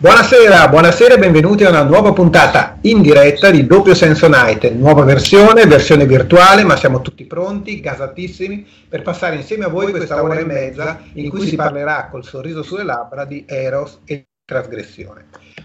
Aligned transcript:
Buonasera, 0.00 0.68
buonasera 0.68 1.14
e 1.14 1.18
benvenuti 1.18 1.64
a 1.64 1.70
una 1.70 1.82
nuova 1.82 2.12
puntata 2.12 2.78
in 2.82 3.02
diretta 3.02 3.50
di 3.50 3.66
Doppio 3.66 3.96
Senso 3.96 4.28
Night, 4.28 4.70
nuova 4.70 5.02
versione, 5.02 5.66
versione 5.66 6.06
virtuale, 6.06 6.62
ma 6.62 6.76
siamo 6.76 7.00
tutti 7.00 7.24
pronti, 7.24 7.80
gasatissimi, 7.80 8.64
per 8.88 9.02
passare 9.02 9.34
insieme 9.34 9.64
a 9.64 9.68
voi 9.68 9.90
questa 9.90 10.22
ora 10.22 10.38
e 10.38 10.44
mezza 10.44 11.00
in 11.14 11.28
cui 11.28 11.48
si 11.48 11.56
parlerà 11.56 12.06
col 12.12 12.24
sorriso 12.24 12.62
sulle 12.62 12.84
labbra 12.84 13.24
di 13.24 13.42
Eros 13.44 13.98
e 14.04 14.26
trasgressione. 14.44 15.24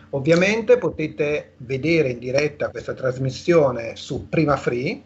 Ovviamente 0.10 0.80
potete 0.80 1.52
vedere 1.58 2.10
in 2.10 2.18
diretta 2.18 2.70
questa 2.70 2.94
trasmissione 2.94 3.92
su 3.94 4.30
Prima 4.30 4.58
Free 4.58 5.00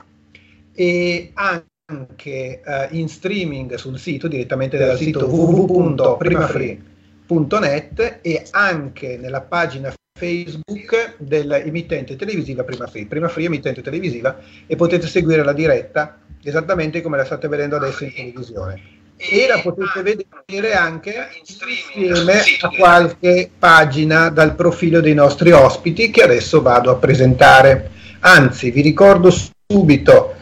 e 0.73 1.31
anche 1.33 2.61
uh, 2.65 2.95
in 2.95 3.09
streaming 3.09 3.73
sul 3.73 3.99
sito 3.99 4.29
direttamente 4.29 4.77
dal 4.77 4.95
sito 4.95 5.25
www.primafree.com 5.25 6.95
www.net 7.27 8.19
e 8.21 8.45
anche 8.51 9.17
nella 9.17 9.41
pagina 9.41 9.93
Facebook 10.17 11.15
dell'emittente 11.17 12.15
televisiva 12.15 12.63
Prima 12.63 12.87
Free. 12.87 13.05
Prima 13.05 13.27
Free 13.27 13.45
emittente 13.45 13.81
televisiva 13.81 14.39
e 14.65 14.75
potete 14.75 15.05
seguire 15.05 15.43
la 15.43 15.53
diretta 15.53 16.17
esattamente 16.43 17.01
come 17.01 17.17
la 17.17 17.25
state 17.25 17.47
vedendo 17.47 17.75
adesso 17.75 18.05
in 18.05 18.13
televisione. 18.13 18.95
E 19.17 19.47
la 19.47 19.59
potete 19.61 20.01
vedere 20.03 20.73
anche 20.73 21.27
insieme 21.39 22.33
a 22.61 22.69
qualche 22.69 23.49
pagina 23.57 24.29
dal 24.29 24.55
profilo 24.55 25.01
dei 25.01 25.15
nostri 25.15 25.51
ospiti 25.51 26.09
che 26.11 26.23
adesso 26.23 26.61
vado 26.61 26.91
a 26.91 26.95
presentare. 26.95 27.89
Anzi, 28.19 28.71
vi 28.71 28.81
ricordo 28.81 29.31
subito 29.67 30.36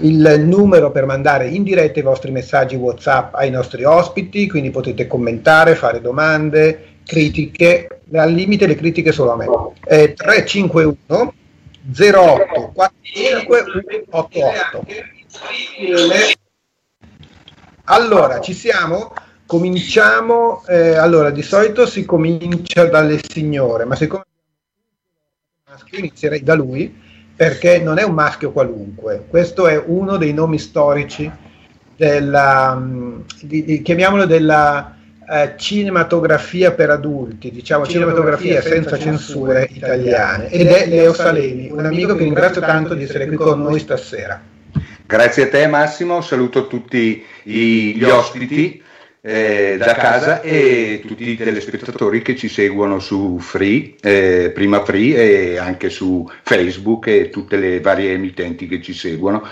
il 0.00 0.44
numero 0.44 0.90
per 0.90 1.06
mandare 1.06 1.48
in 1.48 1.62
diretta 1.62 1.98
i 1.98 2.02
vostri 2.02 2.30
messaggi 2.30 2.76
WhatsApp 2.76 3.34
ai 3.34 3.50
nostri 3.50 3.84
ospiti, 3.84 4.48
quindi 4.48 4.70
potete 4.70 5.06
commentare, 5.06 5.74
fare 5.74 6.00
domande, 6.00 6.96
critiche, 7.04 8.02
al 8.12 8.32
limite 8.32 8.66
le 8.66 8.74
critiche 8.74 9.12
solo 9.12 9.32
a 9.32 9.36
me. 9.36 9.46
Eh, 9.86 10.14
351 10.14 11.34
08 11.96 12.72
45 12.74 13.64
88. 14.10 14.86
Allora, 17.84 18.40
ci 18.40 18.52
siamo? 18.52 19.14
Cominciamo, 19.46 20.62
eh, 20.66 20.94
allora 20.96 21.30
di 21.30 21.42
solito 21.42 21.86
si 21.86 22.04
comincia 22.04 22.84
dalle 22.84 23.18
signore, 23.26 23.86
ma 23.86 23.96
siccome 23.96 24.24
inizierei 25.92 26.42
da 26.42 26.54
lui 26.54 27.06
perché 27.38 27.78
non 27.78 27.98
è 27.98 28.02
un 28.02 28.14
maschio 28.14 28.50
qualunque, 28.50 29.26
questo 29.28 29.68
è 29.68 29.80
uno 29.86 30.16
dei 30.16 30.32
nomi 30.32 30.58
storici 30.58 31.30
della, 31.94 32.74
mm, 32.74 33.20
di, 33.42 33.64
di, 33.64 33.80
chiamiamolo 33.80 34.24
della 34.24 34.96
eh, 35.30 35.54
cinematografia 35.56 36.72
per 36.72 36.90
adulti, 36.90 37.52
diciamo 37.52 37.86
cinematografia, 37.86 38.60
cinematografia 38.60 38.90
senza, 38.90 38.98
censure 38.98 39.68
italiane, 39.70 40.50
ed 40.50 40.66
è 40.66 40.88
Leo 40.88 41.14
Salemi, 41.14 41.70
un 41.70 41.86
amico 41.86 42.16
che 42.16 42.24
ringrazio 42.24 42.60
tanto 42.60 42.94
di 42.94 43.04
essere 43.04 43.28
qui 43.28 43.36
con 43.36 43.62
noi 43.62 43.78
stasera. 43.78 44.42
Grazie 45.06 45.44
a 45.44 45.48
te 45.48 45.68
Massimo, 45.68 46.20
saluto 46.20 46.66
tutti 46.66 47.24
gli 47.44 48.02
ospiti 48.02 48.82
eh, 49.20 49.76
da 49.78 49.94
casa 49.94 50.40
e 50.40 51.02
tutti 51.06 51.28
i 51.28 51.36
telespettatori 51.36 52.22
che 52.22 52.36
ci 52.36 52.48
seguono 52.48 53.00
su 53.00 53.38
Free, 53.38 53.96
eh, 54.00 54.50
prima 54.54 54.84
Free 54.84 55.14
e 55.16 55.58
anche 55.58 55.90
su 55.90 56.30
Facebook 56.42 57.08
e 57.08 57.30
tutte 57.30 57.56
le 57.56 57.80
varie 57.80 58.12
emittenti 58.12 58.66
che 58.66 58.80
ci 58.80 58.92
seguono. 58.94 59.46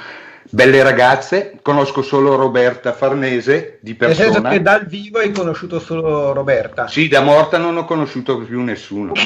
Belle 0.49 0.81
ragazze, 0.85 1.59
conosco 1.61 2.03
solo 2.03 2.37
Roberta 2.37 2.93
Farnese 2.93 3.79
di 3.81 3.95
persona. 3.95 4.25
Nel 4.25 4.35
senso 4.35 4.49
che 4.49 4.63
dal 4.63 4.87
vivo 4.87 5.19
hai 5.19 5.33
conosciuto 5.33 5.81
solo 5.81 6.33
Roberta? 6.33 6.87
Sì, 6.87 7.09
da 7.09 7.21
morta 7.21 7.59
non 7.59 7.77
ho 7.77 7.85
conosciuto 7.85 8.39
più 8.39 8.63
nessuno. 8.63 9.13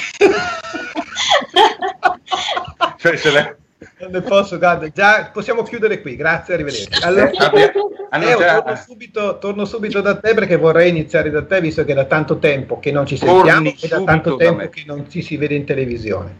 cioè, 2.97 3.17
se 3.17 3.31
le 3.31 3.57
non 3.99 4.11
ne 4.11 4.21
posso, 4.21 4.59
guarda, 4.59 4.89
già 4.89 5.31
possiamo 5.33 5.63
chiudere 5.63 6.01
qui, 6.01 6.17
grazie, 6.17 6.55
arrivederci. 6.55 7.03
Allora, 7.03 7.31
eh, 7.31 8.19
Leo, 8.19 8.39
torno, 8.39 8.77
subito, 8.77 9.39
torno, 9.39 9.65
subito, 9.65 10.01
da 10.01 10.19
te 10.19 10.35
perché 10.35 10.57
vorrei 10.57 10.91
iniziare 10.91 11.31
da 11.31 11.43
te, 11.43 11.61
visto 11.61 11.85
che 11.85 11.93
è 11.93 11.95
da 11.95 12.05
tanto 12.05 12.39
tempo 12.39 12.79
che 12.79 12.93
non 12.93 13.07
ci 13.07 13.17
sentiamo 13.17 13.69
e 13.69 13.89
da 13.89 14.03
tanto 14.03 14.37
tempo 14.37 14.69
che 14.69 14.83
non 14.87 15.09
ci 15.09 15.23
si 15.23 15.37
vede 15.37 15.55
in 15.55 15.65
televisione. 15.65 16.37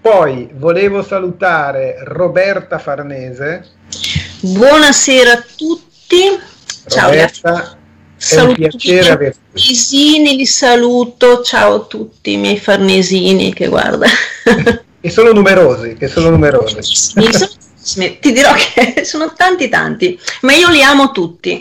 Poi 0.00 0.48
volevo 0.54 1.02
salutare 1.02 1.96
Roberta 2.04 2.78
Farnese. 2.78 3.66
Buonasera 4.40 5.32
a 5.32 5.44
tutti. 5.56 6.22
Ciao 6.86 7.10
Roberta, 7.10 7.76
è 8.16 8.40
un 8.40 8.54
piacere 8.54 9.10
averti. 9.10 9.38
Farnesini, 9.52 10.36
li 10.36 10.46
saluto, 10.46 11.42
ciao 11.42 11.74
a 11.74 11.84
tutti 11.84 12.32
i 12.32 12.36
miei 12.38 12.58
farnesini 12.58 13.52
che 13.52 13.68
guarda. 13.68 14.06
che 15.00 15.10
sono 15.10 15.32
numerosi, 15.32 15.94
che 15.94 16.08
sono 16.08 16.30
numerosi. 16.30 16.78
Ti 18.20 18.32
dirò 18.32 18.52
che 18.52 19.04
sono 19.06 19.32
tanti 19.34 19.68
tanti, 19.68 20.18
ma 20.42 20.52
io 20.52 20.68
li 20.70 20.82
amo 20.82 21.10
tutti. 21.10 21.58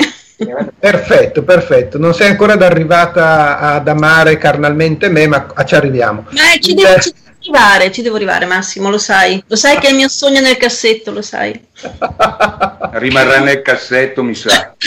Perfetto, 0.79 1.43
perfetto. 1.43 1.97
Non 1.97 2.13
sei 2.13 2.29
ancora 2.29 2.53
arrivata 2.53 3.57
ad 3.57 3.87
amare 3.87 4.37
carnalmente 4.37 5.09
me, 5.09 5.27
ma 5.27 5.47
ci 5.65 5.75
arriviamo. 5.75 6.25
Eh, 6.31 6.59
ci, 6.59 6.73
devo, 6.73 6.99
ci 6.99 7.11
devo 7.11 7.27
arrivare, 7.39 7.91
ci 7.91 8.01
devo 8.01 8.15
arrivare, 8.17 8.45
Massimo, 8.45 8.89
lo 8.89 8.97
sai. 8.97 9.43
Lo 9.47 9.55
sai 9.55 9.79
che 9.79 9.87
è 9.87 9.89
il 9.91 9.95
mio 9.95 10.09
sogno 10.09 10.39
nel 10.39 10.57
cassetto, 10.57 11.11
lo 11.11 11.21
sai. 11.21 11.59
Rimarrà 12.91 13.39
nel 13.39 13.61
cassetto, 13.61 14.23
mi 14.23 14.35
sa. 14.35 14.75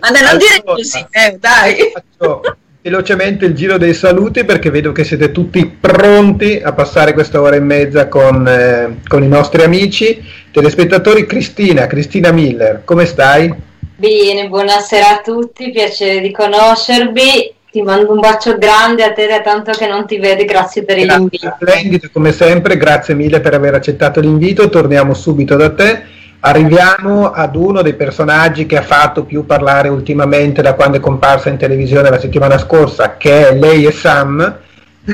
Ma 0.00 0.10
dai, 0.10 0.22
non 0.22 0.30
allora, 0.30 0.36
dire 0.36 0.62
così, 0.64 1.06
eh, 1.10 1.36
dai. 1.38 1.92
Faccio, 1.92 2.56
velocemente 2.82 3.44
il 3.44 3.54
giro 3.54 3.76
dei 3.76 3.92
saluti 3.92 4.44
perché 4.44 4.70
vedo 4.70 4.92
che 4.92 5.04
siete 5.04 5.30
tutti 5.32 5.66
pronti 5.66 6.60
a 6.62 6.72
passare 6.72 7.12
questa 7.12 7.40
ora 7.40 7.56
e 7.56 7.60
mezza 7.60 8.08
con, 8.08 8.46
eh, 8.48 9.00
con 9.06 9.22
i 9.22 9.28
nostri 9.28 9.62
amici 9.62 10.22
telespettatori. 10.50 11.26
Cristina, 11.26 11.86
Cristina 11.86 12.32
Miller, 12.32 12.82
come 12.84 13.04
stai? 13.04 13.52
Bene, 13.96 14.48
buonasera 14.48 15.18
a 15.18 15.20
tutti, 15.20 15.70
piacere 15.70 16.20
di 16.20 16.32
conoscervi. 16.32 17.54
Ti 17.70 17.82
mando 17.82 18.12
un 18.12 18.18
bacio 18.18 18.58
grande 18.58 19.04
a 19.04 19.12
te 19.12 19.28
da 19.28 19.42
tanto 19.42 19.70
che 19.72 19.86
non 19.86 20.04
ti 20.06 20.18
vedi, 20.18 20.44
grazie 20.44 20.82
per 20.82 20.96
grazie, 20.96 21.16
l'invito. 21.18 21.56
Splendido 21.60 22.08
come 22.12 22.32
sempre, 22.32 22.76
grazie 22.76 23.14
mille 23.14 23.40
per 23.40 23.54
aver 23.54 23.74
accettato 23.74 24.18
l'invito, 24.20 24.68
torniamo 24.68 25.14
subito 25.14 25.54
da 25.54 25.70
te 25.72 26.18
Arriviamo 26.42 27.32
ad 27.32 27.54
uno 27.54 27.82
dei 27.82 27.92
personaggi 27.94 28.64
che 28.64 28.78
ha 28.78 28.82
fatto 28.82 29.24
più 29.24 29.44
parlare 29.44 29.90
ultimamente 29.90 30.62
da 30.62 30.74
quando 30.74 30.96
è 30.96 31.00
comparsa 31.00 31.50
in 31.50 31.58
televisione 31.58 32.08
la 32.08 32.18
settimana 32.18 32.56
scorsa, 32.56 33.18
che 33.18 33.48
è 33.48 33.54
lei 33.54 33.84
e 33.84 33.92
Sam, 33.92 34.56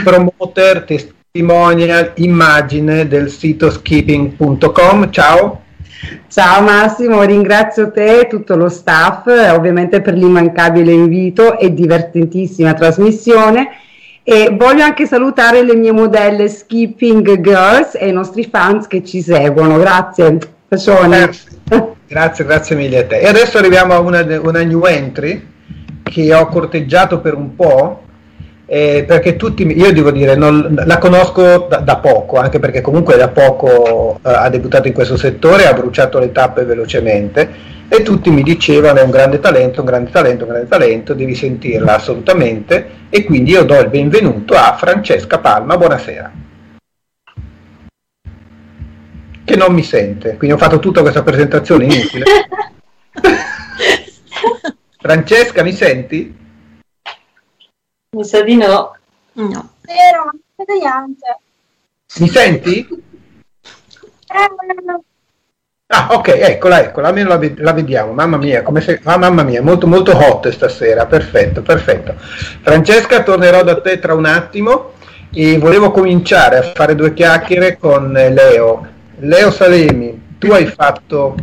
promoter, 0.05 0.85
testimonial, 0.85 2.13
immagine 2.17 3.09
del 3.09 3.29
sito 3.29 3.71
skipping.com. 3.71 5.11
Ciao. 5.11 5.63
Ciao 6.29 6.63
Massimo, 6.63 7.23
ringrazio 7.23 7.91
te 7.91 8.21
e 8.21 8.27
tutto 8.29 8.55
lo 8.55 8.69
staff, 8.69 9.27
ovviamente 9.27 10.01
per 10.03 10.15
l'immancabile 10.15 10.93
invito 10.93 11.59
e 11.59 11.75
divertentissima 11.75 12.73
trasmissione. 12.75 13.71
E 14.23 14.55
voglio 14.57 14.85
anche 14.85 15.07
salutare 15.07 15.65
le 15.65 15.75
mie 15.75 15.93
modelle 15.93 16.49
Skipping 16.49 17.41
Girls 17.41 17.97
e 17.97 18.09
i 18.09 18.13
nostri 18.13 18.45
fans 18.45 18.87
che 18.87 19.03
ci 19.03 19.21
seguono. 19.23 19.77
Grazie. 19.79 20.55
Persone. 20.69 21.31
Grazie, 22.09 22.45
grazie 22.45 22.77
mille 22.77 22.99
a 22.99 23.07
te. 23.07 23.21
E 23.21 23.29
adesso 23.29 23.59
arriviamo 23.59 23.95
a 23.95 24.01
una, 24.01 24.25
una 24.41 24.63
new 24.63 24.85
entry 24.85 25.55
che 26.03 26.35
ho 26.35 26.47
corteggiato 26.47 27.21
per 27.21 27.35
un 27.35 27.55
po', 27.55 28.03
eh, 28.67 29.05
perché 29.07 29.37
tutti, 29.37 29.65
io 29.65 29.93
devo 29.93 30.11
dire, 30.11 30.35
non, 30.35 30.75
la 30.87 30.99
conosco 30.99 31.67
da, 31.69 31.79
da, 31.79 31.97
poco, 31.99 32.39
anche 32.39 32.59
perché 32.59 32.81
comunque 32.81 33.17
da 33.17 33.29
poco 33.29 34.19
eh, 34.25 34.29
ha 34.29 34.49
debuttato 34.49 34.89
in 34.89 34.95
questo 34.95 35.17
settore, 35.17 35.67
ha 35.67 35.73
bruciato 35.73 36.19
le 36.19 36.33
tappe 36.33 36.65
velocemente 36.65 37.75
e 37.89 38.03
tutti 38.03 38.31
mi 38.31 38.43
dicevano 38.43 38.99
è 38.99 39.03
un 39.03 39.11
grande 39.11 39.39
talento, 39.39 39.81
un 39.81 39.87
grande 39.87 40.11
talento, 40.11 40.45
un 40.45 40.51
grande 40.51 40.69
talento, 40.69 41.15
devi 41.15 41.37
sentirla 41.37 41.95
assolutamente 41.95 42.89
e 43.09 43.23
quindi 43.25 43.53
io 43.53 43.65
do 43.65 43.79
il 43.79 43.89
benvenuto 43.89 44.55
a 44.55 44.75
Francesca 44.77 45.39
Palma, 45.39 45.77
buonasera 45.77 46.45
che 49.47 49.57
non 49.57 49.73
mi 49.73 49.85
sente, 49.85 50.37
quindi 50.37 50.57
ho 50.57 50.59
fatto 50.59 50.81
tutta 50.81 51.03
questa 51.03 51.23
presentazione 51.23 51.85
inutile. 51.85 52.25
Francesca, 54.99 55.63
mi 55.63 55.73
senti? 55.73 56.37
Mi 58.11 58.25
sa 58.25 58.43
di 58.43 58.57
no. 58.57 58.97
No. 59.35 59.71
Vero, 59.83 60.33
niente. 60.57 61.39
Mi 62.19 62.29
senti? 62.29 62.89
Eh, 64.27 65.01
Ah, 65.89 66.09
ok, 66.11 66.27
eccola, 66.27 66.83
eccola, 66.83 67.07
almeno 67.09 67.29
la, 67.29 67.51
la 67.59 67.73
vediamo. 67.73 68.13
Mamma 68.13 68.39
mia, 68.39 68.65
come 68.65 68.81
se... 68.81 69.01
ah, 69.05 69.17
mamma 69.19 69.45
mia, 69.45 69.63
molto, 69.63 69.87
molto 69.87 70.17
hot 70.17 70.49
stasera. 70.49 71.07
Perfetto, 71.07 71.63
perfetto. 71.63 72.17
Francesca, 72.19 73.23
tornerò 73.23 73.63
da 73.63 73.81
te 73.81 74.01
tra 74.01 74.13
un 74.13 74.25
attimo 74.25 74.95
e 75.33 75.59
volevo 75.59 75.93
cominciare 75.93 76.57
a 76.59 76.63
fare 76.75 76.97
due 76.97 77.15
chiacchiere 77.15 77.77
con 77.79 78.11
Leo. 78.11 78.95
Leo 79.19 79.51
Salemi, 79.51 80.35
tu 80.39 80.51
hai 80.53 80.67
fatto 80.67 81.35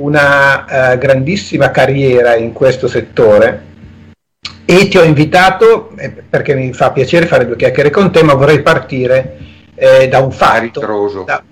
una 0.00 0.64
uh, 0.92 0.98
grandissima 0.98 1.70
carriera 1.70 2.34
in 2.34 2.52
questo 2.52 2.88
settore 2.88 3.72
e 4.64 4.88
ti 4.88 4.96
ho 4.96 5.04
invitato 5.04 5.90
eh, 5.96 6.10
perché 6.10 6.54
mi 6.54 6.72
fa 6.72 6.90
piacere 6.90 7.26
fare 7.26 7.46
due 7.46 7.54
chiacchiere 7.54 7.90
con 7.90 8.10
te, 8.10 8.24
ma 8.24 8.34
vorrei 8.34 8.62
partire 8.62 9.38
eh, 9.76 10.08
da 10.08 10.18
un 10.18 10.32
fatto. 10.32 10.80
Da, 11.24 11.42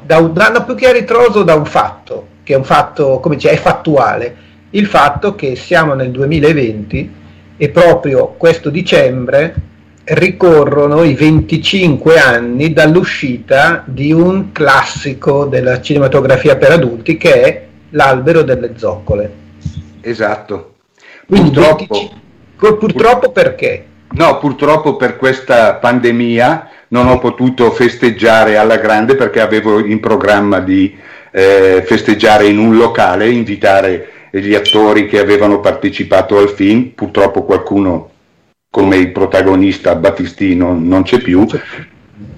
da 0.00 0.18
un, 0.18 0.32
no, 0.32 0.64
più 0.64 0.74
che 0.74 0.88
a 0.88 0.92
ritroso, 0.92 1.42
da 1.42 1.54
un 1.54 1.66
fatto, 1.66 2.28
che 2.42 2.54
è 2.54 2.56
un 2.56 2.64
fatto, 2.64 3.20
come 3.20 3.34
dice, 3.34 3.50
è 3.50 3.56
fattuale. 3.56 4.48
Il 4.70 4.86
fatto 4.86 5.34
che 5.34 5.54
siamo 5.54 5.92
nel 5.92 6.10
2020 6.12 7.14
e 7.58 7.68
proprio 7.68 8.28
questo 8.38 8.70
dicembre 8.70 9.54
ricorrono 10.04 11.02
i 11.02 11.14
25 11.14 12.18
anni 12.18 12.72
dall'uscita 12.72 13.82
di 13.86 14.12
un 14.12 14.52
classico 14.52 15.44
della 15.44 15.80
cinematografia 15.80 16.56
per 16.56 16.72
adulti 16.72 17.16
che 17.16 17.42
è 17.42 17.68
L'albero 17.92 18.42
delle 18.42 18.74
zoccole. 18.76 19.32
Esatto. 20.00 20.74
Quindi 21.26 21.50
purtroppo, 21.50 21.86
25, 21.90 22.76
purtroppo 22.76 23.32
perché? 23.32 23.84
No, 24.12 24.38
purtroppo 24.38 24.96
per 24.96 25.16
questa 25.16 25.74
pandemia 25.74 26.68
non 26.88 27.08
ho 27.08 27.18
potuto 27.18 27.70
festeggiare 27.72 28.56
alla 28.56 28.76
grande 28.76 29.16
perché 29.16 29.40
avevo 29.40 29.84
in 29.84 29.98
programma 29.98 30.60
di 30.60 30.96
eh, 31.32 31.82
festeggiare 31.84 32.46
in 32.46 32.58
un 32.58 32.76
locale, 32.76 33.28
invitare 33.28 34.08
gli 34.30 34.54
attori 34.54 35.08
che 35.08 35.18
avevano 35.18 35.60
partecipato 35.60 36.38
al 36.38 36.50
film, 36.50 36.92
purtroppo 36.94 37.42
qualcuno 37.42 38.09
come 38.70 38.96
il 38.96 39.10
protagonista 39.10 39.96
Battistino 39.96 40.72
non 40.78 41.02
c'è 41.02 41.18
più, 41.18 41.44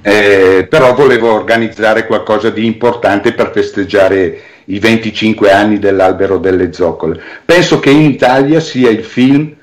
eh, 0.00 0.66
però 0.68 0.94
volevo 0.94 1.32
organizzare 1.32 2.06
qualcosa 2.06 2.48
di 2.48 2.64
importante 2.64 3.34
per 3.34 3.50
festeggiare 3.52 4.40
i 4.66 4.78
25 4.78 5.52
anni 5.52 5.78
dell'albero 5.78 6.38
delle 6.38 6.72
zoccole. 6.72 7.20
Penso 7.44 7.78
che 7.80 7.90
in 7.90 8.02
Italia 8.02 8.60
sia 8.60 8.88
il 8.88 9.04
film 9.04 9.54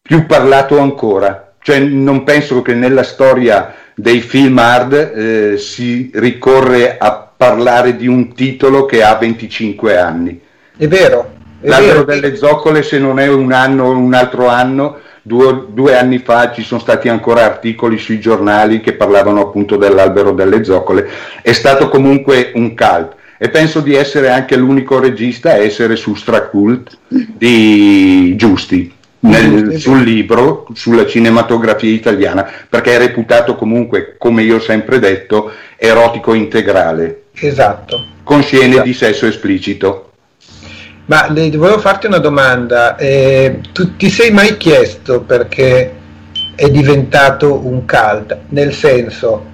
più 0.00 0.26
parlato 0.26 0.78
ancora, 0.78 1.54
cioè 1.60 1.80
non 1.80 2.22
penso 2.22 2.62
che 2.62 2.74
nella 2.74 3.02
storia 3.02 3.74
dei 3.94 4.20
film 4.20 4.58
hard 4.58 4.92
eh, 4.92 5.58
si 5.58 6.10
ricorre 6.14 6.98
a 6.98 7.30
parlare 7.36 7.96
di 7.96 8.06
un 8.06 8.32
titolo 8.32 8.84
che 8.84 9.02
ha 9.02 9.16
25 9.16 9.98
anni. 9.98 10.40
È 10.76 10.86
vero. 10.86 11.34
È 11.60 11.66
L'albero 11.66 12.04
vero. 12.04 12.20
delle 12.20 12.36
zoccole, 12.36 12.84
se 12.84 12.98
non 12.98 13.18
è 13.18 13.26
un 13.26 13.50
anno 13.50 13.86
o 13.86 13.90
un 13.90 14.14
altro 14.14 14.46
anno, 14.46 15.00
Due, 15.28 15.66
due, 15.68 15.94
anni 15.94 16.20
fa 16.20 16.52
ci 16.52 16.62
sono 16.62 16.80
stati 16.80 17.10
ancora 17.10 17.44
articoli 17.44 17.98
sui 17.98 18.18
giornali 18.18 18.80
che 18.80 18.94
parlavano 18.94 19.42
appunto 19.42 19.76
dell'albero 19.76 20.32
delle 20.32 20.64
zoccole, 20.64 21.06
è 21.42 21.52
stato 21.52 21.90
comunque 21.90 22.50
un 22.54 22.74
cult 22.74 23.14
e 23.36 23.50
penso 23.50 23.80
di 23.80 23.94
essere 23.94 24.30
anche 24.30 24.56
l'unico 24.56 24.98
regista 24.98 25.50
a 25.50 25.56
essere 25.56 25.96
su 25.96 26.14
Stracult 26.14 26.96
di 27.08 28.34
Giusti. 28.36 28.96
Nel, 29.20 29.78
sul 29.78 30.00
libro, 30.00 30.66
sulla 30.72 31.04
cinematografia 31.04 31.90
italiana, 31.90 32.48
perché 32.68 32.94
è 32.94 32.98
reputato 32.98 33.56
comunque, 33.56 34.14
come 34.16 34.44
io 34.44 34.56
ho 34.56 34.60
sempre 34.60 34.98
detto, 34.98 35.50
erotico 35.76 36.32
integrale. 36.32 37.24
Esatto. 37.34 38.06
Con 38.22 38.42
scene 38.42 38.68
esatto. 38.68 38.86
di 38.86 38.94
sesso 38.94 39.26
esplicito. 39.26 40.07
Ma 41.08 41.30
le, 41.30 41.50
volevo 41.56 41.78
farti 41.78 42.06
una 42.06 42.18
domanda. 42.18 42.96
Eh, 42.96 43.60
tu 43.72 43.96
ti 43.96 44.10
sei 44.10 44.30
mai 44.30 44.58
chiesto 44.58 45.22
perché 45.22 45.94
è 46.54 46.68
diventato 46.68 47.66
un 47.66 47.86
cult? 47.86 48.36
Nel 48.48 48.74
senso, 48.74 49.44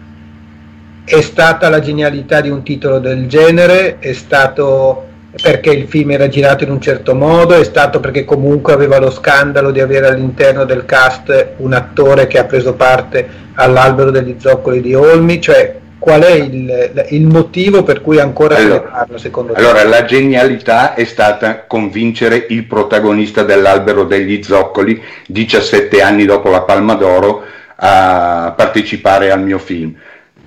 è 1.05 1.21
stata 1.21 1.69
la 1.69 1.79
genialità 1.79 2.41
di 2.41 2.49
un 2.49 2.65
titolo 2.65 2.99
del 2.99 3.29
genere? 3.29 4.01
È 4.01 4.13
stato 4.13 5.07
perché 5.41 5.71
il 5.71 5.87
film 5.87 6.11
era 6.11 6.29
girato 6.29 6.65
in 6.65 6.71
un 6.71 6.81
certo 6.81 7.15
modo? 7.15 7.55
È 7.55 7.65
stato 7.65 8.01
perché 8.01 8.25
comunque 8.25 8.73
aveva 8.73 8.99
lo 8.99 9.13
scandalo 9.13 9.71
di 9.71 9.81
avere 9.81 10.09
all'interno 10.09 10.65
del 10.65 10.85
cast 10.85 11.53
un 11.59 11.73
attore 11.73 12.27
che 12.27 12.39
ha 12.39 12.45
preso 12.45 12.75
parte 12.75 13.29
all'albero 13.55 14.11
degli 14.11 14.35
zoccoli 14.39 14.81
di 14.81 14.95
Olmi? 14.95 15.41
Cioè, 15.41 15.83
qual 16.05 16.21
è 16.21 16.33
il, 16.33 17.07
il, 17.13 17.27
motivo 17.27 17.83
per 17.83 18.03
cui 18.03 18.19
ancora 18.19 18.57
allora, 18.57 18.75
se 18.75 18.83
ne 18.83 18.91
parla 18.91 19.19
secondo 19.19 19.53
te? 19.55 19.59
Allora, 19.59 19.85
la 19.85 20.05
genialità 20.05 20.93
è 20.93 21.05
stata 21.05 21.65
convincere 21.65 22.45
il 22.51 22.65
protagonista 22.65 23.43
dell'albero 23.43 24.05
degli 24.05 24.43
zoccoli, 24.43 25.03
17 25.27 26.03
anni 26.03 26.27
dopo 26.27 26.51
la 26.51 26.61
Palma 26.61 26.93
d'Oro, 26.93 27.43
a 27.77 28.53
partecipare 28.55 29.31
al 29.31 29.43
mio 29.43 29.57
film. 29.57 29.95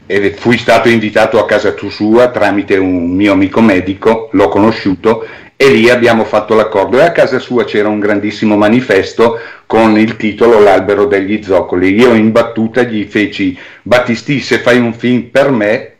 E 0.06 0.36
fui 0.38 0.59
stato 0.59 0.89
invitato 0.89 1.39
a 1.39 1.48
casa 1.48 1.74
sua 1.89 2.30
tramite 2.30 2.77
un 2.77 3.09
mio 3.09 3.31
amico 3.31 3.59
medico, 3.59 4.30
l'ho 4.33 4.50
conosciuto 4.50 5.25
e 5.59 5.71
lì 5.71 5.89
abbiamo 5.89 6.24
fatto 6.24 6.54
l'accordo 6.54 7.00
e 7.00 7.01
a 7.01 7.12
casa 7.12 7.39
sua 7.39 7.65
c'era 7.65 7.89
un 7.89 8.00
grandissimo 8.00 8.56
manifesto 8.56 9.39
con 9.65 9.98
il 9.98 10.15
titolo 10.15 10.59
L'albero 10.59 11.06
degli 11.06 11.42
zoccoli. 11.42 11.95
Io 11.95 12.13
in 12.13 12.31
battuta 12.31 12.83
gli 12.83 13.04
feci 13.06 13.57
Battisti 13.81 14.39
se 14.39 14.59
fai 14.59 14.77
un 14.77 14.94
film 14.94 15.30
per 15.31 15.50
me 15.50 15.94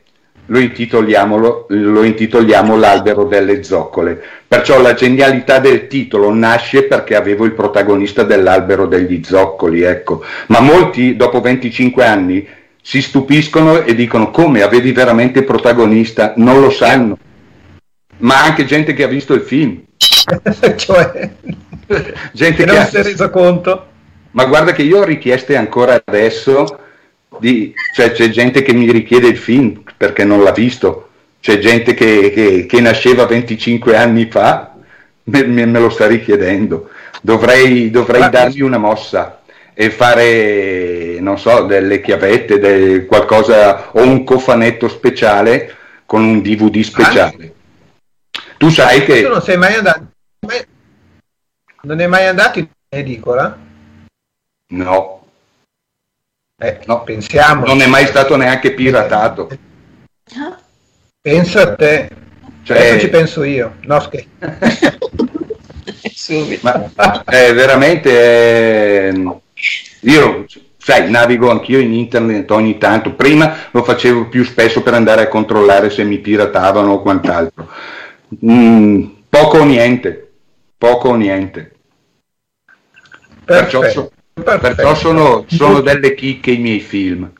lo 0.46 0.60
intitoliamo, 0.60 1.66
lo 1.68 2.04
intitoliamo 2.04 2.78
L'albero 2.78 3.24
delle 3.24 3.64
zoccole. 3.64 4.22
Perciò 4.48 4.80
la 4.80 4.94
genialità 4.94 5.58
del 5.58 5.88
titolo 5.88 6.32
nasce 6.32 6.84
perché 6.84 7.16
avevo 7.16 7.44
il 7.44 7.54
protagonista 7.54 8.22
dell'albero 8.22 8.86
degli 8.86 9.22
zoccoli, 9.24 9.82
ecco. 9.82 10.24
Ma 10.48 10.60
molti 10.60 11.16
dopo 11.16 11.42
25 11.42 12.06
anni 12.06 12.48
si 12.80 13.02
stupiscono 13.02 13.82
e 13.82 13.96
dicono 13.96 14.30
come 14.30 14.62
avevi 14.62 14.92
veramente 14.92 15.42
protagonista, 15.42 16.34
non 16.38 16.62
lo 16.62 16.70
sanno 16.70 17.18
ma 18.20 18.44
anche 18.44 18.66
gente 18.66 18.94
che 18.94 19.04
ha 19.04 19.08
visto 19.08 19.34
il 19.34 19.42
film. 19.42 19.82
cioè, 20.76 21.30
gente 22.32 22.34
che, 22.34 22.54
che 22.54 22.66
non 22.66 22.78
ha... 22.78 22.86
si 22.86 22.98
è 22.98 23.04
reso 23.04 23.30
conto. 23.30 23.88
Ma 24.32 24.46
guarda 24.46 24.72
che 24.74 24.84
io 24.84 25.00
ho 25.00 25.04
richieste 25.04 25.56
ancora 25.56 26.02
adesso, 26.04 26.80
di... 27.40 27.74
cioè 27.94 28.12
c'è 28.12 28.30
gente 28.30 28.62
che 28.62 28.74
mi 28.74 28.92
richiede 28.92 29.28
il 29.28 29.38
film 29.38 29.82
perché 29.96 30.24
non 30.24 30.44
l'ha 30.44 30.52
visto, 30.52 31.10
c'è 31.40 31.58
gente 31.60 31.94
che, 31.94 32.32
che, 32.32 32.66
che 32.68 32.82
nasceva 32.82 33.26
25 33.26 33.96
anni 33.96 34.28
fa, 34.30 34.76
me, 35.24 35.44
me, 35.44 35.66
me 35.66 35.80
lo 35.80 35.90
sta 35.90 36.08
richiedendo. 36.08 36.90
Dovrei, 37.22 37.90
dovrei 37.90 38.22
ah, 38.22 38.30
dargli 38.30 38.62
una 38.62 38.78
mossa 38.78 39.42
e 39.74 39.90
fare, 39.90 41.20
non 41.20 41.40
so, 41.40 41.64
delle 41.64 42.02
chiavette, 42.02 42.60
del, 42.60 43.06
qualcosa 43.06 43.90
o 43.92 44.02
un 44.02 44.24
cofanetto 44.24 44.88
speciale 44.88 45.76
con 46.06 46.24
un 46.24 46.42
DVD 46.42 46.82
speciale. 46.82 47.54
Tu 48.58 48.70
sai 48.70 49.06
che... 49.06 49.24
Tu 49.24 49.30
non 49.30 49.42
sei 49.42 49.58
mai 49.58 49.76
andato... 49.76 50.08
Non 51.82 52.00
è 52.00 52.08
mai 52.08 52.28
andato 52.28 52.60
in 52.60 52.68
edicola? 52.90 53.58
No. 54.70 55.26
Eh, 56.58 56.82
no. 56.86 57.04
Pensiamo. 57.04 57.66
Non 57.66 57.82
è 57.82 57.88
mai 57.88 58.08
stato 58.08 58.36
neanche 58.36 58.74
piratato. 58.74 59.50
Pensa 61.22 61.62
a 61.62 61.76
te. 61.76 62.10
Cioè... 62.64 62.78
Adesso 62.78 63.00
ci 63.00 63.10
penso 63.10 63.44
io. 63.44 63.76
No, 63.82 64.00
scherzo. 64.00 64.28
Ma 66.62 67.24
è 67.24 67.54
veramente... 67.54 69.08
Eh, 69.08 69.42
io 70.02 70.46
sai, 70.78 71.10
navigo 71.10 71.52
anch'io 71.52 71.80
in 71.80 71.94
internet 71.94 72.50
ogni 72.52 72.78
tanto. 72.78 73.14
Prima 73.14 73.56
lo 73.72 73.84
facevo 73.84 74.28
più 74.28 74.44
spesso 74.44 74.82
per 74.82 74.94
andare 74.94 75.22
a 75.22 75.28
controllare 75.28 75.90
se 75.90 76.04
mi 76.04 76.18
piratavano 76.18 76.94
o 76.94 77.02
quant'altro. 77.02 77.70
Mm, 78.46 79.06
poco 79.30 79.60
o 79.60 79.64
niente, 79.64 80.32
poco 80.78 81.10
o 81.10 81.16
niente. 81.16 81.72
Perciò, 83.46 83.84
so, 83.90 84.12
perciò 84.34 84.94
sono, 84.94 85.46
sono 85.48 85.80
delle 85.80 86.14
chicche 86.14 86.52
i 86.52 86.58
miei 86.58 86.82
film. 86.82 87.32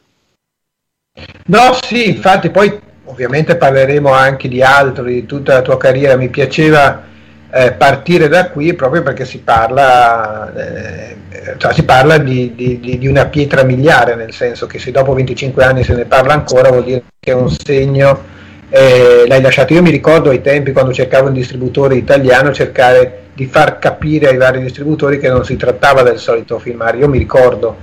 No, 1.48 1.78
sì, 1.82 2.10
infatti 2.10 2.50
poi 2.50 2.80
ovviamente 3.06 3.58
parleremo 3.58 4.12
anche 4.12 4.48
di 4.48 4.62
altro, 4.62 5.04
di 5.04 5.26
tutta 5.26 5.54
la 5.54 5.62
tua 5.62 5.78
carriera. 5.78 6.16
Mi 6.16 6.30
piaceva 6.30 7.04
eh, 7.52 7.72
partire 7.74 8.28
da 8.28 8.50
qui 8.50 8.74
proprio 8.74 9.04
perché 9.04 9.26
si 9.26 9.40
parla, 9.40 10.54
eh, 10.54 11.18
cioè 11.58 11.74
si 11.74 11.84
parla 11.84 12.18
di, 12.18 12.54
di, 12.56 12.80
di, 12.80 13.08
una 13.08 13.26
pietra 13.26 13.64
miliare, 13.64 14.16
nel 14.16 14.34
senso 14.34 14.68
che 14.68 14.80
se 14.80 14.92
dopo 14.92 15.14
25 15.14 15.64
anni 15.64 15.84
se 15.84 15.96
ne 15.96 16.06
parla 16.06 16.34
ancora 16.34 16.70
vuol 16.70 16.84
dire 16.84 17.04
che 17.20 17.32
è 17.32 17.36
un 17.36 17.50
segno 17.50 18.36
eh, 18.70 19.26
l'hai 19.28 19.42
lasciato. 19.42 19.74
Io 19.74 19.82
mi 19.82 19.92
ricordo 19.92 20.30
ai 20.30 20.42
tempi 20.42 20.72
quando 20.72 20.94
cercavo 20.94 21.28
un 21.28 21.34
distributore 21.34 21.96
italiano 21.96 22.54
cercare 22.54 23.26
di 23.34 23.46
far 23.46 23.80
capire 23.80 24.30
ai 24.30 24.38
vari 24.38 24.62
distributori 24.62 25.20
che 25.20 25.30
non 25.30 25.46
si 25.46 25.56
trattava 25.56 26.02
del 26.02 26.18
solito 26.18 26.60
filmare. 26.60 26.98
Io 26.98 27.08
mi 27.08 27.18
ricordo 27.18 27.78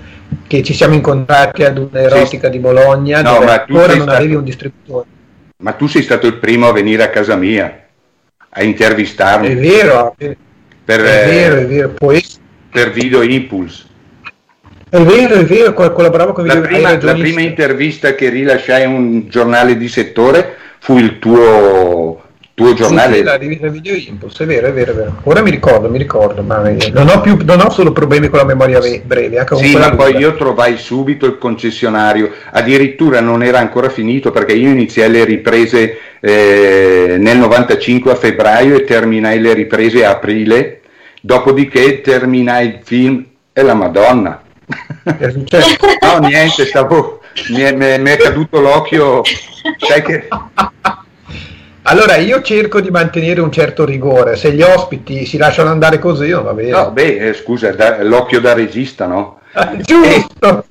che 0.46 0.62
ci 0.62 0.74
siamo 0.74 0.94
incontrati 0.94 1.62
ad 1.62 1.78
un'erotica 1.78 2.48
di 2.48 2.58
Bologna 2.58 3.22
no, 3.22 3.38
dove 3.38 3.50
ancora 3.50 3.94
non 3.94 4.02
stato... 4.02 4.10
avevi 4.10 4.34
un 4.34 4.44
distributore. 4.44 5.06
Ma 5.58 5.72
tu 5.72 5.86
sei 5.86 6.02
stato 6.02 6.26
il 6.26 6.38
primo 6.38 6.68
a 6.68 6.72
venire 6.72 7.04
a 7.04 7.08
casa 7.08 7.36
mia 7.36 7.82
a 8.56 8.62
intervistarmi. 8.62 9.48
È 9.48 9.56
vero, 9.56 10.14
per, 10.16 11.00
è 11.00 11.28
vero, 11.28 11.56
è 11.56 11.66
vero. 11.66 11.88
Poi... 11.90 12.22
Per 12.70 12.90
Video 12.90 13.22
Impulse. 13.22 13.84
È 14.94 15.02
vero, 15.02 15.34
è 15.34 15.44
vero, 15.44 15.72
collaboravo 15.72 16.32
con 16.32 16.44
Video 16.44 16.60
Impulse. 16.60 17.04
La 17.04 17.14
prima 17.14 17.40
intervista 17.40 18.14
che 18.14 18.28
rilasciai 18.28 18.84
a 18.84 18.88
un 18.88 19.26
giornale 19.28 19.76
di 19.76 19.88
settore 19.88 20.54
fu 20.78 20.98
il 20.98 21.18
tuo 21.18 22.22
tuo 22.54 22.74
giornale. 22.74 23.16
Sì, 23.16 23.22
la 23.24 23.34
rivista 23.34 23.66
Video 23.66 23.96
Impulse, 23.96 24.44
è 24.44 24.46
vero, 24.46 24.68
è 24.68 24.72
vero, 24.72 24.92
è 24.92 24.94
vero. 24.94 25.16
Ora 25.24 25.42
mi 25.42 25.50
ricordo, 25.50 25.88
mi 25.88 25.98
ricordo, 25.98 26.42
ma 26.42 26.68
eh, 26.68 26.92
non 26.92 27.08
ho, 27.08 27.20
più, 27.20 27.36
non 27.44 27.60
ho 27.60 27.70
solo 27.70 27.90
problemi 27.90 28.28
con 28.28 28.38
la 28.38 28.44
memoria 28.44 28.78
ve- 28.78 29.02
breve. 29.04 29.40
Anche 29.40 29.56
Sì, 29.56 29.76
ma 29.76 29.96
poi 29.96 30.14
io 30.14 30.36
trovai 30.36 30.76
subito 30.76 31.26
il 31.26 31.38
concessionario, 31.38 32.30
addirittura 32.52 33.18
non 33.18 33.42
era 33.42 33.58
ancora 33.58 33.88
finito 33.88 34.30
perché 34.30 34.52
io 34.52 34.68
iniziai 34.68 35.10
le 35.10 35.24
riprese 35.24 35.98
eh, 36.20 37.16
nel 37.18 37.38
95 37.38 38.12
a 38.12 38.14
febbraio 38.14 38.76
e 38.76 38.84
terminai 38.84 39.40
le 39.40 39.54
riprese 39.54 40.04
a 40.04 40.10
aprile, 40.10 40.82
dopodiché 41.20 42.00
terminai 42.00 42.68
il 42.68 42.78
film 42.84 43.24
e 43.52 43.62
la 43.62 43.74
Madonna. 43.74 44.42
È 45.04 45.30
successo? 45.30 45.76
No, 46.00 46.26
niente, 46.26 46.64
stavo, 46.66 47.20
mi, 47.50 47.60
è, 47.60 47.72
mi 47.98 48.10
è- 48.10 48.16
caduto 48.16 48.60
l'occhio, 48.60 49.22
sai 49.78 50.02
che... 50.02 50.28
Allora 51.86 52.16
io 52.16 52.40
cerco 52.40 52.80
di 52.80 52.88
mantenere 52.90 53.42
un 53.42 53.52
certo 53.52 53.84
rigore, 53.84 54.36
se 54.36 54.52
gli 54.52 54.62
ospiti 54.62 55.26
si 55.26 55.36
lasciano 55.36 55.68
andare 55.68 55.98
così 55.98 56.30
non 56.30 56.44
va 56.44 56.54
bene. 56.54 56.70
No, 56.70 56.90
beh, 56.90 57.28
eh, 57.28 57.34
scusa, 57.34 57.72
da- 57.72 58.02
l'occhio 58.02 58.40
da 58.40 58.54
regista, 58.54 59.06
no? 59.06 59.40
Giusto! 59.82 60.64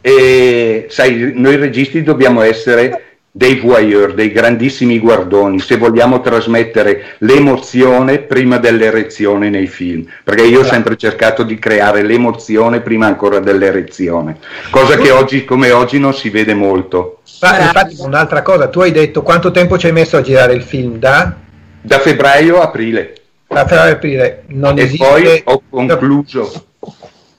E 0.00 0.86
sai, 0.90 1.32
noi 1.34 1.56
registi 1.56 2.02
dobbiamo 2.04 2.42
essere 2.42 3.07
dei 3.38 3.54
voyeur, 3.54 4.14
dei 4.14 4.32
grandissimi 4.32 4.98
guardoni, 4.98 5.60
se 5.60 5.76
vogliamo 5.76 6.20
trasmettere 6.20 7.14
l'emozione 7.18 8.18
prima 8.18 8.58
dell'erezione 8.58 9.48
nei 9.48 9.68
film, 9.68 10.04
perché 10.24 10.42
io 10.42 10.62
ho 10.62 10.64
sempre 10.64 10.96
cercato 10.96 11.44
di 11.44 11.56
creare 11.56 12.02
l'emozione 12.02 12.80
prima 12.80 13.06
ancora 13.06 13.38
dell'erezione, 13.38 14.38
cosa 14.70 14.96
che 14.96 15.12
oggi 15.12 15.44
come 15.44 15.70
oggi 15.70 16.00
non 16.00 16.14
si 16.14 16.30
vede 16.30 16.52
molto. 16.52 17.20
Ma 17.40 17.60
infatti 17.60 17.94
un'altra 18.00 18.42
cosa, 18.42 18.66
tu 18.66 18.80
hai 18.80 18.90
detto 18.90 19.22
quanto 19.22 19.52
tempo 19.52 19.78
ci 19.78 19.86
hai 19.86 19.92
messo 19.92 20.16
a 20.16 20.22
girare 20.22 20.54
il 20.54 20.62
film 20.62 20.98
da? 20.98 21.32
Da 21.80 22.00
febbraio 22.00 22.58
a 22.58 22.64
aprile 22.64 23.12
Da 23.46 23.64
febbraio 23.64 23.92
a 23.92 23.94
aprile 23.94 24.42
non 24.48 24.76
e 24.76 24.82
esiste... 24.82 25.06
poi 25.06 25.42
ho 25.44 25.62
concluso, 25.70 26.64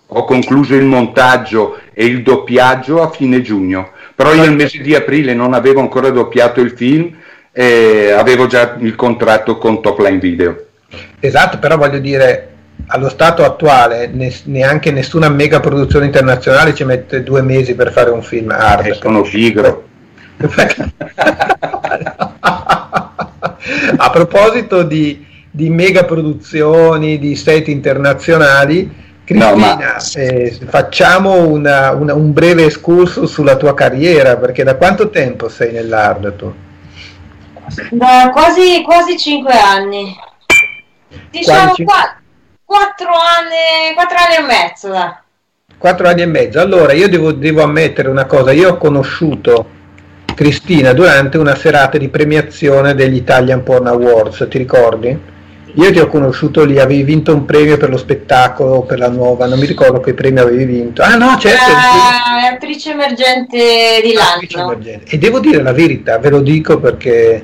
ho 0.08 0.24
concluso 0.24 0.75
il 0.75 0.86
montaggio 0.86 1.77
e 1.94 2.06
il 2.06 2.24
doppiaggio 2.24 3.01
a 3.01 3.10
fine 3.10 3.41
giugno, 3.41 3.89
però 4.19 4.33
io 4.33 4.43
il 4.43 4.51
mese 4.51 4.81
di 4.81 4.93
aprile 4.93 5.33
non 5.33 5.53
avevo 5.53 5.79
ancora 5.79 6.09
doppiato 6.09 6.59
il 6.59 6.71
film 6.71 7.15
e 7.53 8.11
avevo 8.11 8.47
già 8.47 8.75
il 8.77 8.93
contratto 8.93 9.57
con 9.57 9.81
Top 9.81 9.97
Line 9.99 10.19
Video. 10.19 10.65
Esatto, 11.21 11.57
però 11.57 11.77
voglio 11.77 11.99
dire, 11.99 12.49
allo 12.88 13.07
stato 13.07 13.45
attuale 13.45 14.09
ne- 14.11 14.35
neanche 14.43 14.91
nessuna 14.91 15.29
mega 15.29 15.61
produzione 15.61 16.03
internazionale 16.03 16.73
ci 16.73 16.83
mette 16.83 17.23
due 17.23 17.41
mesi 17.41 17.75
per 17.75 17.93
fare 17.93 18.09
un 18.09 18.21
film 18.21 18.49
hard. 18.49 18.88
E 18.88 18.93
sono 18.95 19.21
pigro. 19.21 19.88
A 23.95 24.09
proposito 24.11 24.83
di, 24.83 25.25
di 25.49 25.69
mega 25.69 26.03
produzioni, 26.03 27.19
di 27.19 27.38
set 27.38 27.69
internazionali, 27.69 28.93
Cristina, 29.29 29.50
No, 29.51 29.55
ma- 29.57 29.98
eh, 30.15 30.57
facciamo 30.67 31.48
una- 31.48 31.91
una- 31.91 32.15
un 32.15 32.33
breve 32.33 32.63
excursus 32.63 33.31
sulla 33.31 33.57
tua 33.57 33.75
carriera, 33.75 34.38
perché 34.38 34.63
da 34.63 34.75
quanto 34.75 35.12
tempo 35.12 35.50
sei 35.50 35.71
nell'hard 35.71 36.36
tu? 36.36 36.51
Da 37.91 38.31
quasi, 38.33 38.81
quasi 38.81 39.15
5 39.19 39.53
anni. 39.53 40.17
Diciamo 41.29 41.65
Quasi? 41.67 41.83
qua, 41.83 42.15
4 42.65 43.07
anni, 43.09 43.93
4 43.93 44.17
anni 44.17 44.36
e 44.36 44.41
mezzo. 44.48 44.89
dai. 44.89 45.12
Quattro 45.77 46.07
anni 46.09 46.24
e 46.24 46.25
mezzo. 46.25 46.59
Allora, 46.59 46.93
io 46.93 47.07
devo, 47.07 47.31
devo 47.31 47.62
ammettere 47.62 48.09
una 48.09 48.25
cosa, 48.25 48.51
io 48.51 48.71
ho 48.71 48.77
conosciuto 48.77 49.77
Cristina 50.33 50.91
durante 50.93 51.38
una 51.38 51.55
serata 51.55 51.98
di 52.00 52.09
premiazione 52.09 52.95
degli 52.95 53.15
Italian 53.15 53.62
Porn 53.63 53.86
Awards, 53.88 54.48
ti 54.50 54.57
ricordi? 54.57 55.38
Io 55.75 55.91
ti 55.91 55.99
ho 55.99 56.07
conosciuto 56.07 56.63
lì, 56.65 56.79
avevi 56.79 57.03
vinto 57.03 57.33
un 57.33 57.45
premio 57.45 57.77
per 57.77 57.89
lo 57.89 57.97
spettacolo, 57.97 58.81
per 58.81 58.97
la 58.97 59.09
nuova, 59.09 59.45
non 59.45 59.59
mi 59.59 59.65
ricordo 59.65 59.99
che 59.99 60.13
premio 60.13 60.41
avevi 60.43 60.65
vinto. 60.65 61.01
Ah 61.01 61.15
no, 61.15 61.38
certo, 61.38 61.69
Era 61.69 62.55
attrice 62.55 62.91
emergente 62.91 63.99
di 64.03 64.13
l'anno. 64.13 64.71
emergente. 64.71 65.05
E 65.15 65.17
devo 65.17 65.39
dire 65.39 65.61
la 65.61 65.71
verità, 65.73 66.17
ve 66.17 66.29
lo 66.29 66.41
dico 66.41 66.79
perché 66.79 67.43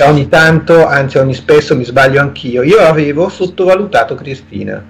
ogni 0.00 0.28
tanto, 0.28 0.86
anzi 0.86 1.18
ogni 1.18 1.34
spesso 1.34 1.76
mi 1.76 1.84
sbaglio 1.84 2.20
anch'io, 2.20 2.62
io 2.62 2.78
avevo 2.80 3.28
sottovalutato 3.28 4.14
Cristina. 4.14 4.82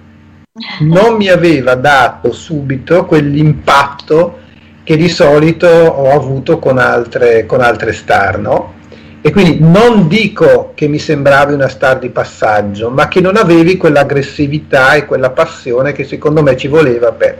Non 0.79 1.15
mi 1.15 1.29
aveva 1.29 1.75
dato 1.75 2.31
subito 2.31 3.05
quell'impatto 3.05 4.39
che 4.83 4.97
di 4.97 5.07
solito 5.07 5.67
ho 5.67 6.11
avuto 6.11 6.59
con 6.59 6.77
altre, 6.79 7.45
con 7.45 7.61
altre 7.61 7.93
star, 7.93 8.39
no? 8.39 8.73
E 9.21 9.31
quindi 9.31 9.57
non 9.59 10.07
dico 10.07 10.71
che 10.75 10.87
mi 10.87 10.97
sembravi 10.97 11.53
una 11.53 11.67
star 11.67 11.99
di 11.99 12.09
passaggio, 12.09 12.89
ma 12.89 13.09
che 13.09 13.19
non 13.19 13.35
avevi 13.35 13.75
quell'aggressività 13.75 14.93
e 14.93 15.05
quella 15.05 15.31
passione 15.31 15.91
che 15.91 16.05
secondo 16.05 16.41
me 16.41 16.55
ci 16.55 16.67
voleva 16.67 17.11
per, 17.11 17.37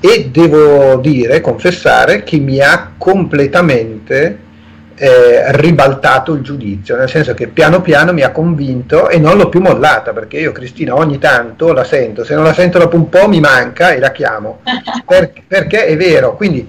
e 0.00 0.28
devo 0.30 0.96
dire, 0.96 1.40
confessare, 1.40 2.24
che 2.24 2.38
mi 2.38 2.60
ha 2.60 2.94
completamente 2.98 4.38
eh, 4.96 5.56
ribaltato 5.56 6.32
il 6.34 6.42
giudizio, 6.42 6.96
nel 6.96 7.08
senso 7.08 7.32
che 7.32 7.46
piano 7.46 7.80
piano 7.80 8.12
mi 8.12 8.22
ha 8.22 8.30
convinto 8.30 9.08
e 9.08 9.18
non 9.18 9.36
l'ho 9.36 9.48
più 9.48 9.60
mollata, 9.60 10.12
perché 10.12 10.38
io 10.38 10.52
Cristina 10.52 10.94
ogni 10.94 11.18
tanto 11.18 11.72
la 11.72 11.84
sento, 11.84 12.24
se 12.24 12.34
non 12.34 12.44
la 12.44 12.52
sento 12.52 12.78
dopo 12.78 12.96
un 12.96 13.08
po' 13.08 13.28
mi 13.28 13.40
manca 13.40 13.92
e 13.92 13.98
la 13.98 14.10
chiamo, 14.10 14.60
Per- 15.06 15.32
perché 15.46 15.86
è 15.86 15.96
vero, 15.96 16.36
quindi 16.36 16.68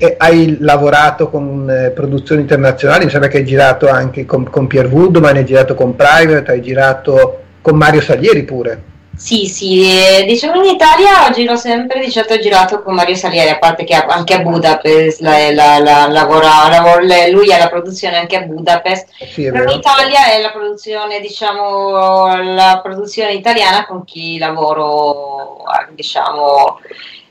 eh, 0.00 0.14
hai 0.18 0.56
lavorato 0.60 1.28
con 1.28 1.68
eh, 1.70 1.90
produzioni 1.90 2.40
internazionali, 2.40 3.04
mi 3.04 3.10
sembra 3.10 3.28
che 3.28 3.38
hai 3.38 3.44
girato 3.44 3.88
anche 3.88 4.24
con, 4.24 4.48
con 4.48 4.66
Pierre 4.66 4.88
Woodman, 4.88 5.36
hai 5.36 5.44
girato 5.44 5.74
con 5.74 5.94
Private, 5.94 6.50
hai 6.50 6.62
girato 6.62 7.40
con 7.60 7.76
Mario 7.76 8.00
Salieri 8.00 8.44
pure. 8.44 8.82
Sì, 9.14 9.46
sì, 9.48 9.82
eh, 9.82 10.24
diciamo 10.24 10.62
in 10.64 10.70
Italia 10.76 11.30
giro 11.34 11.54
sempre, 11.56 12.00
di 12.00 12.10
certo 12.10 12.32
ho 12.34 12.38
girato 12.38 12.80
con 12.80 12.94
Mario 12.94 13.14
Salieri, 13.16 13.50
a 13.50 13.58
parte 13.58 13.84
che 13.84 13.92
anche 13.92 14.32
a 14.32 14.38
Budapest 14.40 15.20
la, 15.20 15.50
la- 15.52 15.78
la- 15.78 16.06
lavora, 16.08 16.68
lavora- 16.70 17.26
lui 17.28 17.52
ha 17.52 17.58
la 17.58 17.68
produzione 17.68 18.16
anche 18.16 18.36
a 18.36 18.40
Budapest, 18.42 19.08
Sì, 19.30 19.50
però 19.50 19.64
in. 19.70 19.78
Italia 19.78 20.32
è 20.32 20.40
la 20.40 20.50
produzione, 20.50 21.20
diciamo, 21.20 22.34
la 22.54 22.80
produzione 22.82 23.34
italiana 23.34 23.84
con 23.84 24.04
chi 24.04 24.38
lavoro, 24.38 25.64
diciamo, 25.94 26.80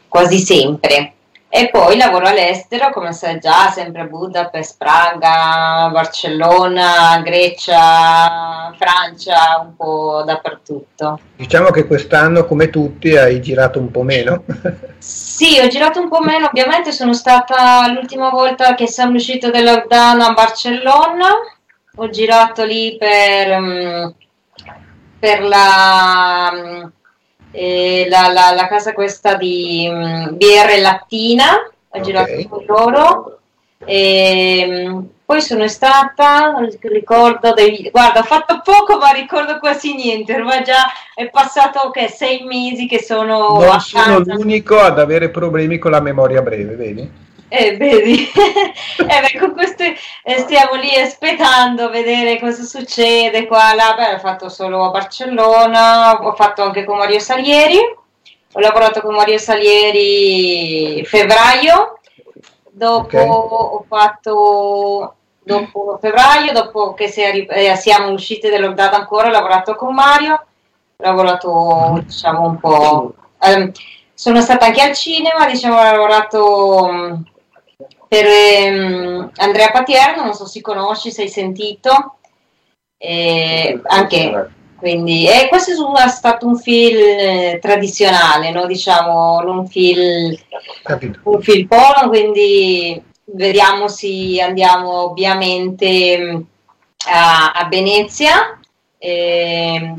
quasi 0.08 0.38
sempre. 0.38 1.14
E 1.52 1.70
poi 1.72 1.98
lavoro 1.98 2.28
all'estero, 2.28 2.92
come 2.92 3.12
sai 3.12 3.40
già, 3.40 3.72
sempre 3.72 4.02
a 4.02 4.06
Budapest, 4.06 4.78
Praga, 4.78 5.90
Barcellona, 5.92 7.20
Grecia, 7.24 8.72
Francia, 8.78 9.60
un 9.60 9.76
po' 9.76 10.22
dappertutto. 10.24 11.20
Diciamo 11.36 11.72
che 11.72 11.88
quest'anno, 11.88 12.46
come 12.46 12.70
tutti, 12.70 13.18
hai 13.18 13.42
girato 13.42 13.80
un 13.80 13.90
po' 13.90 14.04
meno. 14.04 14.44
Sì, 15.00 15.58
ho 15.58 15.68
girato 15.70 16.02
un 16.02 16.10
po' 16.10 16.20
meno, 16.20 16.48
ovviamente 16.48 16.92
sono 16.92 17.14
stata 17.14 17.90
l'ultima 17.94 18.30
volta 18.30 18.76
che 18.76 18.86
siamo 18.86 19.16
usciti 19.16 19.50
dal 19.50 19.64
lockdown 19.64 20.20
a 20.20 20.34
Barcellona, 20.34 21.30
ho 21.96 22.10
girato 22.10 22.66
lì 22.66 22.98
per, 22.98 23.60
mm, 23.60 24.10
per 25.18 25.42
la, 25.42 26.52
mm, 26.54 26.84
eh, 27.52 28.06
la, 28.10 28.28
la- 28.32 28.54
la 28.54 28.68
casa 28.68 28.94
questa 28.94 29.36
di 29.36 29.88
mm, 29.90 30.36
BR 30.36 30.80
Lattina, 30.82 31.70
ho 31.90 32.02
girato 32.02 32.32
con 32.48 32.64
loro. 32.68 33.40
E, 33.86 34.66
mm, 34.68 35.00
poi 35.26 35.42
sono 35.42 35.68
stata, 35.68 36.56
ricordo, 36.82 37.54
dei, 37.54 37.88
guarda, 37.92 38.22
ho 38.22 38.24
fatto 38.24 38.62
poco 38.64 38.98
ma 38.98 39.12
ricordo 39.12 39.60
quasi 39.60 39.94
niente, 39.94 40.34
ormai 40.34 40.64
già 40.64 40.88
è 41.14 41.30
passato 41.30 41.92
che 41.92 42.08
sei 42.08 42.44
mesi 42.46 42.88
che 42.88 43.00
sono 43.00 43.60
non 43.60 43.70
a 43.70 43.80
sono 43.80 44.20
l'unico 44.20 44.80
ad 44.80 44.98
avere 44.98 45.30
problemi 45.30 45.78
con 45.78 45.92
la 45.92 46.02
memoria 46.02 46.42
breve, 46.42 46.74
vedi? 46.76 47.28
Eh, 47.52 47.78
vedi, 47.78 48.30
eh, 48.32 49.22
beh, 49.22 49.40
con 49.40 49.54
questo 49.54 49.84
eh, 49.84 50.38
stiamo 50.40 50.76
lì 50.76 50.96
aspettando 50.96 51.86
a 51.86 51.90
vedere 51.90 52.40
cosa 52.40 52.62
succede 52.62 53.48
qua, 53.48 53.74
là. 53.74 53.96
Beh, 53.98 54.14
ho 54.16 54.20
fatto 54.20 54.50
solo 54.50 54.86
a 54.86 54.90
Barcellona, 54.92 56.20
ho 56.22 56.34
fatto 56.34 56.62
anche 56.62 56.84
con 56.84 56.98
Mario 56.98 57.20
Salieri, 57.20 57.78
ho 57.80 58.60
lavorato 58.60 59.02
con 59.02 59.16
Mario 59.16 59.40
Salieri 59.40 61.04
febbraio, 61.06 62.00
dopo 62.70 63.18
Ok. 63.18 63.30
ho 63.30 63.86
fatto 63.88 65.16
dopo 65.42 65.98
febbraio, 66.00 66.52
dopo 66.52 66.94
che 66.94 67.06
eh, 67.06 67.76
siamo 67.76 68.12
usciti 68.12 68.48
dal 68.50 68.62
lockdown 68.62 68.94
ancora, 68.94 69.28
ho 69.30 69.32
lavorato 69.32 69.76
con 69.76 69.94
Mario, 69.96 70.34
ho 70.34 71.04
lavorato 71.04 72.00
diciamo 72.06 72.46
un 72.46 72.60
po'... 72.60 73.14
ehm, 73.40 73.72
sono 74.14 74.42
stata 74.42 74.66
anche 74.66 74.82
al 74.82 74.94
cinema, 74.94 75.46
diciamo, 75.48 75.80
ho 75.80 75.84
lavorato 75.84 76.88
mh, 76.92 77.24
per 78.10 78.26
ehm, 78.26 79.32
Andrea 79.36 79.70
Patierno, 79.70 80.24
non 80.24 80.34
so 80.34 80.48
se 80.48 80.62
conosci, 80.62 81.12
se 81.12 81.22
hai 81.22 81.30
sentito, 81.30 82.16
e 82.98 83.80
anche 83.86 84.50
quindi 84.80 85.28
e 85.28 85.48
questo 85.50 85.72
è 85.96 86.08
stato 86.08 86.48
un 86.48 86.58
film 86.58 86.98
eh, 86.98 87.60
tradizionale, 87.62 88.50
no? 88.52 88.66
diciamo, 88.66 89.42
non 89.42 89.60
un 89.60 89.68
film 89.68 90.36
Capito? 90.84 91.20
un 91.24 91.42
film 91.42 91.68
porno, 91.68 92.10
quindi 92.10 93.02
vediamo 93.26 93.88
se 93.88 94.42
andiamo 94.42 95.04
ovviamente 95.04 96.18
mh, 96.18 96.46
a, 97.10 97.52
a 97.52 97.68
Venezia. 97.68 98.60
E 98.98 99.96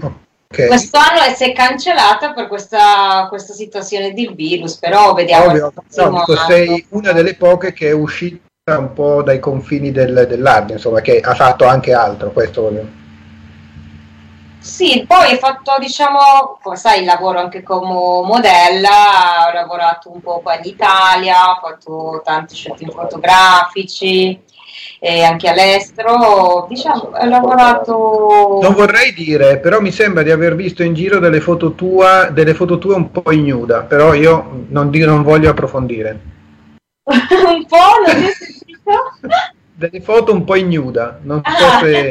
Ok. 0.52 0.66
Quest'anno 0.66 1.20
si 1.32 1.44
è 1.44 1.52
cancellata 1.52 2.32
per 2.32 2.48
questa, 2.48 3.26
questa 3.28 3.52
situazione 3.52 4.12
di 4.12 4.32
virus, 4.34 4.78
però 4.78 5.14
vediamo. 5.14 5.44
Ovvio, 5.44 5.72
no, 5.94 6.10
dico, 6.10 6.36
sei 6.36 6.84
una 6.88 7.12
delle 7.12 7.36
poche 7.36 7.72
che 7.72 7.90
è 7.90 7.92
uscita 7.92 8.40
un 8.76 8.92
po' 8.92 9.22
dai 9.22 9.38
confini 9.38 9.92
del, 9.92 10.26
dell'arte, 10.28 10.72
insomma, 10.72 11.02
che 11.02 11.20
ha 11.20 11.34
fatto 11.36 11.66
anche 11.66 11.94
altro, 11.94 12.32
questo 12.32 12.62
voglio. 12.62 12.88
Sì, 14.58 15.04
poi 15.06 15.34
ho 15.34 15.38
fatto, 15.38 15.76
diciamo, 15.78 16.58
come 16.60 16.76
sai, 16.76 17.04
lavoro 17.04 17.38
anche 17.38 17.62
come 17.62 18.26
modella, 18.26 19.46
ho 19.46 19.52
lavorato 19.52 20.12
un 20.12 20.20
po' 20.20 20.40
qua 20.40 20.56
in 20.56 20.64
Italia, 20.64 21.52
ho 21.52 21.60
fatto 21.60 22.22
tanti 22.24 22.56
shooting 22.56 22.90
fotografici 22.90 24.42
e 25.02 25.22
anche 25.22 25.48
all'estero, 25.48 26.66
diciamo, 26.68 27.10
ho 27.14 27.24
lavorato... 27.24 28.58
Non 28.62 28.74
vorrei 28.74 29.14
dire, 29.14 29.58
però 29.58 29.80
mi 29.80 29.90
sembra 29.90 30.22
di 30.22 30.30
aver 30.30 30.54
visto 30.54 30.82
in 30.82 30.92
giro 30.92 31.18
delle 31.18 31.40
foto, 31.40 31.72
tua, 31.72 32.28
delle 32.30 32.52
foto 32.52 32.76
tue 32.76 32.94
un 32.94 33.10
po' 33.10 33.32
ignuda, 33.32 33.80
però 33.80 34.12
io 34.12 34.66
non, 34.68 34.90
non 34.90 35.22
voglio 35.22 35.48
approfondire. 35.48 36.20
un 37.04 37.66
po', 37.66 37.76
non 38.06 38.14
ti 38.14 38.26
ho 38.26 38.30
sentito? 38.30 38.90
Delle 39.80 40.02
foto 40.02 40.34
un 40.34 40.44
po' 40.44 40.56
ignuda, 40.56 41.18
non 41.22 41.40
so 41.42 41.64
Ah. 41.64 41.78
se... 41.80 42.10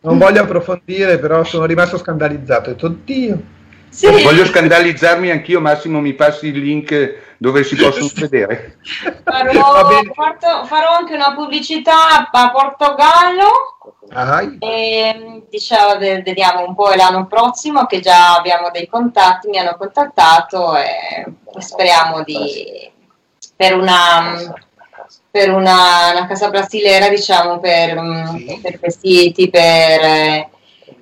Non 0.00 0.18
voglio 0.18 0.42
approfondire, 0.42 1.18
però 1.18 1.42
sono 1.42 1.64
rimasto 1.64 1.98
scandalizzato. 1.98 2.70
Ho 2.70 2.72
detto, 2.72 2.86
oddio. 2.86 3.42
Sì. 3.96 4.22
Voglio 4.22 4.44
scandalizzarmi 4.44 5.30
anch'io, 5.30 5.58
Massimo, 5.58 6.00
mi 6.00 6.12
passi 6.12 6.48
il 6.48 6.58
link 6.58 7.14
dove 7.38 7.64
si 7.64 7.76
possono 7.76 8.10
vedere. 8.28 8.76
Farò, 9.24 9.88
porto- 10.12 10.64
farò 10.66 10.96
anche 10.98 11.14
una 11.14 11.32
pubblicità 11.34 12.28
a 12.30 12.50
Portogallo 12.50 13.78
Ah, 14.10 14.42
e 14.60 15.42
diciamo, 15.48 15.96
ve- 15.98 16.20
vediamo 16.22 16.64
un 16.66 16.74
po' 16.74 16.90
l'anno 16.94 17.26
prossimo 17.26 17.86
che 17.86 18.00
già 18.00 18.36
abbiamo 18.36 18.70
dei 18.70 18.86
contatti, 18.86 19.48
mi 19.48 19.58
hanno 19.58 19.76
contattato 19.78 20.76
e 20.76 21.24
speriamo 21.58 22.22
di 22.22 22.90
per 23.56 23.74
una 23.74 24.54
per 25.30 25.50
una, 25.50 26.12
una 26.12 26.26
casa 26.26 26.50
brasiliera 26.50 27.08
diciamo 27.08 27.58
per, 27.58 28.00
mm, 28.00 28.36
Sì. 28.36 28.58
per 28.62 28.78
vestiti, 28.78 29.50
per 29.50 30.00
eh, 30.02 30.48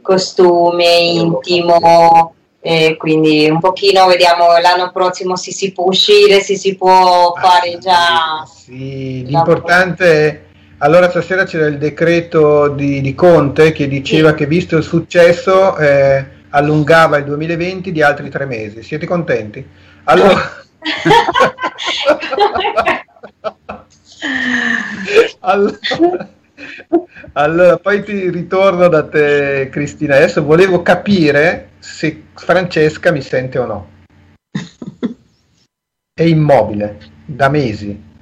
costume, 0.00 0.84
intimo 0.96 2.34
e 2.66 2.97
quindi 2.97 3.47
un 3.50 3.61
pochino 3.61 4.06
vediamo 4.06 4.47
l'anno 4.59 4.90
prossimo 4.90 5.37
se 5.37 5.52
si 5.52 5.71
può 5.71 5.85
uscire, 5.85 6.40
se 6.40 6.56
si 6.56 6.76
può 6.76 7.35
fare 7.38 7.76
già 7.78 8.42
Sì, 8.47 9.23
l'importante 9.26 10.26
è... 10.26 10.40
Allora 10.78 11.11
stasera 11.11 11.44
c'era 11.44 11.66
il 11.66 11.76
decreto 11.76 12.68
di, 12.68 13.02
di 13.02 13.14
Conte 13.14 13.73
che 13.73 13.87
diceva 13.87 14.33
che 14.33 14.47
visto 14.47 14.78
il 14.78 14.83
successo 14.83 15.76
eh, 15.76 16.25
allungava 16.49 17.18
il 17.18 17.25
2020 17.25 17.92
di 17.92 18.00
altri 18.00 18.30
tre 18.30 18.47
mesi. 18.47 18.83
Siete 18.83 19.04
contenti? 19.04 19.62
Allora... 20.04 20.40
allora, 25.40 25.78
allora, 27.35 27.76
poi 27.76 28.02
ti 28.02 28.30
ritorno 28.30 28.88
da 28.88 29.06
te 29.06 29.68
Cristina. 29.71 30.16
Adesso 30.16 30.42
volevo 30.42 30.80
capire 30.80 31.73
se 31.85 32.25
Francesca 32.35 33.12
mi 33.12 33.21
sente 33.21 33.59
o 33.59 33.67
no. 33.67 33.91
È 36.14 36.23
immobile 36.23 36.99
da 37.26 37.50
mesi. 37.50 38.12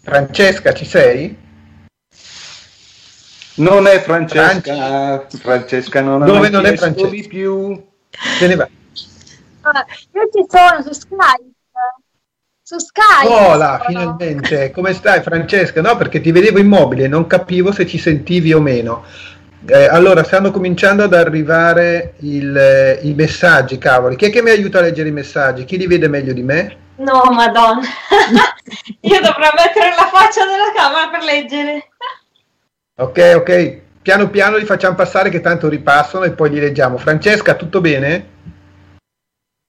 Francesca, 0.00 0.72
ci 0.72 0.84
sei? 0.86 1.42
Non 3.56 3.86
è 3.86 4.00
Francesca, 4.00 5.26
Francesca 5.28 6.00
non 6.00 6.22
ha 6.22 6.26
Dove 6.26 6.48
non 6.48 6.66
è 6.66 6.76
Francesca? 6.76 7.08
di 7.08 7.26
più. 7.26 7.86
Se 8.38 8.46
ne 8.46 8.54
va. 8.56 8.68
Ah, 9.60 9.84
io 10.12 10.28
ci 10.32 10.44
sono 10.48 10.82
su 10.82 10.92
Skype. 10.92 11.52
Su 12.62 12.78
Skype. 12.78 13.32
Hola, 13.32 13.76
sono. 13.76 13.88
finalmente. 13.88 14.70
Come 14.72 14.92
stai 14.92 15.22
Francesca? 15.22 15.80
No, 15.80 15.96
perché 15.96 16.20
ti 16.20 16.32
vedevo 16.32 16.58
immobile, 16.58 17.08
non 17.08 17.26
capivo 17.26 17.72
se 17.72 17.86
ci 17.86 17.98
sentivi 17.98 18.52
o 18.52 18.60
meno. 18.60 19.04
Eh, 19.66 19.86
allora, 19.86 20.22
stanno 20.22 20.50
cominciando 20.50 21.04
ad 21.04 21.14
arrivare 21.14 22.14
il, 22.18 22.54
eh, 22.54 22.98
i 23.02 23.14
messaggi, 23.14 23.78
cavoli. 23.78 24.14
Chi 24.14 24.26
è 24.26 24.30
che 24.30 24.42
mi 24.42 24.50
aiuta 24.50 24.78
a 24.78 24.82
leggere 24.82 25.08
i 25.08 25.12
messaggi? 25.12 25.64
Chi 25.64 25.78
li 25.78 25.86
vede 25.86 26.06
meglio 26.06 26.34
di 26.34 26.42
me? 26.42 26.76
No, 26.96 27.22
madonna. 27.30 27.80
Io 29.00 29.20
dovrò 29.20 29.48
mettere 29.56 29.94
la 29.96 30.10
faccia 30.12 30.44
della 30.44 30.70
camera 30.74 31.08
per 31.08 31.22
leggere. 31.22 31.88
Ok, 32.96 33.32
ok. 33.36 33.82
Piano 34.02 34.28
piano 34.28 34.58
li 34.58 34.66
facciamo 34.66 34.96
passare 34.96 35.30
che 35.30 35.40
tanto 35.40 35.70
ripassano 35.70 36.24
e 36.24 36.32
poi 36.32 36.50
li 36.50 36.60
leggiamo. 36.60 36.98
Francesca, 36.98 37.54
tutto 37.54 37.80
bene? 37.80 38.28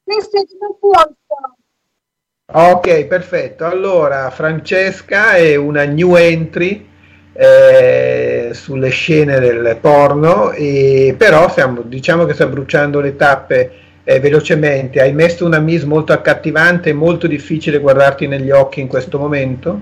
Sì, 0.05 0.19
sì, 0.19 0.45
tutto 0.45 0.65
a 0.65 1.05
posto. 1.07 2.75
Ok, 2.75 3.05
perfetto. 3.05 3.65
Allora, 3.65 4.29
Francesca 4.29 5.35
è 5.35 5.55
una 5.55 5.85
new 5.85 6.15
entry 6.15 6.93
eh, 7.37 8.49
sulle 8.53 8.89
scene 8.89 9.39
del 9.39 9.77
porno, 9.81 10.51
e, 10.51 11.13
però 11.17 11.49
stiamo, 11.49 11.81
diciamo 11.81 12.25
che 12.25 12.33
sta 12.33 12.47
bruciando 12.47 13.01
le 13.01 13.15
tappe 13.17 13.71
eh, 14.05 14.19
velocemente. 14.21 15.01
Hai 15.01 15.11
messo 15.13 15.45
una 15.45 15.59
Miss 15.59 15.83
molto 15.83 16.13
accattivante, 16.13 16.93
molto 16.93 17.27
difficile 17.27 17.79
guardarti 17.79 18.27
negli 18.27 18.51
occhi 18.51 18.79
in 18.79 18.87
questo 18.87 19.19
momento. 19.19 19.81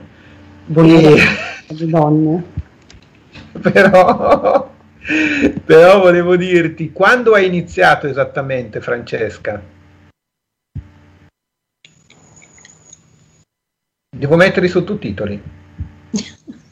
E- 0.74 1.18
Le 1.68 1.88
donne. 1.88 2.44
però, 3.62 4.72
però 5.64 6.00
volevo 6.00 6.36
dirti, 6.36 6.92
quando 6.92 7.34
hai 7.34 7.46
iniziato 7.46 8.08
esattamente, 8.08 8.82
Francesca? 8.82 9.62
Devo 14.16 14.36
mettere 14.36 14.66
i 14.66 14.70
sottotitoli. 14.70 15.42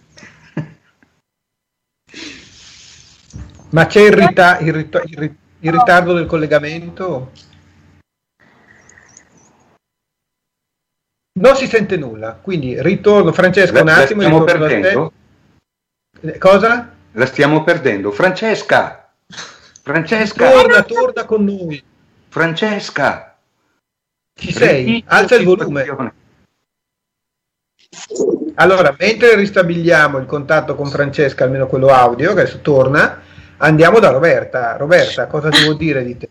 Ma 3.71 3.85
c'è 3.85 4.01
il, 4.01 4.11
rita- 4.13 4.59
il 4.59 4.73
rita- 4.73 5.01
il 5.05 5.17
ri- 5.17 5.35
il 5.59 5.71
ritardo 5.71 6.13
del 6.13 6.25
collegamento? 6.25 7.31
Non 11.39 11.55
si 11.55 11.65
sente 11.67 11.95
nulla, 11.97 12.33
quindi 12.41 12.81
ritorno, 12.81 13.31
Francesca, 13.31 13.75
La, 13.75 13.81
un 13.81 13.87
la 13.87 13.95
attimo. 13.97 14.21
stiamo 14.21 14.43
da 14.43 14.51
te. 14.51 14.57
perdendo? 14.57 15.11
Eh, 16.21 16.37
Cosa? 16.37 16.95
La 17.13 17.25
stiamo 17.25 17.63
perdendo. 17.63 18.11
Francesca! 18.11 19.11
Francesca! 19.83 20.49
Torna, 20.51 20.83
torna 20.83 21.25
con 21.25 21.43
noi. 21.45 21.81
Francesca! 22.27 23.37
Ci 24.33 24.51
sei? 24.51 25.03
Alza 25.07 25.35
il 25.35 25.43
la 25.45 25.55
volume. 25.55 26.13
Allora, 28.55 28.95
mentre 28.97 29.35
ristabiliamo 29.35 30.17
il 30.17 30.25
contatto 30.25 30.75
con 30.75 30.89
Francesca, 30.89 31.43
almeno 31.45 31.67
quello 31.67 31.87
audio, 31.87 32.33
che 32.33 32.41
adesso 32.41 32.59
torna, 32.59 33.21
andiamo 33.61 33.99
da 33.99 34.09
Roberta. 34.09 34.75
Roberta, 34.77 35.27
cosa 35.27 35.49
devo 35.49 35.73
dire 35.73 36.03
di 36.03 36.17
te? 36.17 36.29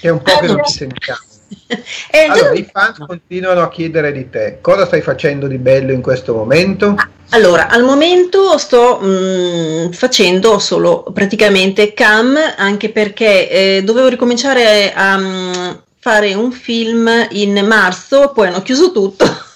Che 0.00 0.06
è 0.06 0.10
un 0.10 0.22
po' 0.22 0.38
che 0.38 0.46
non 0.46 0.64
ci 0.64 0.72
sentiamo. 0.72 1.20
Eh, 2.10 2.24
Allora, 2.24 2.52
i 2.52 2.68
fans 2.70 2.98
continuano 2.98 3.62
a 3.62 3.68
chiedere 3.68 4.12
di 4.12 4.28
te. 4.28 4.58
Cosa 4.60 4.86
stai 4.86 5.00
facendo 5.00 5.46
di 5.46 5.58
bello 5.58 5.92
in 5.92 6.02
questo 6.02 6.34
momento? 6.34 6.96
Allora, 7.30 7.68
al 7.68 7.84
momento 7.84 8.56
sto 8.58 9.00
mm, 9.02 9.90
facendo 9.90 10.58
solo 10.58 11.04
praticamente 11.12 11.92
cam, 11.92 12.36
anche 12.56 12.90
perché 12.90 13.48
eh, 13.50 13.82
dovevo 13.82 14.08
ricominciare 14.08 14.92
a 14.94 15.18
mm, 15.18 15.52
fare 15.98 16.34
un 16.34 16.52
film 16.52 17.10
in 17.30 17.64
marzo, 17.66 18.32
poi 18.34 18.48
hanno 18.48 18.62
chiuso 18.62 18.92
tutto, 18.92 19.26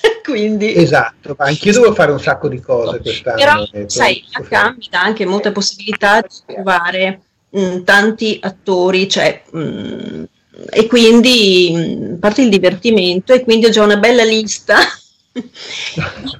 quindi... 0.24 0.74
Esatto, 0.74 1.34
ma 1.38 1.46
anch'io 1.46 1.72
devo 1.72 1.94
fare 1.94 2.12
un 2.12 2.20
sacco 2.20 2.48
di 2.48 2.60
cose 2.60 3.00
quest'anno. 3.00 3.36
Però, 3.36 3.68
eh, 3.72 3.88
sai, 3.88 4.24
la 4.32 4.42
cam 4.46 4.76
mi 4.78 4.88
dà 4.90 5.02
anche 5.02 5.26
molte 5.26 5.52
possibilità 5.52 6.20
di 6.20 6.28
trovare 6.54 7.20
mm, 7.56 7.82
tanti 7.84 8.38
attori, 8.42 9.08
cioè, 9.08 9.42
mm, 9.56 10.24
e 10.70 10.86
quindi, 10.86 11.72
mm, 11.74 12.12
a 12.14 12.16
parte 12.18 12.42
il 12.42 12.48
divertimento, 12.50 13.32
e 13.32 13.42
quindi 13.42 13.66
ho 13.66 13.70
già 13.70 13.82
una 13.82 13.96
bella 13.96 14.24
lista 14.24 14.78
di 15.32 15.42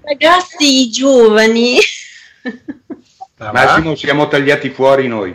ragazzi 0.02 0.90
giovani. 0.90 1.78
Ah, 3.42 3.52
va? 3.52 3.52
Massimo, 3.52 3.94
siamo 3.94 4.28
tagliati 4.28 4.68
fuori 4.70 5.08
noi. 5.08 5.30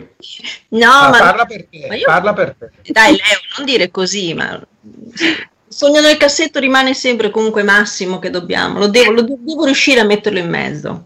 No, 0.68 0.90
Ah, 0.90 1.08
ma 1.10 1.18
parla 1.18 1.44
per 1.44 1.66
te, 1.68 1.86
ma 1.88 1.94
io- 1.96 2.04
parla 2.06 2.32
per 2.32 2.54
te. 2.56 2.70
dai 2.92 3.12
Leo, 3.12 3.38
non 3.56 3.66
dire 3.66 3.90
così, 3.90 4.32
ma 4.34 4.60
sogno 5.76 6.00
nel 6.00 6.16
cassetto 6.16 6.58
rimane 6.58 6.94
sempre 6.94 7.28
comunque 7.28 7.62
Massimo 7.62 8.18
che 8.18 8.30
dobbiamo, 8.30 8.78
lo 8.78 8.86
devo, 8.86 9.10
lo 9.12 9.20
de- 9.20 9.36
devo 9.38 9.66
riuscire 9.66 10.00
a 10.00 10.04
metterlo 10.04 10.38
in 10.38 10.48
mezzo. 10.48 11.04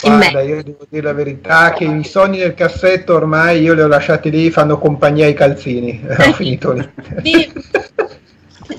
Guarda, 0.00 0.42
io 0.42 0.62
devo 0.62 0.86
dire 0.88 1.02
la 1.02 1.12
verità 1.12 1.72
che 1.72 1.84
i 1.84 2.04
sogni 2.04 2.38
del 2.38 2.54
cassetto 2.54 3.14
ormai 3.14 3.60
io 3.60 3.74
li 3.74 3.80
ho 3.80 3.88
lasciati 3.88 4.30
lì, 4.30 4.48
fanno 4.52 4.78
compagnia 4.78 5.26
ai 5.26 5.34
calzini. 5.34 6.00
ho 6.06 6.32
finito 6.32 6.72
lì. 6.72 7.52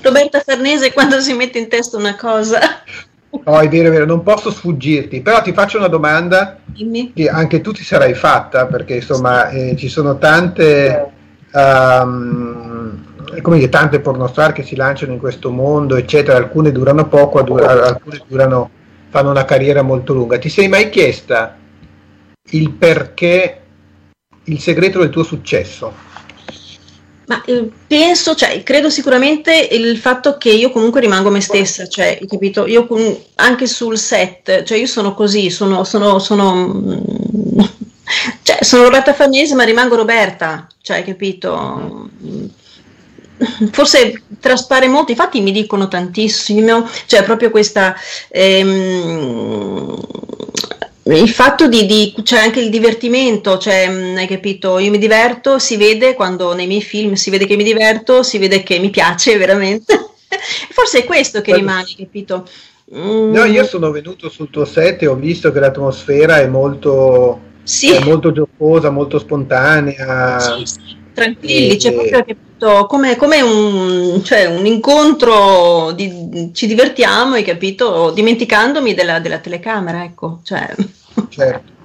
Roberta 0.00 0.40
Farnese 0.40 0.94
quando 0.94 1.20
si 1.20 1.34
mette 1.34 1.58
in 1.58 1.68
testa 1.68 1.98
una 1.98 2.16
cosa. 2.16 2.58
No, 3.44 3.58
è 3.58 3.68
vero, 3.68 3.88
è 3.88 3.90
vero, 3.90 4.06
non 4.06 4.22
posso 4.22 4.50
sfuggirti, 4.50 5.20
però 5.20 5.42
ti 5.42 5.52
faccio 5.52 5.76
una 5.76 5.88
domanda 5.88 6.58
Dimmi. 6.64 7.12
che 7.14 7.28
anche 7.28 7.60
tu 7.60 7.72
ti 7.72 7.84
sarai 7.84 8.14
fatta, 8.14 8.66
perché 8.66 8.94
insomma 8.94 9.50
eh, 9.50 9.76
ci 9.76 9.88
sono 9.88 10.16
tante, 10.16 11.12
um, 11.52 12.71
come 13.40 13.58
dire, 13.58 13.70
tante 13.70 14.00
pornostar 14.00 14.52
che 14.52 14.62
si 14.62 14.76
lanciano 14.76 15.12
in 15.12 15.18
questo 15.18 15.50
mondo, 15.50 15.96
eccetera, 15.96 16.36
alcune 16.36 16.72
durano 16.72 17.08
poco, 17.08 17.38
alcune 17.38 18.22
durano, 18.26 18.70
fanno 19.08 19.30
una 19.30 19.44
carriera 19.44 19.82
molto 19.82 20.12
lunga. 20.12 20.38
Ti 20.38 20.48
sei 20.48 20.68
mai 20.68 20.90
chiesta 20.90 21.56
il 22.50 22.70
perché, 22.72 23.60
il 24.44 24.60
segreto 24.60 24.98
del 24.98 25.10
tuo 25.10 25.22
successo? 25.22 26.10
Ma 27.26 27.42
eh, 27.44 27.70
penso, 27.86 28.34
cioè, 28.34 28.62
credo 28.62 28.90
sicuramente 28.90 29.68
il 29.70 29.96
fatto 29.96 30.36
che 30.36 30.50
io 30.50 30.70
comunque 30.70 31.00
rimango 31.00 31.30
me 31.30 31.40
stessa, 31.40 31.86
cioè, 31.86 32.18
capito? 32.28 32.66
Io 32.66 32.86
anche 33.36 33.66
sul 33.66 33.96
set, 33.96 34.64
cioè 34.64 34.76
io 34.76 34.86
sono 34.86 35.14
così, 35.14 35.48
sono, 35.48 35.84
sono, 35.84 36.18
sono, 36.18 36.82
cioè, 38.42 38.58
sono 38.62 38.82
Roberta 38.82 39.14
Farnese 39.14 39.54
ma 39.54 39.62
rimango 39.62 39.96
Roberta, 39.96 40.66
cioè, 40.82 41.04
capito? 41.04 42.10
Forse 43.72 44.22
traspare 44.40 44.88
molto, 44.88 45.10
infatti 45.10 45.40
mi 45.40 45.52
dicono 45.52 45.88
tantissimo, 45.88 46.88
cioè 47.06 47.22
proprio 47.22 47.50
questa... 47.50 47.94
Ehm, 48.28 49.96
il 51.04 51.30
fatto 51.30 51.66
di, 51.66 51.84
di, 51.84 52.14
c'è 52.22 52.38
anche 52.38 52.60
il 52.60 52.70
divertimento, 52.70 53.58
cioè, 53.58 53.88
mm, 53.88 54.16
hai 54.16 54.26
capito? 54.28 54.78
Io 54.78 54.90
mi 54.90 54.98
diverto, 54.98 55.58
si 55.58 55.76
vede 55.76 56.14
quando 56.14 56.54
nei 56.54 56.68
miei 56.68 56.82
film 56.82 57.14
si 57.14 57.28
vede 57.28 57.44
che 57.44 57.56
mi 57.56 57.64
diverto, 57.64 58.22
si 58.22 58.38
vede 58.38 58.62
che 58.62 58.78
mi 58.78 58.90
piace 58.90 59.36
veramente. 59.38 60.10
Forse 60.70 61.00
è 61.00 61.04
questo 61.04 61.40
che 61.40 61.54
rimane, 61.54 61.92
capito? 61.96 62.46
Mm. 62.94 63.32
No, 63.32 63.44
io 63.44 63.64
sono 63.64 63.90
venuto 63.90 64.28
sul 64.28 64.50
tuo 64.50 64.64
set 64.64 65.02
e 65.02 65.06
ho 65.06 65.16
visto 65.16 65.50
che 65.50 65.58
l'atmosfera 65.58 66.40
è 66.40 66.46
molto, 66.46 67.40
sì. 67.64 67.92
è 67.92 68.04
molto 68.04 68.30
giocosa, 68.30 68.90
molto 68.90 69.18
spontanea. 69.18 70.38
Sì, 70.38 70.64
sì. 70.64 71.01
Tranquilli, 71.12 71.74
e... 71.74 71.76
c'è 71.76 71.92
proprio 71.92 72.24
capito, 72.24 72.86
come, 72.86 73.16
come 73.16 73.40
un, 73.40 74.22
cioè, 74.24 74.46
un, 74.46 74.66
incontro, 74.66 75.92
di, 75.92 76.50
ci 76.52 76.66
divertiamo, 76.66 77.34
hai 77.34 77.44
capito, 77.44 78.10
dimenticandomi 78.10 78.94
della, 78.94 79.18
della 79.20 79.38
telecamera, 79.38 80.04
ecco. 80.04 80.40
Cioè. 80.42 80.74
Certo. 81.28 81.80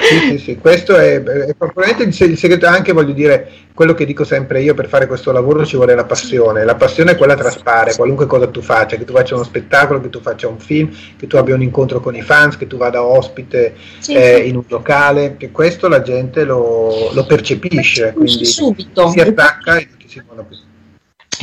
Sì, 0.00 0.18
sì, 0.30 0.38
sì, 0.38 0.56
questo 0.56 0.96
è, 0.96 1.22
è 1.22 1.54
probabilmente 1.54 2.02
il, 2.02 2.30
il 2.30 2.38
segreto, 2.38 2.66
anche 2.66 2.92
voglio 2.92 3.12
dire, 3.12 3.48
quello 3.74 3.94
che 3.94 4.04
dico 4.04 4.24
sempre 4.24 4.62
io, 4.62 4.74
per 4.74 4.88
fare 4.88 5.06
questo 5.06 5.32
lavoro 5.32 5.64
ci 5.64 5.76
vuole 5.76 5.94
la 5.94 6.04
passione, 6.04 6.64
la 6.64 6.74
passione 6.74 7.12
è 7.12 7.16
quella 7.16 7.34
traspare, 7.34 7.94
qualunque 7.94 8.26
cosa 8.26 8.46
tu 8.48 8.60
faccia, 8.60 8.96
che 8.96 9.04
tu 9.04 9.12
faccia 9.12 9.34
uno 9.34 9.44
spettacolo, 9.44 10.00
che 10.00 10.10
tu 10.10 10.20
faccia 10.20 10.48
un 10.48 10.58
film, 10.58 10.90
che 11.16 11.26
tu 11.26 11.36
abbia 11.36 11.54
un 11.54 11.62
incontro 11.62 12.00
con 12.00 12.14
i 12.14 12.22
fans, 12.22 12.56
che 12.56 12.66
tu 12.66 12.76
vada 12.76 13.02
ospite 13.02 13.74
sì, 13.98 14.14
eh, 14.14 14.40
sì. 14.42 14.48
in 14.48 14.56
un 14.56 14.64
locale, 14.68 15.36
che 15.36 15.50
questo 15.50 15.88
la 15.88 16.02
gente 16.02 16.44
lo, 16.44 17.10
lo 17.12 17.26
percepisce, 17.26 18.12
quindi 18.14 18.44
subito. 18.44 19.08
si 19.10 19.20
attacca 19.20 19.76
e 19.76 19.86
non 19.88 19.98
ti 19.98 20.08
si 20.08 20.22
muove 20.26 20.44
più. 20.48 20.56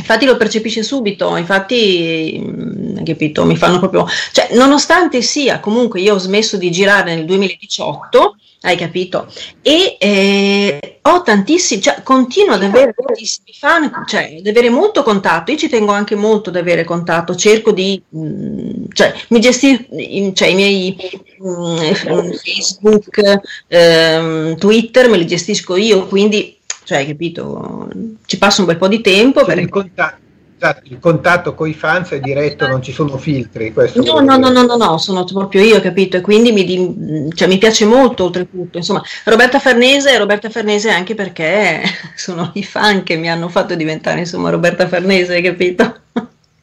Infatti 0.08 0.24
lo 0.24 0.38
percepisce 0.38 0.82
subito, 0.82 1.36
infatti, 1.36 2.42
mm, 2.42 3.04
capito, 3.04 3.44
mi 3.44 3.56
fanno 3.58 3.78
proprio... 3.78 4.06
Cioè, 4.32 4.48
nonostante 4.54 5.20
sia, 5.20 5.60
comunque 5.60 6.00
io 6.00 6.14
ho 6.14 6.18
smesso 6.18 6.56
di 6.56 6.70
girare 6.70 7.14
nel 7.14 7.26
2018, 7.26 8.36
hai 8.62 8.76
capito? 8.76 9.30
E 9.60 9.98
eh, 10.00 10.98
ho 11.02 11.22
tantissimi, 11.22 11.82
cioè 11.82 12.02
continuo 12.02 12.54
ad 12.54 12.62
avere 12.62 12.94
tantissimi 12.96 13.52
fan, 13.52 14.04
cioè 14.06 14.36
ad 14.38 14.46
avere 14.46 14.70
molto 14.70 15.02
contatto. 15.02 15.50
Io 15.50 15.58
ci 15.58 15.68
tengo 15.68 15.92
anche 15.92 16.14
molto 16.14 16.48
ad 16.48 16.56
avere 16.56 16.84
contatto, 16.84 17.36
cerco 17.36 17.70
di, 17.70 18.02
mh, 18.08 18.20
mm, 18.20 18.84
cioè, 18.94 19.14
mi 19.28 19.40
gestisco, 19.40 19.84
cioè 20.32 20.48
i 20.48 20.54
miei 20.54 20.96
mh, 21.38 21.50
mm, 21.50 22.32
Facebook, 22.32 23.40
ehm, 23.68 24.56
Twitter 24.56 25.10
me 25.10 25.18
li 25.18 25.26
gestisco 25.26 25.76
io, 25.76 26.06
quindi, 26.06 26.57
cioè, 26.88 27.06
capito? 27.06 27.86
Ci 28.24 28.38
passo 28.38 28.62
un 28.62 28.66
bel 28.66 28.78
po' 28.78 28.88
di 28.88 29.02
tempo. 29.02 29.44
Per... 29.44 29.58
Il 29.58 29.68
contatto 29.68 30.26
Esatto, 30.60 30.80
il 30.84 30.98
contatto 30.98 31.54
con 31.54 31.68
i 31.68 31.74
fans 31.74 32.08
è 32.08 32.18
diretto, 32.18 32.66
non 32.66 32.82
ci 32.82 32.90
sono 32.90 33.16
filtri. 33.16 33.72
no, 33.76 34.20
no, 34.20 34.36
no, 34.38 34.48
no, 34.48 34.62
no, 34.62 34.76
no, 34.76 34.98
sono 34.98 35.22
proprio 35.22 35.62
io, 35.62 35.80
capito? 35.80 36.16
E 36.16 36.20
quindi 36.20 36.50
mi, 36.50 37.30
cioè, 37.32 37.46
mi 37.46 37.58
piace 37.58 37.84
molto 37.84 38.24
oltretutto. 38.24 38.78
Insomma, 38.78 39.02
Roberta 39.26 39.60
Farnese, 39.60 40.16
Roberta 40.18 40.50
Farnese 40.50 40.90
anche 40.90 41.14
perché 41.14 41.82
sono 42.16 42.50
i 42.54 42.64
fan 42.64 43.04
che 43.04 43.16
mi 43.16 43.30
hanno 43.30 43.48
fatto 43.48 43.76
diventare, 43.76 44.20
insomma, 44.20 44.50
Roberta 44.50 44.88
Farnese, 44.88 45.40
capito? 45.42 45.94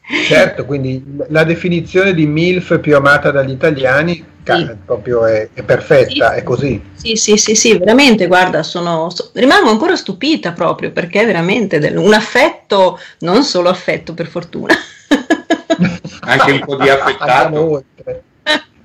Certo, 0.07 0.65
quindi 0.65 1.03
la 1.29 1.43
definizione 1.43 2.13
di 2.13 2.27
MILF 2.27 2.79
più 2.79 2.95
amata 2.95 3.31
dagli 3.31 3.51
italiani 3.51 4.23
sì. 4.43 4.75
proprio 4.85 5.25
è, 5.25 5.49
è 5.51 5.63
perfetta, 5.63 6.31
sì, 6.31 6.37
è 6.37 6.43
così. 6.43 6.81
Sì, 6.93 7.15
sì, 7.15 7.37
sì, 7.37 7.55
sì, 7.55 7.77
veramente, 7.77 8.27
guarda, 8.27 8.61
sono, 8.61 9.09
so, 9.09 9.31
rimango 9.33 9.69
ancora 9.69 9.95
stupita 9.95 10.51
proprio 10.51 10.91
perché 10.91 11.21
è 11.21 11.25
veramente 11.25 11.79
del, 11.79 11.97
un 11.97 12.13
affetto, 12.13 12.99
non 13.19 13.43
solo 13.43 13.69
affetto 13.69 14.13
per 14.13 14.27
fortuna. 14.27 14.75
Anche 16.21 16.51
un 16.51 16.59
po' 16.59 16.75
di 16.75 16.89
affettato. 16.89 17.83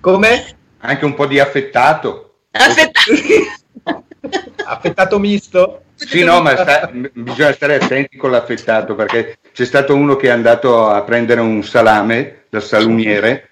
Come? 0.01 0.45
Anche 0.79 1.05
un 1.05 1.15
po' 1.15 1.27
di 1.27 1.39
affettato. 1.39 2.37
Affettato. 2.53 3.13
affettato 4.65 5.19
misto? 5.19 5.83
Sì, 6.07 6.25
no, 6.25 6.41
ma 6.41 6.57
sta, 6.57 6.91
bisogna 7.13 7.53
stare 7.53 7.75
attenti 7.75 8.17
con 8.17 8.31
l'affettato 8.31 8.95
perché 8.95 9.39
c'è 9.53 9.65
stato 9.65 9.95
uno 9.95 10.17
che 10.17 10.29
è 10.29 10.31
andato 10.31 10.89
a 10.89 11.03
prendere 11.03 11.41
un 11.41 11.63
salame 11.63 12.45
dal 12.49 12.63
salumiere 12.63 13.51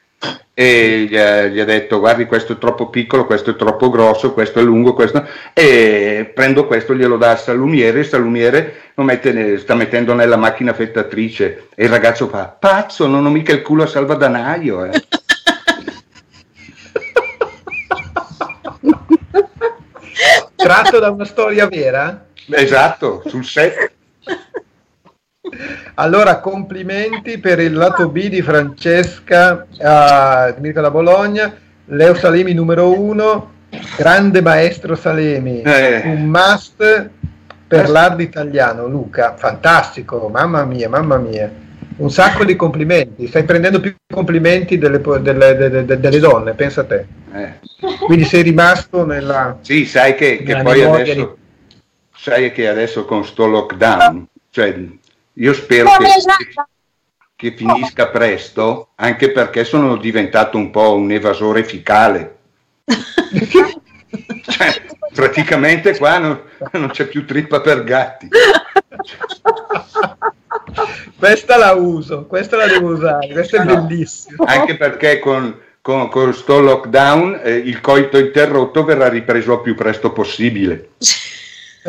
e 0.54 1.06
gli 1.08 1.16
ha, 1.16 1.44
gli 1.44 1.61
ha, 1.61 1.64
detto 1.64 2.00
guardi 2.00 2.24
questo 2.24 2.54
è 2.54 2.58
troppo 2.58 2.88
piccolo, 2.88 3.26
questo 3.26 3.50
è 3.50 3.56
troppo 3.56 3.90
grosso, 3.90 4.32
questo 4.32 4.61
è 4.61 4.62
lungo, 4.62 4.94
questo 4.94 5.24
e 5.52 6.32
prendo 6.34 6.66
questo, 6.66 6.94
glielo 6.94 7.16
dà 7.16 7.32
al 7.32 7.38
salumiere, 7.38 8.00
il 8.00 8.06
salumiere 8.06 8.92
lo 8.94 9.04
mette, 9.04 9.58
sta 9.58 9.74
mettendo 9.74 10.14
nella 10.14 10.37
macchina 10.37 10.72
fettatrice 10.72 11.68
e 11.74 11.84
il 11.84 11.90
ragazzo 11.90 12.28
fa 12.28 12.46
pazzo, 12.48 13.06
non 13.06 13.26
ho 13.26 13.30
mica 13.30 13.52
il 13.52 13.62
culo 13.62 13.84
a 13.84 13.87
salvadanaio. 13.87 14.87
Eh. 14.87 15.02
Tratto 20.56 20.98
da 20.98 21.11
una 21.11 21.24
storia 21.24 21.68
vera? 21.68 22.28
Esatto, 22.50 23.22
sul 23.26 23.44
set. 23.44 23.92
Allora, 25.94 26.40
complimenti 26.40 27.38
per 27.38 27.58
il 27.58 27.72
lato 27.72 28.08
B 28.08 28.28
di 28.28 28.42
Francesca 28.42 29.66
Mirka 30.58 30.80
da 30.80 30.90
Bologna, 30.90 31.54
Leo 31.87 32.14
Salemi 32.14 32.52
numero 32.52 32.98
uno, 32.98 33.52
grande 33.96 34.42
maestro 34.42 34.94
Salemi, 34.94 35.62
eh. 35.62 36.02
un 36.04 36.26
must 36.26 37.11
per 37.66 37.88
l'art 37.88 38.20
italiano, 38.20 38.87
Luca, 38.87 39.34
fantastico, 39.37 40.28
mamma 40.28 40.64
mia, 40.64 40.88
mamma 40.88 41.16
mia, 41.16 41.50
un 41.96 42.11
sacco 42.11 42.44
di 42.44 42.56
complimenti, 42.56 43.26
stai 43.26 43.44
prendendo 43.44 43.80
più 43.80 43.94
complimenti 44.06 44.78
delle, 44.78 45.00
delle, 45.00 45.54
delle, 45.56 45.84
delle 45.84 46.18
donne, 46.18 46.54
pensa 46.54 46.82
a 46.82 46.84
te. 46.84 47.06
Eh. 47.34 47.52
Quindi 48.04 48.24
sei 48.24 48.42
rimasto 48.42 49.04
nella... 49.04 49.58
Sì, 49.61 49.84
sai 49.84 50.14
che, 50.14 50.42
che 50.42 50.62
poi 50.62 50.82
adesso... 50.82 51.14
Di... 51.14 51.46
Sai 52.20 52.50
che 52.50 52.66
adesso 52.66 53.04
con 53.04 53.24
sto 53.24 53.46
lockdown, 53.46 54.26
cioè 54.50 54.76
io 55.35 55.52
spero 55.52 55.88
che, 55.98 56.09
che, 57.37 57.57
finisca 57.57 58.09
presto, 58.09 58.88
anche 58.96 59.31
perché 59.31 59.62
sono 59.62 59.96
diventato 59.96 60.59
un 60.59 60.70
po' 60.70 60.94
un 60.94 61.12
evasore 61.12 61.62
ficale. 61.62 62.38
cioè, 62.87 64.83
praticamente 65.14 65.96
qua 65.96 66.18
non, 66.18 66.42
non, 66.72 66.88
c'è 66.88 67.07
più 67.07 67.24
trippa 67.24 67.61
per 67.61 67.85
gatti. 67.85 68.28
questa 71.16 71.57
la 71.57 71.72
uso, 71.74 72.26
questa 72.26 72.57
la 72.57 72.66
devo 72.66 72.94
usare, 72.94 73.28
questa 73.28 73.62
è 73.62 73.64
no, 73.64 73.81
bellissima. 73.83 74.44
Anche 74.44 74.76
perché 74.76 75.20
con, 75.20 75.57
con, 75.81 76.09
con 76.09 76.35
sto 76.35 76.59
lockdown 76.59 77.42
eh, 77.44 77.52
il 77.54 77.81
coito 77.81 78.18
interrotto 78.18 78.83
verrà 78.83 79.09
ripreso 79.09 79.52
al 79.52 79.62
più 79.62 79.76
presto 79.76 80.11
possibile. 80.11 80.88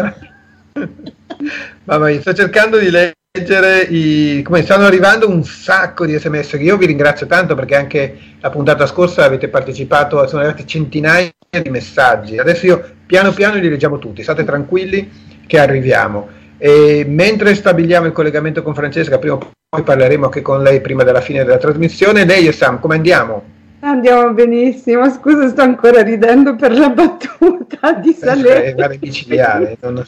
Mamma 1.86 2.08
mia, 2.08 2.20
sto 2.22 2.34
cercando 2.34 2.78
di 2.78 2.90
leggere 2.90 3.82
i, 3.82 4.42
come 4.44 4.64
stanno 4.64 4.86
arrivando 4.86 5.30
un 5.30 5.44
sacco 5.44 6.06
di 6.06 6.18
sms 6.18 6.58
io 6.60 6.78
vi 6.78 6.88
ringrazio 6.88 7.28
tanto 7.28 7.56
perché 7.56 7.76
anche 7.76 8.18
la 8.40 8.50
puntata 8.50 8.86
scorsa 8.86 9.24
avete 9.24 9.48
partecipato 9.48 10.26
sono 10.28 10.42
arrivati 10.42 10.68
centinaia 10.68 11.32
di 11.50 11.70
messaggi. 11.70 12.38
Adesso 12.38 12.66
io 12.66 12.90
piano 13.06 13.32
piano 13.32 13.56
li 13.56 13.70
leggiamo 13.70 13.98
tutti 13.98 14.22
state 14.22 14.44
tranquilli 14.44 15.10
che 15.48 15.60
arriviamo. 15.60 16.30
E 16.58 17.06
mentre 17.08 17.56
stabiliamo 17.56 18.06
il 18.06 18.12
collegamento 18.12 18.62
con 18.62 18.76
Francesca 18.76 19.18
prima 19.18 19.36
o 19.36 19.52
poi 19.70 19.84
parleremo 19.84 20.26
anche 20.26 20.42
con 20.42 20.62
lei 20.62 20.82
prima 20.82 21.04
della 21.04 21.22
fine 21.22 21.44
della 21.44 21.58
trasmissione. 21.58 22.26
Lei 22.26 22.48
e 22.48 22.52
Sam 22.52 22.80
come 22.80 22.96
andiamo? 22.96 23.58
Andiamo 23.82 24.34
benissimo, 24.34 25.10
scusa 25.10 25.48
sto 25.48 25.62
ancora 25.62 26.02
ridendo 26.02 26.56
per 26.56 26.78
la 26.78 26.90
battuta 26.90 27.94
di 27.94 28.12
Salè. 28.12 28.76
È 28.76 28.98
micidiale, 29.00 29.78
non, 29.80 30.04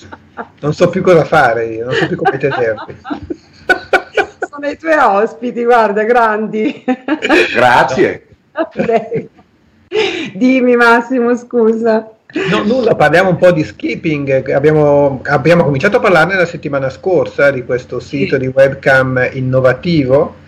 non, 0.59 0.73
so 0.73 0.89
più 0.89 1.01
cosa 1.01 1.23
fare, 1.23 1.67
io, 1.67 1.85
non 1.85 1.93
so 1.93 2.07
più 2.07 2.17
come 2.17 2.37
tenerti. 2.37 2.97
Sono 4.49 4.67
i 4.67 4.77
tuoi 4.77 4.97
ospiti, 4.97 5.63
guarda, 5.63 6.03
grandi. 6.03 6.83
Grazie. 7.55 8.27
Prego. 8.73 9.29
Dimmi 10.33 10.75
Massimo, 10.75 11.33
scusa. 11.37 12.11
No, 12.49 12.63
nulla, 12.63 12.95
parliamo 12.95 13.29
un 13.29 13.37
po' 13.37 13.51
di 13.51 13.63
skipping. 13.63 14.51
Abbiamo, 14.51 15.21
abbiamo 15.23 15.63
cominciato 15.63 15.97
a 15.97 15.99
parlarne 16.01 16.35
la 16.35 16.45
settimana 16.45 16.89
scorsa 16.89 17.51
di 17.51 17.63
questo 17.63 18.01
sito 18.01 18.37
di 18.37 18.47
webcam 18.47 19.29
innovativo 19.31 20.39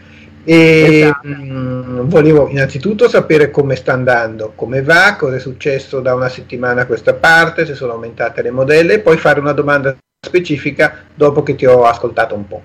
e 0.44 1.00
Esatto. 1.02 1.28
mh, 1.28 2.08
volevo 2.08 2.50
innanzitutto 2.50 3.08
sapere 3.08 3.50
come 3.50 3.76
sta 3.76 3.94
andando, 3.94 4.54
come 4.56 4.82
va, 4.82 5.16
cosa 5.18 5.38
è 5.38 5.40
successo 5.40 6.00
da 6.02 6.14
una 6.14 6.30
settimana 6.30 6.82
a 6.82 6.86
questa 6.86 7.14
parte, 7.14 7.66
se 7.66 7.76
sono 7.76 7.94
aumentate 7.94 8.42
le 8.42 8.52
modelle 8.52 8.96
e 8.96 9.00
poi 9.00 9.18
fare 9.18 9.40
una 9.40 9.54
domanda 9.54 9.96
specifica 10.26 10.96
dopo 11.14 11.44
che 11.44 11.56
ti 11.56 11.66
ho 11.66 11.86
ascoltato 11.86 12.36
un 12.36 12.48
po'. 12.48 12.62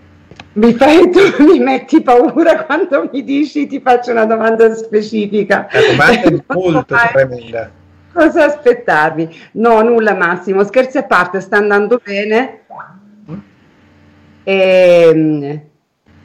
Mi 0.54 0.74
fai 0.74 1.10
tu, 1.10 1.20
mi 1.44 1.60
metti 1.60 2.02
paura 2.02 2.64
quando 2.64 3.08
mi 3.12 3.22
dici 3.22 3.66
ti 3.66 3.80
faccio 3.80 4.10
una 4.10 4.24
domanda 4.24 4.74
specifica. 4.74 5.68
La 5.70 5.80
domanda 5.90 6.20
è 6.22 6.44
molto 6.54 6.96
tremenda. 7.12 7.70
Cosa 8.12 8.46
aspettarmi? 8.46 9.28
No, 9.52 9.82
nulla 9.82 10.14
Massimo, 10.14 10.64
scherzi 10.64 10.98
a 10.98 11.04
parte, 11.04 11.40
sta 11.40 11.58
andando 11.58 12.00
bene. 12.02 12.62
Ehm, 14.42 15.60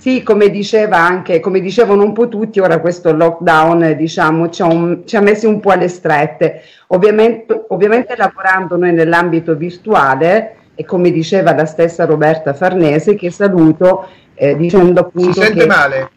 sì, 0.04 0.22
come 0.22 0.50
diceva 0.50 0.98
anche, 0.98 1.40
come 1.40 1.62
dicevano 1.62 2.04
un 2.04 2.12
po' 2.12 2.28
tutti, 2.28 2.60
ora 2.60 2.82
questo 2.82 3.14
lockdown, 3.14 3.96
diciamo, 3.96 4.50
ci 4.50 4.62
ha, 4.62 4.66
un- 4.66 5.04
ci 5.06 5.16
ha 5.16 5.22
messi 5.22 5.46
un 5.46 5.62
po' 5.62 5.70
alle 5.72 5.88
strette. 5.88 6.62
Ovviamente, 6.88 7.64
ovviamente 7.70 8.14
lavorando 8.18 8.76
noi 8.76 8.92
nell'ambito 8.92 9.56
virtuale, 9.56 10.58
e 10.76 10.84
come 10.84 11.10
diceva 11.10 11.54
la 11.54 11.66
stessa 11.66 12.04
Roberta 12.04 12.54
Farnese, 12.54 13.16
che 13.16 13.32
saluto, 13.32 14.10
eh, 14.34 14.58
dicendo 14.58 15.00
Si 15.00 15.08
appunto 15.08 15.42
sente 15.42 15.60
che... 15.62 15.66
male? 15.68 16.10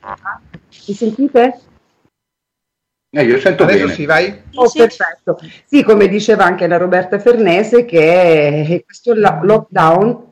Mi 0.88 0.94
sentite? 0.94 1.58
Eh, 3.10 3.22
io 3.22 3.38
sento 3.38 3.62
Adesso 3.62 3.78
bene. 3.84 3.92
sì, 3.92 4.04
vai? 4.04 4.42
Oh, 4.54 4.66
Sì. 4.66 4.78
perfetto. 4.78 5.38
Sì, 5.64 5.84
come 5.84 6.08
diceva 6.08 6.42
anche 6.44 6.66
la 6.66 6.76
Roberta 6.76 7.20
Fernese, 7.20 7.84
che 7.84 8.82
questo 8.84 9.14
lo- 9.14 9.38
lockdown 9.42 10.25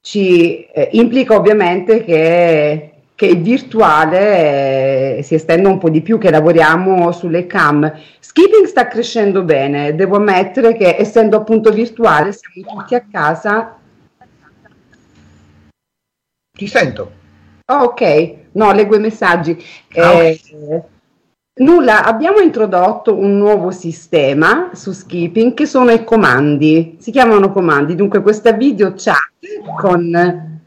ci 0.00 0.64
eh, 0.64 0.88
implica 0.92 1.34
ovviamente 1.34 2.02
che, 2.04 2.92
che 3.14 3.26
il 3.26 3.42
virtuale 3.42 5.18
eh, 5.18 5.22
si 5.22 5.34
estenda 5.34 5.68
un 5.68 5.78
po' 5.78 5.90
di 5.90 6.00
più, 6.00 6.18
che 6.18 6.30
lavoriamo 6.30 7.12
sulle 7.12 7.46
cam. 7.46 7.92
Skipping 8.18 8.66
sta 8.66 8.88
crescendo 8.88 9.42
bene, 9.42 9.94
devo 9.94 10.16
ammettere 10.16 10.74
che 10.74 10.96
essendo 10.98 11.36
appunto 11.36 11.70
virtuale 11.70 12.32
siamo 12.32 12.80
tutti 12.80 12.94
a 12.94 13.04
casa. 13.10 13.78
Ti 16.52 16.66
sento. 16.66 17.12
Oh, 17.66 17.84
ok, 17.84 18.34
no, 18.52 18.72
leggo 18.72 18.96
i 18.96 19.00
messaggi. 19.00 19.62
Ah, 19.94 20.12
ok. 20.12 20.20
Eh, 20.20 20.84
Nulla, 21.60 22.04
abbiamo 22.04 22.38
introdotto 22.38 23.14
un 23.14 23.36
nuovo 23.36 23.70
sistema 23.70 24.70
su 24.72 24.92
Skipping 24.92 25.52
che 25.52 25.66
sono 25.66 25.90
i 25.90 26.04
comandi, 26.04 26.96
si 26.98 27.10
chiamano 27.10 27.52
comandi, 27.52 27.94
dunque 27.94 28.22
questa 28.22 28.52
video 28.52 28.94
chat 28.96 29.39
con 29.76 30.58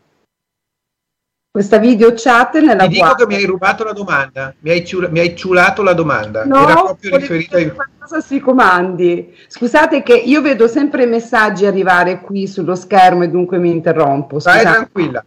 questa 1.53 1.77
video 1.77 2.13
chat 2.15 2.59
nella 2.59 2.87
Ti 2.87 2.93
dico 2.95 3.13
che 3.13 3.27
mi 3.27 3.35
hai 3.35 3.45
rubato 3.45 3.83
la 3.83 3.93
domanda, 3.93 4.55
mi 4.61 4.71
hai, 4.71 4.83
ciula- 4.83 5.09
mi 5.09 5.19
hai 5.19 5.35
ciulato 5.35 5.83
la 5.83 5.93
domanda, 5.93 6.45
No, 6.45 6.63
era 6.63 6.73
proprio 6.73 7.17
riferita 7.17 7.57
ai... 7.57 7.71
qualcosa 7.71 8.21
sui 8.21 8.39
comandi. 8.39 9.35
Scusate 9.47 10.01
che 10.01 10.15
io 10.15 10.41
vedo 10.41 10.67
sempre 10.67 11.03
i 11.03 11.07
messaggi 11.07 11.67
arrivare 11.67 12.21
qui 12.21 12.47
sullo 12.47 12.73
schermo 12.73 13.23
e 13.23 13.29
dunque 13.29 13.59
mi 13.59 13.69
interrompo. 13.69 14.39
Vai 14.39 14.61
Scusate. 14.61 14.75
tranquilla. 14.75 15.25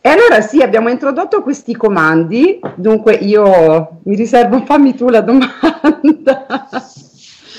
E 0.00 0.08
allora 0.08 0.40
sì, 0.40 0.62
abbiamo 0.62 0.88
introdotto 0.88 1.42
questi 1.42 1.74
comandi, 1.74 2.60
dunque 2.76 3.14
io 3.14 3.98
mi 4.04 4.14
riservo, 4.14 4.64
fammi 4.64 4.94
tu 4.94 5.08
la 5.08 5.20
domanda. 5.20 6.46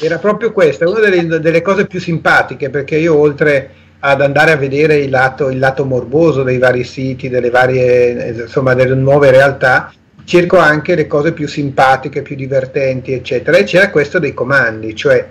Era 0.02 0.18
proprio 0.18 0.54
questa, 0.54 0.88
una 0.88 1.00
delle, 1.00 1.42
delle 1.42 1.62
cose 1.62 1.88
più 1.88 2.00
simpatiche 2.00 2.70
perché 2.70 2.96
io 2.96 3.18
oltre 3.18 3.70
ad 4.00 4.22
andare 4.22 4.52
a 4.52 4.56
vedere 4.56 4.98
il 4.98 5.10
lato, 5.10 5.50
il 5.50 5.60
lato 5.60 5.86
morboso 5.86 6.44
dei 6.44 6.58
vari 6.58 6.84
siti, 6.84 7.30
delle 7.30 7.50
varie, 7.50 8.44
insomma, 8.44 8.74
delle 8.74 8.96
nuove 8.96 9.32
realtà, 9.32 9.92
cerco 10.24 10.58
anche 10.58 10.96
le 10.96 11.08
cose 11.08 11.34
più 11.34 11.48
simpatiche, 11.48 12.22
più 12.22 12.36
divertenti, 12.36 13.14
eccetera. 13.14 13.58
E 13.58 13.64
c'era 13.64 13.90
questo 13.90 14.20
dei 14.20 14.34
comandi, 14.34 14.96
cioè 14.96 15.28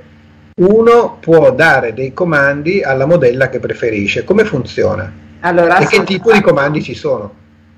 uno 0.60 1.18
può 1.20 1.52
dare 1.52 1.94
dei 1.94 2.12
comandi 2.12 2.82
alla 2.82 3.06
modella 3.06 3.48
che 3.48 3.60
preferisce. 3.60 4.24
Come 4.24 4.44
funziona? 4.44 5.10
Allora, 5.40 5.78
E 5.78 5.86
che 5.86 6.02
tipo 6.02 6.32
di 6.32 6.40
comandi 6.40 6.82
ci 6.82 6.94
sono? 6.94 7.32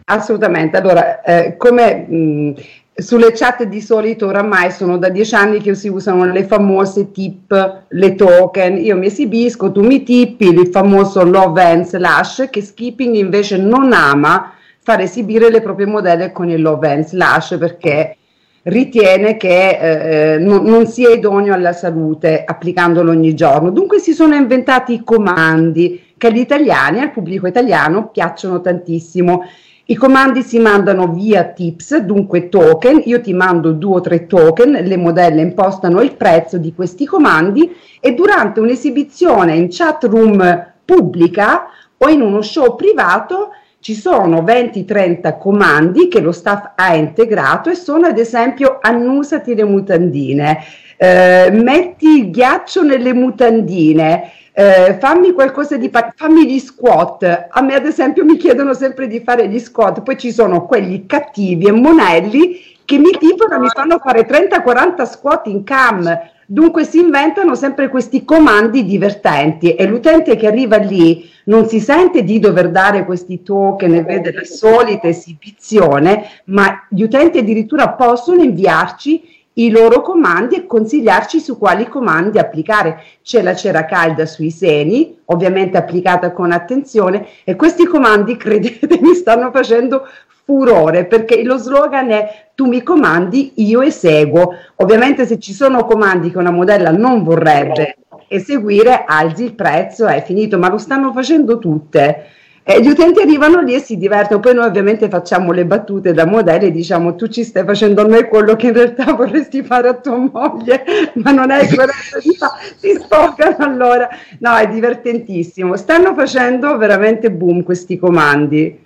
Assolutamente, 0.06 0.76
allora, 0.76 1.22
eh, 1.22 1.56
come 1.56 1.94
mh, 1.94 2.54
sulle 3.00 3.32
chat 3.32 3.64
di 3.64 3.80
solito 3.80 4.26
oramai 4.26 4.70
sono 4.70 4.98
da 4.98 5.08
dieci 5.08 5.34
anni 5.34 5.60
che 5.60 5.74
si 5.74 5.88
usano 5.88 6.24
le 6.24 6.44
famose 6.44 7.10
tip, 7.10 7.84
le 7.88 8.14
token, 8.14 8.78
io 8.78 8.96
mi 8.96 9.06
esibisco, 9.06 9.72
tu 9.72 9.82
mi 9.82 10.02
tippi, 10.02 10.48
il 10.48 10.68
famoso 10.68 11.24
love 11.24 11.62
and 11.62 11.84
slash, 11.84 12.48
che 12.50 12.62
Skipping 12.62 13.14
invece 13.14 13.56
non 13.56 13.92
ama 13.92 14.52
far 14.82 15.00
esibire 15.00 15.50
le 15.50 15.60
proprie 15.60 15.86
modelle 15.86 16.32
con 16.32 16.48
il 16.48 16.60
love 16.60 16.90
and 16.90 17.04
slash 17.04 17.56
perché 17.58 18.16
ritiene 18.62 19.36
che 19.36 20.34
eh, 20.34 20.38
non, 20.38 20.64
non 20.64 20.86
sia 20.86 21.10
idoneo 21.10 21.54
alla 21.54 21.72
salute 21.72 22.44
applicandolo 22.44 23.10
ogni 23.10 23.34
giorno. 23.34 23.70
Dunque 23.70 23.98
si 23.98 24.12
sono 24.12 24.34
inventati 24.34 24.94
i 24.94 25.04
comandi 25.04 26.14
che 26.16 26.26
agli 26.26 26.38
italiani, 26.38 27.00
al 27.00 27.12
pubblico 27.12 27.46
italiano, 27.46 28.08
piacciono 28.08 28.60
tantissimo. 28.60 29.42
I 29.90 29.96
comandi 29.96 30.44
si 30.44 30.60
mandano 30.60 31.08
via 31.08 31.46
tips, 31.46 31.96
dunque 31.96 32.48
token, 32.48 33.02
io 33.06 33.20
ti 33.20 33.32
mando 33.32 33.72
due 33.72 33.96
o 33.96 34.00
tre 34.00 34.28
token, 34.28 34.70
le 34.70 34.96
modelle 34.96 35.40
impostano 35.40 36.00
il 36.00 36.14
prezzo 36.14 36.58
di 36.58 36.72
questi 36.72 37.04
comandi 37.04 37.68
e 37.98 38.14
durante 38.14 38.60
un'esibizione 38.60 39.56
in 39.56 39.66
chat 39.68 40.04
room 40.04 40.74
pubblica 40.84 41.64
o 41.96 42.08
in 42.08 42.20
uno 42.20 42.40
show 42.40 42.76
privato 42.76 43.48
ci 43.80 43.94
sono 43.94 44.42
20-30 44.42 45.36
comandi 45.36 46.06
che 46.06 46.20
lo 46.20 46.30
staff 46.30 46.70
ha 46.76 46.94
integrato 46.94 47.68
e 47.68 47.74
sono 47.74 48.06
ad 48.06 48.18
esempio 48.18 48.78
annusati 48.80 49.56
le 49.56 49.64
mutandine, 49.64 50.58
eh, 50.98 51.50
metti 51.50 52.06
il 52.06 52.30
ghiaccio 52.30 52.84
nelle 52.84 53.12
mutandine, 53.12 54.30
eh, 54.52 54.96
fammi 54.98 55.32
qualcosa 55.32 55.76
di 55.76 55.88
pa- 55.88 56.12
fammi 56.14 56.46
gli 56.46 56.58
squat. 56.58 57.48
A 57.50 57.62
me, 57.62 57.74
ad 57.74 57.86
esempio, 57.86 58.24
mi 58.24 58.36
chiedono 58.36 58.74
sempre 58.74 59.06
di 59.06 59.20
fare 59.20 59.48
gli 59.48 59.58
squat, 59.58 60.02
poi 60.02 60.18
ci 60.18 60.32
sono 60.32 60.66
quelli 60.66 61.06
cattivi 61.06 61.66
e 61.66 61.72
monelli 61.72 62.60
che 62.84 62.98
mi 62.98 63.10
tipano 63.18 63.54
e 63.54 63.58
mi 63.58 63.68
fanno 63.68 63.98
fare 63.98 64.26
30-40 64.26 65.02
squat 65.04 65.46
in 65.46 65.62
cam. 65.62 66.18
Dunque 66.44 66.84
si 66.84 66.98
inventano 66.98 67.54
sempre 67.54 67.88
questi 67.88 68.24
comandi 68.24 68.84
divertenti 68.84 69.76
e 69.76 69.86
l'utente 69.86 70.34
che 70.34 70.48
arriva 70.48 70.78
lì 70.78 71.30
non 71.44 71.68
si 71.68 71.78
sente 71.78 72.24
di 72.24 72.40
dover 72.40 72.70
dare 72.70 73.04
questi 73.04 73.44
token 73.44 73.94
e 73.94 74.02
vede 74.02 74.32
la 74.32 74.44
solita 74.44 75.06
esibizione, 75.06 76.28
ma 76.46 76.86
gli 76.88 77.02
utenti 77.02 77.38
addirittura 77.38 77.90
possono 77.90 78.42
inviarci 78.42 79.39
i 79.60 79.70
loro 79.70 80.00
comandi 80.00 80.56
e 80.56 80.66
consigliarci 80.66 81.40
su 81.40 81.58
quali 81.58 81.86
comandi 81.86 82.38
applicare. 82.38 83.02
C'è 83.22 83.42
la 83.42 83.54
cera 83.54 83.84
calda 83.84 84.26
sui 84.26 84.50
seni, 84.50 85.18
ovviamente 85.26 85.76
applicata 85.76 86.32
con 86.32 86.52
attenzione, 86.52 87.26
e 87.44 87.56
questi 87.56 87.84
comandi, 87.84 88.36
credete, 88.38 88.98
mi 89.00 89.14
stanno 89.14 89.50
facendo 89.50 90.06
furore 90.44 91.04
perché 91.04 91.44
lo 91.44 91.58
slogan 91.58 92.10
è 92.10 92.48
tu 92.54 92.66
mi 92.66 92.82
comandi, 92.82 93.52
io 93.56 93.82
eseguo. 93.82 94.54
Ovviamente 94.76 95.26
se 95.26 95.38
ci 95.38 95.52
sono 95.52 95.84
comandi 95.84 96.30
che 96.30 96.38
una 96.38 96.50
modella 96.50 96.90
non 96.90 97.22
vorrebbe 97.22 97.96
eseguire, 98.28 99.04
alzi 99.06 99.44
il 99.44 99.54
prezzo, 99.54 100.06
è 100.06 100.22
finito, 100.22 100.58
ma 100.58 100.68
lo 100.68 100.78
stanno 100.78 101.12
facendo 101.12 101.58
tutte. 101.58 102.26
E 102.72 102.80
gli 102.80 102.88
utenti 102.88 103.20
arrivano 103.20 103.60
lì 103.60 103.74
e 103.74 103.80
si 103.80 103.96
divertono, 103.96 104.38
poi 104.38 104.54
noi 104.54 104.66
ovviamente 104.66 105.08
facciamo 105.08 105.50
le 105.50 105.64
battute 105.64 106.12
da 106.12 106.24
modelli 106.24 106.66
e 106.66 106.70
diciamo 106.70 107.16
tu 107.16 107.26
ci 107.26 107.42
stai 107.42 107.64
facendo 107.64 108.02
a 108.02 108.04
noi 108.06 108.28
quello 108.28 108.54
che 108.54 108.68
in 108.68 108.74
realtà 108.74 109.12
vorresti 109.14 109.62
fare 109.64 109.88
a 109.88 109.94
tua 109.94 110.16
moglie, 110.16 110.84
ma 111.14 111.32
non 111.32 111.50
è 111.50 111.66
quello 111.66 111.90
che 111.90 112.20
si 112.20 112.36
fa, 112.36 112.56
si 112.76 112.92
sfogano 112.94 113.56
allora. 113.58 114.08
No, 114.38 114.54
è 114.56 114.68
divertentissimo, 114.68 115.76
stanno 115.76 116.14
facendo 116.14 116.76
veramente 116.76 117.30
boom 117.32 117.64
questi 117.64 117.98
comandi. 117.98 118.84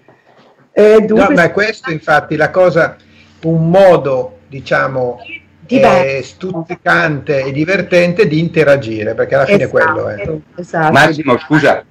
Eh, 0.72 0.96
No, 1.00 1.06
dunque, 1.06 1.34
ma 1.34 1.42
è 1.44 1.52
questo 1.52 1.90
infatti 1.90 2.36
la 2.36 2.50
cosa, 2.50 2.96
un 3.42 3.68
modo, 3.68 4.38
diciamo, 4.48 5.18
Diverso. 5.60 6.04
eh, 6.04 6.22
stuzzicante 6.22 7.44
e 7.44 7.52
divertente 7.52 8.26
di 8.26 8.38
interagire, 8.38 9.14
perché 9.14 9.34
alla 9.34 9.44
fine 9.44 9.64
è 9.64 9.68
quello 9.68 10.08
è. 10.08 10.14
esatto, 10.14 10.42
esatto. 10.56 10.92
Massimo, 10.92 11.38
scusa, 11.38 11.84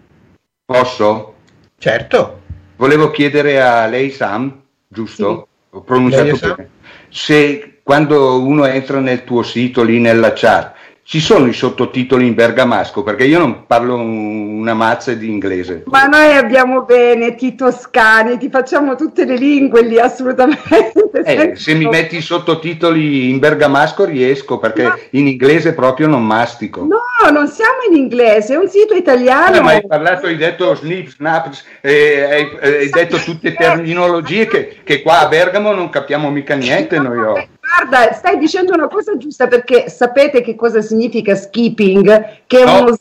posso? 0.66 1.33
Certo, 1.78 2.42
Volevo 2.76 3.12
chiedere 3.12 3.62
a 3.62 3.86
lei 3.88 4.10
Sam, 4.10 4.62
giusto? 4.88 5.48
Ho 5.70 5.82
pronunciato 5.84 6.38
bene. 6.56 6.70
Se 7.10 7.80
quando 7.84 8.42
uno 8.42 8.66
entra 8.66 9.00
nel 9.00 9.24
tuo 9.24 9.44
sito 9.44 9.84
lì 9.84 10.00
nella 10.00 10.34
chat 10.34 10.76
ci 11.06 11.20
sono 11.20 11.48
i 11.48 11.54
sottotitoli 11.54 12.26
in 12.26 12.34
bergamasco? 12.34 13.04
Perché 13.04 13.26
io 13.26 13.38
non 13.38 13.66
parlo 13.68 13.96
una 13.96 14.74
mazza 14.74 15.14
di 15.14 15.30
inglese. 15.30 15.84
Ma 15.88 16.06
noi 16.06 16.34
abbiamo 16.34 16.86
Veneti, 16.86 17.56
Toscani, 17.56 18.38
ti 18.38 18.50
facciamo 18.50 18.96
tutte 18.96 19.26
le 19.26 19.36
lingue 19.36 19.84
lì 19.84 20.00
assolutamente. 20.00 21.12
Eh, 21.26 21.56
se 21.56 21.74
mi 21.74 21.86
metti 21.86 22.18
i 22.18 22.22
sottotitoli 22.22 23.30
in 23.30 23.40
bergamasco 23.40 24.06
riesco 24.06 24.58
perché 24.58 24.84
no. 24.84 24.98
in 25.12 25.28
inglese 25.28 25.74
proprio 25.74 26.08
non 26.08 26.26
mastico. 26.26 26.82
No, 26.82 27.30
non 27.32 27.48
siamo 27.48 27.80
in 27.90 27.98
inglese, 27.98 28.54
è 28.54 28.58
un 28.58 28.70
sito 28.70 28.94
italiano. 28.94 29.58
Eh, 29.58 29.62
ma 29.62 29.72
hai 29.72 29.86
parlato, 29.86 30.28
hai 30.28 30.38
detto 30.38 30.74
snip, 30.74 31.10
snap, 31.10 31.50
eh, 31.82 32.24
hai, 32.24 32.58
hai, 32.62 32.90
detto 32.90 33.18
tutte 33.18 33.54
terminologie 33.54 34.48
che, 34.48 34.78
che, 34.84 35.02
qua 35.02 35.20
a 35.20 35.28
Bergamo 35.28 35.74
non 35.74 35.90
capiamo 35.90 36.30
mica 36.30 36.56
niente 36.56 36.98
noi. 36.98 37.18
Oh. 37.20 37.48
Guarda, 37.76 38.14
stai 38.14 38.38
dicendo 38.38 38.74
una 38.74 38.88
cosa 38.88 39.18
giusta 39.18 39.48
perché 39.48 39.90
sapete 39.90 40.42
che 40.42 40.54
cosa 40.54 40.80
significa 40.82 41.34
skipping? 41.34 42.42
Che 42.46 42.62
è, 42.62 42.66
no. 42.66 42.82
uno, 42.82 42.98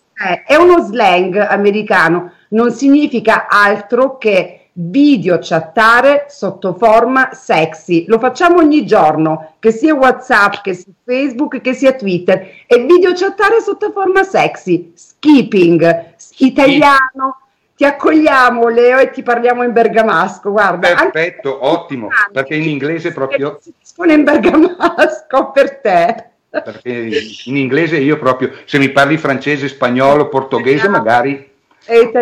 è 0.46 0.54
uno 0.54 0.80
slang 0.80 1.36
americano, 1.36 2.32
non 2.48 2.72
significa 2.72 3.48
altro 3.48 4.16
che 4.16 4.68
video 4.72 5.38
chattare 5.42 6.24
sotto 6.30 6.72
forma 6.72 7.34
sexy. 7.34 8.06
Lo 8.06 8.18
facciamo 8.18 8.60
ogni 8.60 8.86
giorno, 8.86 9.56
che 9.58 9.72
sia 9.72 9.94
WhatsApp, 9.94 10.62
che 10.62 10.72
sia 10.72 10.92
Facebook, 11.04 11.60
che 11.60 11.74
sia 11.74 11.92
Twitter. 11.92 12.48
E 12.66 12.78
video 12.86 13.12
chattare 13.12 13.60
sotto 13.60 13.90
forma 13.92 14.22
sexy. 14.22 14.92
Skipping, 14.94 16.14
italiano. 16.38 17.41
Ti 17.82 17.88
accogliamo 17.88 18.68
Leo 18.68 19.00
e 19.00 19.10
ti 19.10 19.24
parliamo 19.24 19.64
in 19.64 19.72
bergamasco, 19.72 20.52
guarda. 20.52 20.94
Perfetto, 20.94 21.66
ottimo, 21.66 22.10
perché 22.32 22.54
in 22.54 22.68
inglese 22.68 23.12
proprio... 23.12 23.58
Si 23.60 23.74
dispone 23.76 24.12
in 24.12 24.22
bergamasco 24.22 25.50
per 25.50 25.80
te. 25.80 26.26
Perché 26.48 27.10
in 27.46 27.56
inglese 27.56 27.96
io 27.96 28.20
proprio, 28.20 28.52
se 28.66 28.78
mi 28.78 28.90
parli 28.90 29.16
francese, 29.16 29.66
spagnolo, 29.66 30.28
portoghese, 30.28 30.88
magari... 30.88 31.50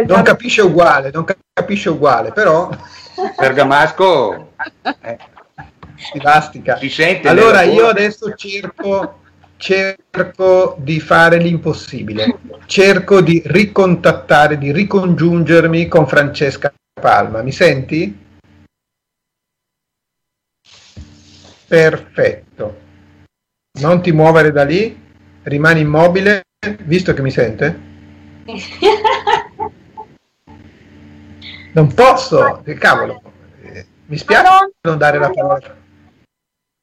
Non 0.06 0.22
capisce 0.22 0.62
uguale, 0.62 1.10
non 1.12 1.26
capisce 1.52 1.90
uguale, 1.90 2.32
però... 2.32 2.70
Bergamasco... 3.36 4.52
Eh, 5.02 5.18
si 5.94 6.18
bastica. 6.20 6.78
Si 6.78 6.88
sente 6.88 7.28
allora 7.28 7.60
io 7.64 7.86
adesso 7.86 8.32
cerco 8.32 9.18
cerco 9.60 10.74
di 10.78 10.98
fare 11.00 11.36
l'impossibile, 11.36 12.38
cerco 12.64 13.20
di 13.20 13.42
ricontattare, 13.44 14.56
di 14.56 14.72
ricongiungermi 14.72 15.86
con 15.86 16.08
Francesca 16.08 16.72
Palma. 16.98 17.42
Mi 17.42 17.52
senti? 17.52 18.18
Perfetto. 21.68 22.78
Non 23.80 24.00
ti 24.00 24.12
muovere 24.12 24.50
da 24.50 24.64
lì, 24.64 24.98
rimani 25.42 25.80
immobile, 25.80 26.42
visto 26.84 27.12
che 27.12 27.22
mi 27.22 27.30
sente? 27.30 27.88
Non 31.72 31.94
posso, 31.94 32.62
che 32.64 32.74
cavolo. 32.74 33.22
Mi 34.06 34.16
spiace 34.16 34.72
non 34.80 34.98
dare 34.98 35.18
la 35.18 35.30
parola. 35.30 35.79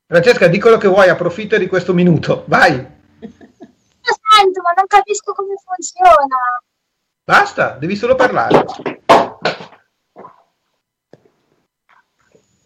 Francesca, 0.10 0.48
di 0.48 0.58
quello 0.58 0.78
che 0.78 0.88
vuoi, 0.88 1.10
approfitta 1.10 1.58
di 1.58 1.68
questo 1.68 1.94
minuto, 1.94 2.46
vai. 2.48 2.76
Sento, 3.20 4.62
ma 4.62 4.72
non 4.74 4.88
capisco 4.88 5.34
come 5.34 5.56
funziona. 5.62 6.38
Basta, 7.26 7.72
devi 7.72 7.98
solo 7.98 8.16
parlare. 8.16 8.64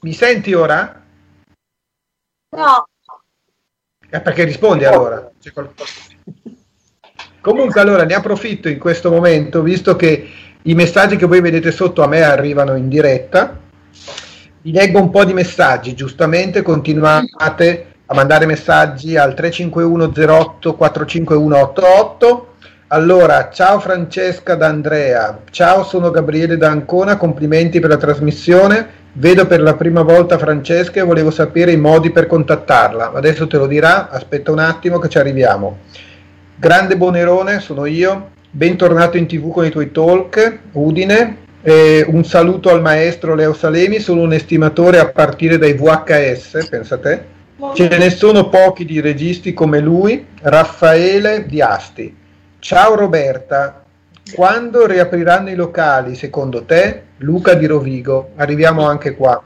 Mi 0.02 0.14
senti 0.14 0.54
ora? 0.54 1.04
No. 2.56 2.88
Eh, 4.08 4.22
perché 4.22 4.44
rispondi 4.44 4.86
allora? 4.86 5.32
Comunque 7.42 7.82
allora 7.82 8.04
ne 8.04 8.14
approfitto 8.14 8.70
in 8.70 8.78
questo 8.78 9.10
momento, 9.10 9.64
visto 9.64 9.96
che 9.96 10.30
i 10.62 10.76
messaggi 10.76 11.16
che 11.16 11.26
voi 11.26 11.42
vedete 11.42 11.72
sotto 11.72 12.04
a 12.04 12.08
me 12.08 12.22
arrivano 12.22 12.76
in 12.76 12.88
diretta 12.88 13.58
vi 14.64 14.72
leggo 14.72 15.00
un 15.00 15.10
po' 15.10 15.26
di 15.26 15.34
messaggi, 15.34 15.96
giustamente 15.96 16.62
continuate 16.62 17.86
a 18.06 18.14
mandare 18.14 18.46
messaggi 18.46 19.18
al 19.18 19.34
351 19.34 20.12
08 20.16 20.76
45188. 20.76 22.48
Allora, 22.88 23.50
ciao 23.52 23.80
Francesca 23.80 24.54
d'Andrea, 24.54 25.40
ciao 25.50 25.84
sono 25.84 26.12
Gabriele 26.12 26.58
da 26.58 26.70
Ancona, 26.70 27.18
complimenti 27.18 27.80
per 27.80 27.90
la 27.90 27.98
trasmissione. 27.98 29.00
Vedo 29.14 29.48
per 29.48 29.62
la 29.62 29.74
prima 29.74 30.04
volta 30.04 30.38
Francesca 30.38 31.00
e 31.00 31.04
volevo 31.04 31.32
sapere 31.32 31.72
i 31.72 31.78
modi 31.78 32.12
per 32.12 32.28
contattarla. 32.28 33.14
Adesso 33.14 33.48
te 33.48 33.58
lo 33.58 33.66
dirà, 33.66 34.10
aspetta 34.10 34.52
un 34.52 34.60
attimo 34.60 35.00
che 35.00 35.10
ci 35.10 35.18
arriviamo. 35.18 35.80
Grande 36.56 36.96
Bonerone, 36.96 37.60
sono 37.62 37.86
io. 37.86 38.30
Bentornato 38.52 39.18
in 39.18 39.26
tv 39.26 39.52
con 39.52 39.66
i 39.66 39.70
tuoi 39.70 39.92
talk, 39.92 40.60
Udine, 40.74 41.38
eh, 41.64 42.06
un 42.08 42.24
saluto 42.24 42.70
al 42.70 42.82
maestro 42.82 43.36
Leo 43.36 43.54
Salemi, 43.54 44.00
sono 44.00 44.22
un 44.22 44.34
estimatore 44.34 45.00
a 45.00 45.10
partire 45.10 45.58
dai 45.58 45.74
VHS, 45.74 46.68
pensa 46.70 46.98
te. 46.98 47.40
Ce 47.76 47.88
ne 47.88 48.10
sono 48.10 48.50
pochi 48.50 48.86
di 48.86 49.00
registi 49.00 49.54
come 49.54 49.80
lui, 49.80 50.26
Raffaele 50.42 51.46
Di 51.46 51.62
Asti. 51.62 52.16
Ciao 52.58 52.96
Roberta, 52.96 53.84
quando 54.34 54.88
riapriranno 54.88 55.52
i 55.52 55.56
locali 55.56 56.16
secondo 56.16 56.64
te? 56.64 57.04
Luca 57.18 57.54
di 57.54 57.68
Rovigo, 57.68 58.32
arriviamo 58.36 58.88
anche 58.88 59.16
qua. 59.16 59.42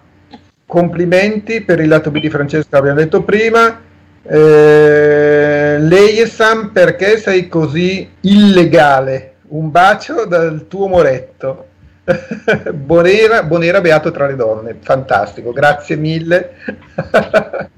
Complimenti 0.65 1.61
per 1.61 1.81
il 1.81 1.89
lato 1.89 2.09
B 2.09 2.19
di 2.19 2.29
Francesco, 2.29 2.75
abbiamo 2.77 2.99
detto 2.99 3.23
prima. 3.23 3.81
Eh, 4.23 5.77
lei 5.79 6.25
Sam, 6.25 6.71
perché 6.71 7.17
sei 7.17 7.49
così 7.49 8.09
illegale? 8.21 9.33
Un 9.49 9.69
bacio 9.69 10.25
dal 10.25 10.67
tuo 10.69 10.87
moretto. 10.87 11.65
Bonera, 12.73 13.43
Bonera 13.43 13.81
beato 13.81 14.11
tra 14.11 14.27
le 14.27 14.35
donne, 14.35 14.77
fantastico, 14.79 15.51
grazie 15.51 15.95
mille. 15.95 16.55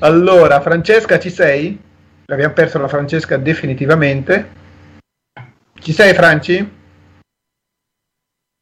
allora, 0.00 0.60
Francesca, 0.60 1.18
ci 1.18 1.30
sei? 1.30 1.80
Abbiamo 2.26 2.54
perso 2.54 2.78
la 2.78 2.88
Francesca 2.88 3.36
definitivamente. 3.36 4.62
Ci 5.80 5.92
sei, 5.92 6.14
Franci? 6.14 6.82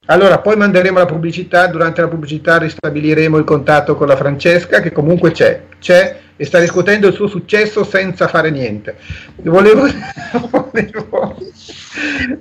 Allora, 0.07 0.41
poi 0.41 0.57
manderemo 0.57 0.99
la 0.99 1.07
pubblicità, 1.07 1.69
durante 1.69 2.01
la 2.01 2.09
pubblicità 2.09 2.59
ristabiliremo 2.59 3.39
il 3.39 3.45
contatto 3.45 3.95
con 3.95 4.09
la 4.09 4.17
Francesca, 4.17 4.81
che 4.81 4.91
comunque 4.91 5.31
c'è, 5.31 5.63
c'è 5.79 6.19
e 6.35 6.45
sta 6.45 6.59
riscuotendo 6.59 7.07
il 7.07 7.15
suo 7.15 7.29
successo 7.29 7.85
senza 7.85 8.27
fare 8.27 8.51
niente. 8.51 8.97
Volevo, 9.37 9.87
volevo, 10.51 11.37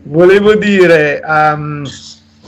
volevo 0.04 0.56
dire... 0.56 1.22
Um, 1.24 1.84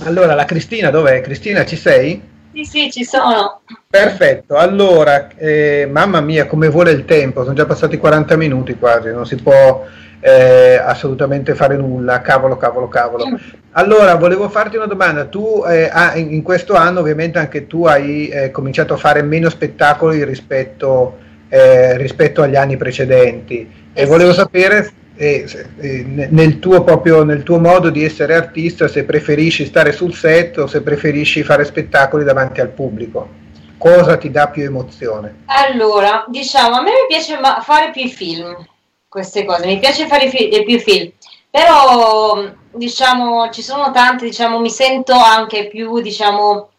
allora, 0.05 0.33
la 0.33 0.45
Cristina 0.45 0.89
dov'è? 0.89 1.21
Cristina, 1.21 1.65
ci 1.65 1.75
sei? 1.75 2.21
Sì, 2.53 2.63
sì, 2.63 2.91
ci 2.91 3.03
sono. 3.03 3.61
Perfetto, 3.89 4.55
allora, 4.55 5.27
eh, 5.35 5.87
mamma 5.91 6.21
mia, 6.21 6.45
come 6.45 6.69
vuole 6.69 6.91
il 6.91 7.05
tempo, 7.05 7.41
sono 7.41 7.55
già 7.55 7.65
passati 7.65 7.97
40 7.97 8.35
minuti 8.37 8.75
quasi, 8.77 9.09
non 9.11 9.25
si 9.25 9.35
può 9.37 9.85
eh, 10.19 10.75
assolutamente 10.75 11.55
fare 11.55 11.75
nulla, 11.75 12.21
cavolo, 12.21 12.55
cavolo, 12.55 12.87
cavolo. 12.87 13.25
Allora, 13.71 14.15
volevo 14.15 14.49
farti 14.49 14.77
una 14.77 14.85
domanda, 14.85 15.25
tu 15.25 15.63
eh, 15.67 15.89
in 16.15 16.43
questo 16.43 16.75
anno 16.75 16.99
ovviamente 16.99 17.39
anche 17.39 17.65
tu 17.65 17.85
hai 17.85 18.27
eh, 18.27 18.51
cominciato 18.51 18.93
a 18.93 18.97
fare 18.97 19.23
meno 19.23 19.49
spettacoli 19.49 20.23
rispetto, 20.23 21.17
eh, 21.49 21.97
rispetto 21.97 22.41
agli 22.43 22.55
anni 22.55 22.77
precedenti 22.77 23.81
e 23.93 24.01
eh 24.01 24.05
volevo 24.05 24.31
sapere 24.31 24.91
e, 25.23 25.67
e, 25.79 26.05
nel, 26.29 26.59
tuo 26.59 26.83
proprio, 26.83 27.23
nel 27.23 27.43
tuo 27.43 27.59
modo 27.59 27.89
di 27.89 28.03
essere 28.03 28.35
artista 28.35 28.87
se 28.87 29.05
preferisci 29.05 29.65
stare 29.65 29.93
sul 29.93 30.13
set 30.13 30.57
o 30.57 30.67
se 30.67 30.81
preferisci 30.81 31.43
fare 31.43 31.63
spettacoli 31.63 32.23
davanti 32.23 32.59
al 32.59 32.69
pubblico. 32.69 33.41
Cosa 33.77 34.17
ti 34.17 34.29
dà 34.29 34.49
più 34.49 34.63
emozione? 34.63 35.43
Allora 35.45 36.25
diciamo 36.27 36.75
a 36.75 36.81
me 36.81 36.91
piace 37.07 37.39
fare 37.61 37.91
più 37.91 38.07
film 38.07 38.55
queste 39.07 39.45
cose. 39.45 39.65
Mi 39.65 39.79
piace 39.79 40.07
fare 40.07 40.29
fi- 40.29 40.63
più 40.65 40.79
film. 40.79 41.11
Però 41.49 42.49
diciamo 42.71 43.49
ci 43.49 43.61
sono 43.61 43.91
tante 43.91 44.25
diciamo 44.25 44.59
mi 44.59 44.69
sento 44.69 45.13
anche 45.13 45.67
più 45.67 46.01
diciamo 46.01 46.69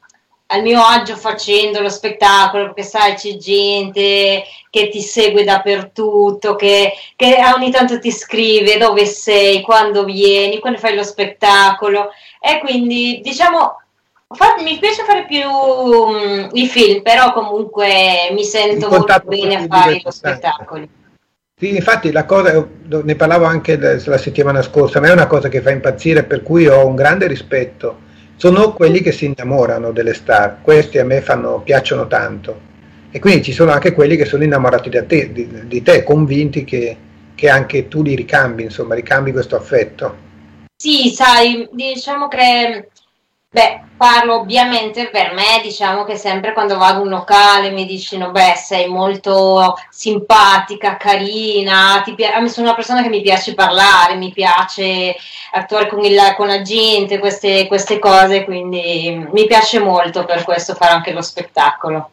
al 0.55 0.63
mio 0.63 0.81
agio 0.81 1.17
facendo 1.17 1.81
lo 1.81 1.89
spettacolo, 1.89 2.67
perché 2.67 2.83
sai 2.83 3.15
c'è 3.15 3.37
gente 3.37 4.45
che 4.71 4.89
ti 4.89 5.01
segue 5.01 5.45
dappertutto, 5.45 6.55
che, 6.55 6.93
che 7.17 7.37
ogni 7.55 7.71
tanto 7.71 7.99
ti 7.99 8.11
scrive 8.11 8.79
dove 8.79 9.05
sei, 9.07 9.61
quando 9.61 10.05
vieni, 10.05 10.61
quando 10.61 10.79
fai 10.79 10.95
lo 10.95 11.03
spettacolo 11.03 12.11
e 12.41 12.61
quindi 12.61 13.21
diciamo 13.23 13.79
mi 14.65 14.79
piace 14.79 15.05
fare 15.05 15.27
più 15.27 15.49
um, 15.49 16.49
i 16.53 16.67
film, 16.67 17.03
però 17.03 17.33
comunque 17.33 18.31
mi 18.33 18.45
sento 18.45 18.89
molto 18.89 19.23
bene 19.27 19.57
a 19.57 19.67
fare 19.69 20.01
lo 20.03 20.11
spettacolo. 20.11 20.87
Sì, 21.57 21.77
infatti 21.77 22.11
la 22.11 22.25
cosa, 22.25 22.67
ne 22.89 23.15
parlavo 23.15 23.45
anche 23.45 23.79
la 23.79 24.19
settimana 24.19 24.61
scorsa, 24.61 24.99
a 24.99 25.01
me 25.01 25.09
è 25.09 25.13
una 25.13 25.29
cosa 25.29 25.49
che 25.49 25.61
fa 25.61 25.71
impazzire, 25.71 26.25
per 26.25 26.43
cui 26.43 26.67
ho 26.67 26.85
un 26.85 26.97
grande 26.97 27.29
rispetto 27.29 28.04
sono 28.37 28.73
quelli 28.73 29.01
che 29.01 29.13
si 29.13 29.27
innamorano 29.27 29.93
delle 29.93 30.15
star, 30.15 30.59
questi 30.61 30.99
a 30.99 31.05
me 31.05 31.21
fanno, 31.21 31.61
piacciono 31.61 32.07
tanto. 32.07 32.73
E 33.11 33.21
quindi 33.21 33.43
ci 33.43 33.53
sono 33.53 33.71
anche 33.71 33.93
quelli 33.93 34.17
che 34.17 34.25
sono 34.25 34.43
innamorati 34.43 34.91
te, 34.91 35.33
di, 35.33 35.49
di, 35.67 35.83
te, 35.83 36.03
convinti 36.03 36.65
che, 36.65 36.97
che 37.35 37.49
anche 37.49 37.87
tu 37.87 38.03
li 38.03 38.17
ricambi, 38.17 38.65
insomma, 38.65 38.95
ricambi 38.95 39.31
questo 39.31 39.55
affetto. 39.55 40.17
Sì, 40.77 41.11
sai, 41.11 41.69
diciamo 41.71 42.27
che, 42.27 42.89
beh, 43.55 43.81
parlo 43.97 44.41
ovviamente 44.41 45.09
per 45.11 45.33
me, 45.33 45.63
diciamo 45.63 46.03
che 46.03 46.17
sempre 46.17 46.53
quando 46.53 46.77
vado 46.77 46.99
in 46.99 47.05
un 47.05 47.11
locale 47.11 47.71
mi 47.71 47.87
dicono, 47.87 48.33
beh, 48.33 48.55
sei 48.57 48.89
molto 48.89 49.77
simpatica, 49.91 50.97
carina, 50.97 52.03
pi- 52.05 52.17
sono 52.49 52.67
una 52.67 52.75
persona 52.75 53.01
che 53.01 53.09
mi 53.09 53.23
piace 53.23 53.55
parlare, 53.55 54.17
mi 54.17 54.33
piace 54.33 55.15
attuare 55.53 55.87
con, 55.87 56.03
il, 56.05 56.19
con 56.37 56.49
la 56.49 56.63
gente, 56.63 57.21
queste, 57.21 57.69
queste 57.69 58.01
cose, 58.01 58.45
quindi 58.45 59.25
mi 59.31 59.47
piace 59.47 59.79
molto 59.79 60.25
per 60.25 60.43
questo 60.43 60.75
fare 60.75 60.93
anche 60.93 61.13
lo 61.13 61.23
spettacolo. 61.23 62.11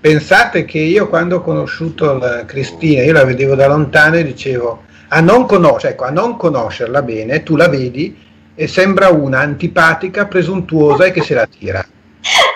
Pensate 0.00 0.64
che 0.64 0.78
io 0.78 1.10
quando 1.10 1.36
ho 1.36 1.40
conosciuto 1.42 2.18
Cristina, 2.46 3.02
io 3.02 3.12
la 3.12 3.24
vedevo 3.24 3.54
da 3.54 3.66
lontano 3.66 4.16
e 4.16 4.24
dicevo, 4.24 4.84
a 5.08 5.20
non, 5.20 5.44
conos- 5.44 5.84
ecco, 5.84 6.04
a 6.04 6.10
non 6.10 6.38
conoscerla 6.38 7.02
bene, 7.02 7.42
tu 7.42 7.54
la 7.54 7.68
vedi 7.68 8.28
e 8.54 8.66
sembra 8.66 9.08
una 9.08 9.40
antipatica, 9.40 10.26
presuntuosa 10.26 11.04
e 11.04 11.12
che 11.12 11.22
se 11.22 11.34
la 11.34 11.46
tira. 11.46 11.84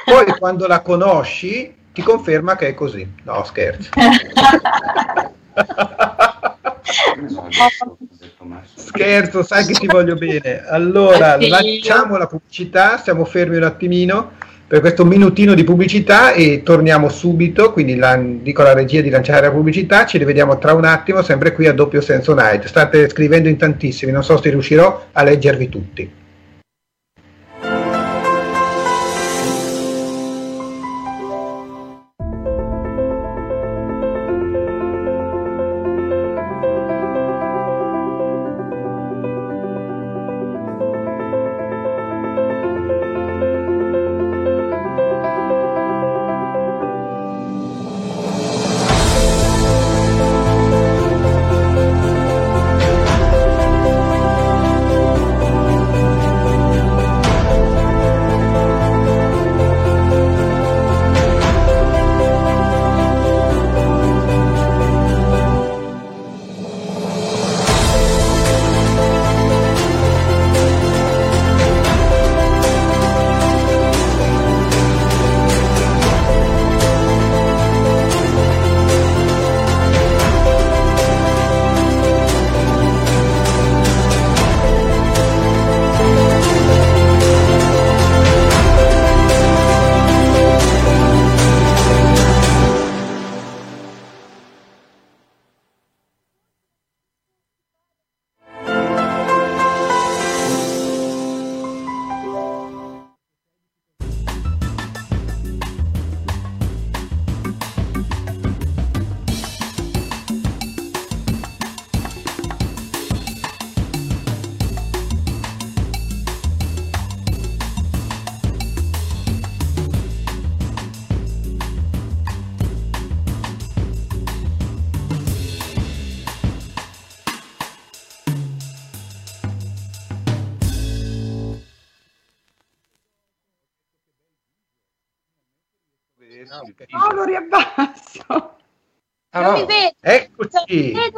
Poi 0.04 0.26
quando 0.38 0.66
la 0.66 0.80
conosci 0.80 1.74
ti 1.92 2.02
conferma 2.02 2.56
che 2.56 2.68
è 2.68 2.74
così. 2.74 3.08
No, 3.22 3.44
scherzo. 3.44 3.90
Scherzo, 8.74 9.42
sai 9.42 9.64
che 9.64 9.72
ti 9.74 9.86
voglio 9.86 10.14
bene. 10.14 10.64
Allora, 10.66 11.36
lasciamo 11.38 12.16
la 12.16 12.26
pubblicità, 12.26 12.98
siamo 12.98 13.24
fermi 13.24 13.56
un 13.56 13.62
attimino 13.62 14.32
per 14.66 14.80
questo 14.80 15.04
minutino 15.04 15.54
di 15.54 15.62
pubblicità 15.62 16.32
e 16.32 16.62
torniamo 16.64 17.08
subito, 17.08 17.72
quindi 17.72 17.96
la, 17.96 18.16
dico 18.16 18.62
alla 18.62 18.72
regia 18.72 19.02
di 19.02 19.10
lanciare 19.10 19.46
la 19.46 19.52
pubblicità, 19.52 20.06
ci 20.06 20.18
rivediamo 20.18 20.58
tra 20.58 20.72
un 20.72 20.84
attimo 20.84 21.22
sempre 21.22 21.52
qui 21.52 21.66
a 21.66 21.74
doppio 21.74 22.00
senso 22.00 22.34
night. 22.34 22.64
State 22.64 23.08
scrivendo 23.08 23.48
in 23.48 23.56
tantissimi, 23.56 24.10
non 24.10 24.24
so 24.24 24.40
se 24.40 24.50
riuscirò 24.50 25.06
a 25.12 25.22
leggervi 25.22 25.68
tutti. 25.68 26.22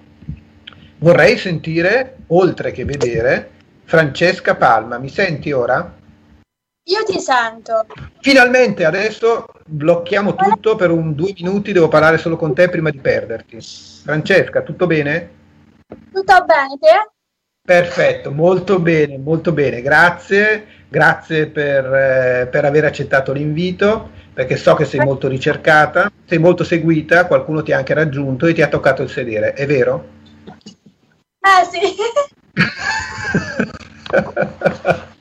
vorrei 0.98 1.36
sentire, 1.36 2.16
oltre 2.28 2.70
che 2.70 2.84
vedere, 2.84 3.50
Francesca 3.84 4.54
Palma. 4.54 4.98
Mi 4.98 5.08
senti 5.08 5.52
ora? 5.52 6.00
Io 6.86 7.04
ti 7.04 7.20
sento. 7.20 7.86
Finalmente 8.20 8.84
adesso 8.84 9.46
blocchiamo 9.64 10.34
tutto 10.34 10.74
per 10.74 10.90
un 10.90 11.14
due 11.14 11.32
minuti, 11.36 11.70
devo 11.70 11.86
parlare 11.86 12.18
solo 12.18 12.34
con 12.36 12.54
te 12.54 12.68
prima 12.68 12.90
di 12.90 12.98
perderti. 12.98 13.60
Francesca, 14.02 14.62
tutto 14.62 14.88
bene? 14.88 15.30
Tutto 16.12 16.44
bene, 16.44 16.76
te? 16.80 17.10
Perfetto, 17.64 18.32
molto 18.32 18.80
bene, 18.80 19.16
molto 19.16 19.52
bene, 19.52 19.80
grazie, 19.80 20.66
grazie 20.88 21.46
per, 21.46 21.84
eh, 21.84 22.48
per 22.50 22.64
aver 22.64 22.86
accettato 22.86 23.32
l'invito, 23.32 24.10
perché 24.32 24.56
so 24.56 24.74
che 24.74 24.84
sei 24.84 24.98
molto 24.98 25.28
ricercata, 25.28 26.10
sei 26.24 26.38
molto 26.38 26.64
seguita, 26.64 27.28
qualcuno 27.28 27.62
ti 27.62 27.70
ha 27.70 27.76
anche 27.76 27.94
raggiunto 27.94 28.46
e 28.46 28.54
ti 28.54 28.62
ha 28.62 28.68
toccato 28.68 29.02
il 29.02 29.10
sedere, 29.10 29.52
è 29.52 29.66
vero? 29.66 30.04
Eh 31.38 31.64
sì. 31.70 31.78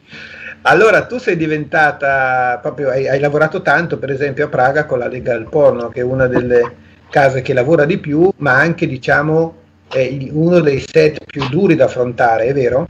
Allora, 0.64 1.08
tu 1.08 1.18
sei 1.18 1.38
diventata, 1.38 2.60
proprio 2.62 2.90
hai, 2.90 3.08
hai, 3.08 3.20
lavorato 3.20 3.64
tanto, 3.64 3.98
per 3.98 4.12
esempio, 4.12 4.46
a 4.46 4.50
Praga 4.50 4.86
con 4.86 5.00
la 5.00 5.08
Lega 5.08 5.34
del 5.34 5.50
Porno, 5.50 5.90
che 5.90 6.02
è 6.02 6.04
una 6.04 6.28
delle 6.28 6.90
case 7.10 7.42
che 7.42 7.54
lavora 7.54 7.86
di 7.86 7.98
più, 7.98 8.32
ma 8.38 8.54
anche, 8.54 8.86
diciamo, 8.88 9.56
è 9.90 10.08
uno 10.32 10.60
dei 10.60 10.80
set 10.80 11.26
più 11.26 11.48
duri 11.50 11.76
da 11.76 11.86
affrontare, 11.86 12.46
è 12.46 12.54
vero? 12.54 12.86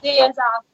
Sì, 0.00 0.08
esatto. 0.08 0.68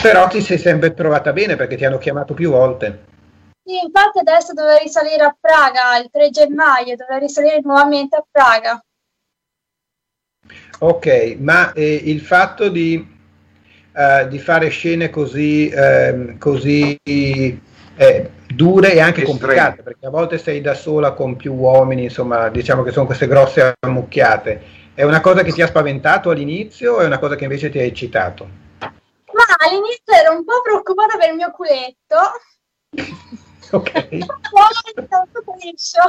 Però 0.00 0.28
ti 0.28 0.40
sei 0.40 0.58
sempre 0.58 0.94
trovata 0.94 1.32
bene 1.32 1.56
perché 1.56 1.76
ti 1.76 1.84
hanno 1.84 1.98
chiamato 1.98 2.34
più 2.34 2.50
volte. 2.50 3.12
Sì, 3.64 3.78
infatti 3.82 4.18
adesso 4.20 4.52
dovrei 4.52 4.78
risalire 4.82 5.24
a 5.24 5.36
Praga 5.38 5.98
il 5.98 6.08
3 6.12 6.30
gennaio, 6.30 6.96
dovrei 6.96 7.18
risalire 7.18 7.60
nuovamente 7.64 8.16
a 8.16 8.24
Praga. 8.30 8.84
Ok, 10.80 11.36
ma 11.40 11.72
eh, 11.72 11.94
il 12.04 12.20
fatto 12.20 12.68
di 12.68 13.13
eh, 13.96 14.28
di 14.28 14.38
fare 14.38 14.68
scene 14.68 15.10
così, 15.10 15.68
eh, 15.68 16.36
così 16.38 16.98
eh, 17.04 18.30
dure 18.46 18.92
e 18.92 19.00
anche 19.00 19.22
Estreme. 19.22 19.38
complicate, 19.38 19.82
perché 19.82 20.06
a 20.06 20.10
volte 20.10 20.38
sei 20.38 20.60
da 20.60 20.74
sola 20.74 21.12
con 21.12 21.36
più 21.36 21.54
uomini, 21.54 22.04
insomma, 22.04 22.48
diciamo 22.48 22.82
che 22.82 22.90
sono 22.90 23.06
queste 23.06 23.26
grosse 23.26 23.74
ammucchiate. 23.80 24.82
È 24.94 25.02
una 25.02 25.20
cosa 25.20 25.42
che 25.42 25.52
ti 25.52 25.62
ha 25.62 25.66
spaventato 25.66 26.30
all'inizio 26.30 26.94
o 26.94 26.98
è 27.00 27.06
una 27.06 27.18
cosa 27.18 27.34
che 27.34 27.44
invece 27.44 27.70
ti 27.70 27.78
ha 27.78 27.82
eccitato? 27.82 28.48
Ma 28.80 29.44
all'inizio 29.58 30.12
ero 30.12 30.36
un 30.36 30.44
po' 30.44 30.60
preoccupata 30.62 31.16
per 31.16 31.30
il 31.30 31.36
mio 31.36 31.50
culetto, 31.50 32.16
Ok. 33.70 33.90
poi 34.18 34.94
è 34.94 35.02
stato 35.04 35.28
tutto 35.32 35.54
liscio. 35.60 36.00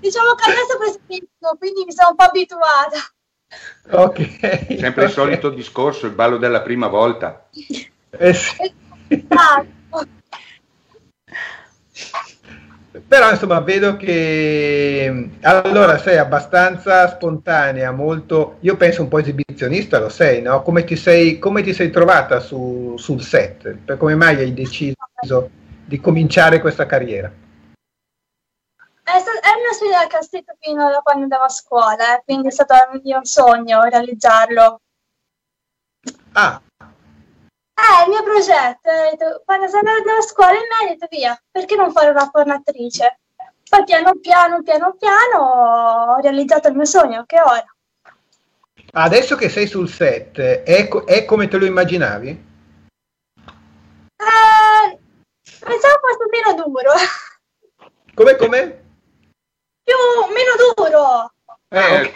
Diciamo 0.00 0.34
che 0.34 0.50
adesso 0.50 0.76
preferisco, 0.76 1.56
quindi 1.58 1.84
mi 1.86 1.92
sono 1.92 2.10
un 2.10 2.16
po' 2.16 2.24
abituata. 2.24 2.98
Ok. 3.90 4.76
Sempre 4.78 5.04
il 5.04 5.08
ok. 5.08 5.14
solito 5.14 5.50
discorso, 5.50 6.06
il 6.06 6.12
ballo 6.12 6.36
della 6.38 6.62
prima 6.62 6.86
volta. 6.86 7.48
Eh 8.10 8.34
sì. 8.34 8.72
Però 13.08 13.30
insomma 13.30 13.60
vedo 13.60 13.96
che 13.96 15.28
allora 15.40 15.96
sei 15.98 16.18
abbastanza 16.18 17.08
spontanea, 17.08 17.90
molto, 17.90 18.56
io 18.60 18.76
penso 18.76 19.02
un 19.02 19.08
po' 19.08 19.18
esibizionista, 19.18 19.98
lo 19.98 20.10
sei, 20.10 20.42
no? 20.42 20.62
Come 20.62 20.84
ti 20.84 20.96
sei, 20.96 21.38
come 21.38 21.62
ti 21.62 21.72
sei 21.72 21.90
trovata 21.90 22.38
su- 22.40 22.94
sul 22.98 23.22
set? 23.22 23.76
Per 23.84 23.96
come 23.96 24.14
mai 24.14 24.36
hai 24.36 24.52
deciso 24.52 24.94
di 25.84 26.00
cominciare 26.00 26.60
questa 26.60 26.84
carriera? 26.84 27.32
È, 29.04 29.18
sta- 29.18 29.40
è 29.40 29.56
il 29.56 29.62
mio 29.62 29.72
sogno 29.72 29.90
da 29.98 30.06
cassetto 30.06 30.54
fino 30.60 30.90
da 30.90 31.00
quando 31.00 31.22
andavo 31.24 31.44
a 31.44 31.48
scuola, 31.48 32.16
eh, 32.18 32.22
quindi 32.24 32.48
è 32.48 32.50
stato 32.50 32.74
il 32.92 33.00
mio 33.02 33.24
sogno 33.24 33.82
realizzarlo. 33.82 34.80
Ah, 36.32 36.60
Eh, 37.74 38.04
il 38.04 38.10
mio 38.10 38.22
progetto, 38.22 38.90
detto, 39.10 39.42
quando 39.44 39.66
sono 39.68 39.90
andata 39.90 40.16
a 40.18 40.22
scuola 40.22 40.52
in 40.52 40.58
me, 40.68 40.84
ho 40.84 40.88
detto 40.94 41.06
via, 41.10 41.36
perché 41.50 41.74
non 41.74 41.90
fare 41.90 42.10
una 42.10 42.30
pornatrice? 42.30 43.18
Poi 43.68 43.84
piano 43.84 44.12
piano, 44.20 44.62
piano 44.62 44.94
piano 44.94 45.38
ho 45.38 46.20
realizzato 46.20 46.68
il 46.68 46.74
mio 46.76 46.84
sogno, 46.84 47.24
che 47.26 47.40
ora. 47.40 47.64
adesso 48.92 49.34
che 49.36 49.48
sei 49.48 49.66
sul 49.66 49.88
set, 49.88 50.38
è, 50.38 50.86
co- 50.88 51.04
è 51.04 51.24
come 51.24 51.48
te 51.48 51.56
lo 51.56 51.64
immaginavi? 51.64 52.28
Eh, 54.16 54.98
pensavo 55.58 55.98
fosse 56.00 56.26
meno 56.30 56.54
duro, 56.62 56.90
Come, 58.14 58.36
come? 58.36 58.81
Più, 59.82 59.94
meno 60.32 60.52
duro. 60.74 61.32
Eh, 61.68 62.12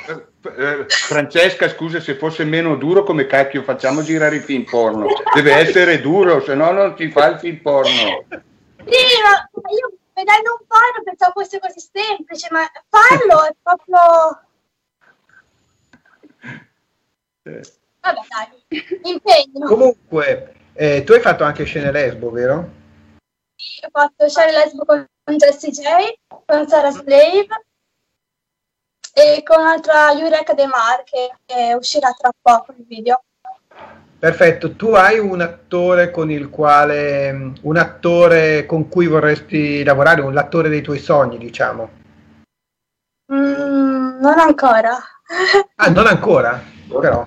eh, 0.57 0.85
Francesca, 0.89 1.69
scusa, 1.69 2.01
se 2.01 2.17
fosse 2.17 2.45
meno 2.45 2.77
duro, 2.77 3.03
come 3.05 3.27
cacchio 3.27 3.62
facciamo 3.62 4.03
girare 4.03 4.37
i 4.37 4.41
film 4.41 4.64
porno? 4.64 5.07
Deve 5.35 5.55
essere 5.55 6.01
duro, 6.01 6.43
se 6.43 6.55
no 6.55 6.71
non 6.73 6.95
si 6.97 7.11
fa 7.11 7.29
il 7.29 7.39
film 7.39 7.61
porno. 7.61 8.25
Sì, 8.29 9.05
ma 9.23 9.49
io 9.71 9.93
vedendo 10.12 10.57
un 10.61 10.67
porno 10.67 11.03
pensavo 11.05 11.33
fosse 11.35 11.59
così 11.59 11.89
semplice, 11.93 12.49
ma 12.51 12.71
farlo 12.89 13.45
è 13.45 13.55
proprio... 13.62 14.41
Eh, 17.43 17.61
Vabbè, 18.01 18.21
dai, 18.29 19.11
impegno. 19.11 19.67
Comunque, 19.67 20.55
eh, 20.75 21.03
tu 21.03 21.12
hai 21.12 21.21
fatto 21.21 21.45
anche 21.45 21.64
scene 21.64 21.91
lesbo, 21.91 22.31
vero? 22.31 22.85
Ho 23.85 23.89
fatto 23.91 24.29
Share 24.29 24.53
Lesbo 24.53 24.85
con 24.85 25.07
Jessie 25.35 25.70
J, 25.72 25.83
con 26.47 26.68
Sarah 26.68 26.91
Slave 26.93 27.47
e 29.12 29.43
con 29.43 29.61
un'altra 29.61 30.12
Eureka 30.12 30.55
De 30.55 30.66
Mar 30.66 31.03
che 31.05 31.35
che 31.45 31.74
uscirà 31.74 32.12
tra 32.12 32.31
poco 32.41 32.72
il 32.77 32.85
video. 32.87 33.22
Perfetto, 34.18 34.77
tu 34.77 34.95
hai 34.95 35.18
un 35.18 35.41
attore 35.41 36.11
con 36.11 36.31
il 36.31 36.49
quale, 36.49 37.53
un 37.62 37.77
attore 37.77 38.64
con 38.64 38.89
cui 38.89 39.07
vorresti 39.07 39.83
lavorare, 39.85 40.20
un 40.22 40.33
l'attore 40.33 40.68
dei 40.68 40.81
tuoi 40.81 40.99
sogni, 40.99 41.39
diciamo. 41.39 41.91
Mm, 43.33 44.20
non 44.20 44.39
ancora. 44.39 44.97
Ah, 45.74 45.91
non 45.91 46.07
ancora? 46.07 46.62
Però. 47.01 47.27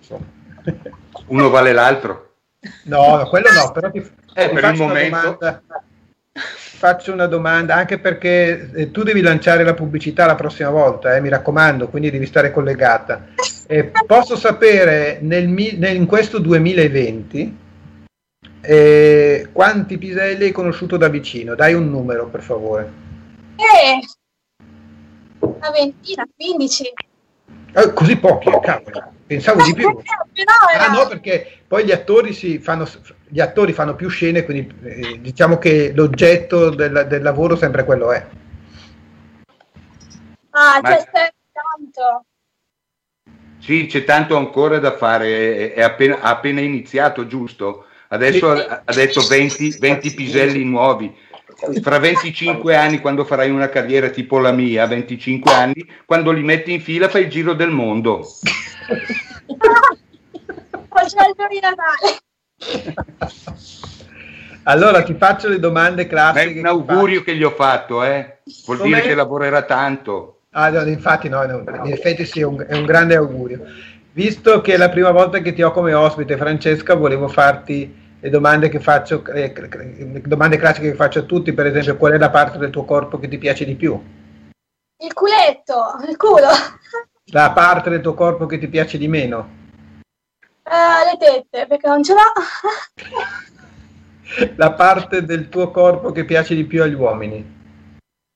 Uno 1.28 1.50
vale 1.50 1.74
l'altro. 1.74 2.36
No, 2.86 3.28
quello 3.30 3.52
no, 3.52 3.72
però 3.72 3.92
ti, 3.92 4.00
Eh, 4.00 4.48
ti 4.48 4.54
per 4.54 4.64
faccio 4.64 4.72
il 4.84 4.88
momento. 4.88 5.38
domanda. 5.40 5.64
Faccio 6.80 7.12
una 7.12 7.26
domanda, 7.26 7.76
anche 7.76 8.00
perché 8.00 8.72
eh, 8.74 8.90
tu 8.90 9.04
devi 9.04 9.20
lanciare 9.20 9.66
la 9.66 9.74
pubblicità 9.74 10.26
la 10.26 10.36
prossima 10.36 10.70
volta, 10.70 11.14
eh, 11.14 11.20
mi 11.20 11.28
raccomando, 11.28 11.90
quindi 11.90 12.10
devi 12.10 12.26
stare 12.26 12.52
collegata. 12.52 13.26
Eh, 13.68 13.92
posso 14.06 14.38
sapere 14.38 15.18
nel 15.22 15.50
nel- 15.50 15.96
in 15.98 16.06
questo 16.06 16.40
2020 16.40 17.58
eh, 18.62 19.50
quanti 19.52 19.98
piselli 19.98 20.46
hai 20.46 20.52
conosciuto 20.54 20.96
da 20.96 21.10
vicino? 21.10 21.54
Dai 21.54 21.74
un 21.74 21.90
numero, 21.90 22.28
per 22.28 22.42
favore. 22.42 22.90
Eh, 23.58 24.00
una 25.40 25.72
ventina, 25.72 26.26
15. 26.34 26.94
Eh, 27.74 27.94
così 27.94 28.16
pochi, 28.16 28.50
cavolo. 28.62 29.12
Pensavo 29.28 29.64
di 29.64 29.74
più. 29.74 29.90
Eh, 29.90 30.44
Ah 30.78 30.92
no, 30.94 31.06
perché 31.10 31.60
poi 31.68 31.84
gli 31.84 31.92
attori, 31.92 32.32
si 32.32 32.58
fanno, 32.60 32.88
gli 33.30 33.40
attori 33.40 33.74
fanno 33.74 33.96
più 33.96 34.10
scene, 34.10 34.44
quindi 34.44 34.74
eh, 34.84 35.20
diciamo 35.22 35.58
che 35.60 35.92
l'oggetto 35.94 36.72
del, 36.72 37.06
del 37.08 37.22
lavoro 37.22 37.56
sempre 37.56 37.86
quello 37.86 38.12
è. 38.12 38.26
Ah, 40.50 40.80
Ma- 40.82 40.90
c'è 40.96 41.06
tanto. 41.52 42.26
Sì, 43.60 43.86
c'è 43.86 44.04
tanto 44.04 44.36
ancora 44.36 44.80
da 44.80 44.98
fare, 44.98 45.74
è- 45.74 45.82
appena, 45.82 46.22
ha 46.22 46.32
appena 46.32 46.60
iniziato, 46.62 47.28
giusto? 47.28 47.86
Adesso 48.08 48.50
ha 48.50 48.94
detto 48.94 49.22
20, 49.22 49.78
20 49.78 50.14
piselli 50.16 50.64
nuovi. 50.64 51.16
Fra 51.82 52.00
25 52.00 52.76
anni, 52.76 53.00
quando 53.02 53.26
farai 53.26 53.52
una 53.52 53.70
carriera 53.70 54.10
tipo 54.10 54.40
la 54.40 54.52
mia, 54.52 54.88
25 54.88 55.54
anni, 55.54 55.86
quando 56.06 56.32
li 56.32 56.42
metti 56.42 56.74
in 56.74 56.82
fila 56.82 57.10
fai 57.10 57.24
il 57.24 57.30
giro 57.30 57.54
del 57.54 57.70
mondo. 57.70 58.26
L'albero 61.16 61.48
di 61.50 61.60
Natale. 61.60 62.29
Allora 64.64 65.02
ti 65.02 65.16
faccio 65.16 65.48
le 65.48 65.60
domande 65.60 66.04
Ma 66.04 66.10
classiche. 66.10 66.44
è 66.44 66.48
un 66.58 66.62
che 66.62 66.68
augurio 66.68 67.24
che 67.24 67.36
gli 67.36 67.44
ho 67.44 67.50
fatto, 67.52 68.04
eh? 68.04 68.40
Vuol 68.66 68.78
Come? 68.78 68.90
dire 68.90 69.02
che 69.02 69.16
lavorerà 69.16 69.64
tanto. 69.64 70.42
Ah, 70.52 70.70
no, 70.70 70.82
infatti 70.82 71.30
no, 71.30 71.44
no, 71.46 71.64
in 71.86 71.92
effetti 71.92 72.26
sì, 72.26 72.42
è 72.42 72.44
un, 72.44 72.64
è 72.68 72.76
un 72.76 72.86
grande 72.86 73.16
augurio. 73.16 73.62
Visto 74.12 74.62
che 74.62 74.74
è 74.74 74.78
la 74.78 74.90
prima 74.90 75.12
volta 75.12 75.40
che 75.40 75.54
ti 75.54 75.64
ho 75.64 75.72
come 75.72 75.94
ospite, 75.94 76.38
Francesca, 76.38 76.94
volevo 76.96 77.28
farti 77.28 77.96
le 78.20 78.30
domande 78.30 78.70
che 78.70 78.80
faccio, 78.80 79.24
eh, 79.26 79.54
le 79.56 80.22
domande 80.26 80.58
classiche 80.58 80.90
che 80.92 80.96
faccio 80.96 81.20
a 81.20 81.24
tutti, 81.24 81.54
per 81.54 81.68
esempio, 81.68 81.98
qual 81.98 82.14
è 82.14 82.18
la 82.18 82.30
parte 82.30 82.58
del 82.58 82.70
tuo 82.70 82.84
corpo 82.86 83.18
che 83.18 83.28
ti 83.28 83.38
piace 83.38 83.66
di 83.66 83.76
più? 83.76 84.00
Il 85.02 85.14
culetto, 85.14 85.96
il 86.08 86.18
culo. 86.18 86.50
La 87.32 87.52
parte 87.52 87.90
del 87.90 88.02
tuo 88.02 88.14
corpo 88.14 88.46
che 88.46 88.58
ti 88.58 88.68
piace 88.68 88.98
di 88.98 89.08
meno? 89.08 89.58
Eh, 90.72 91.12
le 91.12 91.18
tette, 91.18 91.66
perché 91.66 91.88
non 91.88 92.04
ce 92.04 92.14
l'ho. 92.14 92.32
La 94.56 94.74
parte 94.74 95.26
del 95.26 95.50
tuo 95.50 95.72
corpo 95.72 96.12
che 96.12 96.26
piace 96.26 96.54
di 96.54 96.66
più 96.66 96.84
agli 96.84 96.94
uomini? 96.94 97.58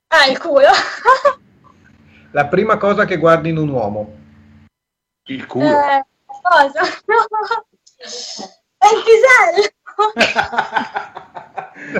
Ah, 0.07 0.25
il 0.25 0.39
culo. 0.39 0.69
La 2.31 2.47
prima 2.47 2.77
cosa 2.77 3.05
che 3.05 3.17
guardi 3.17 3.49
in 3.49 3.57
un 3.57 3.69
uomo? 3.69 4.17
Il 5.27 5.45
culo. 5.45 5.67
Eh, 5.79 6.03
cosa? 6.41 6.81
È 8.77 8.87
il 8.87 9.03
pisello. 9.05 9.71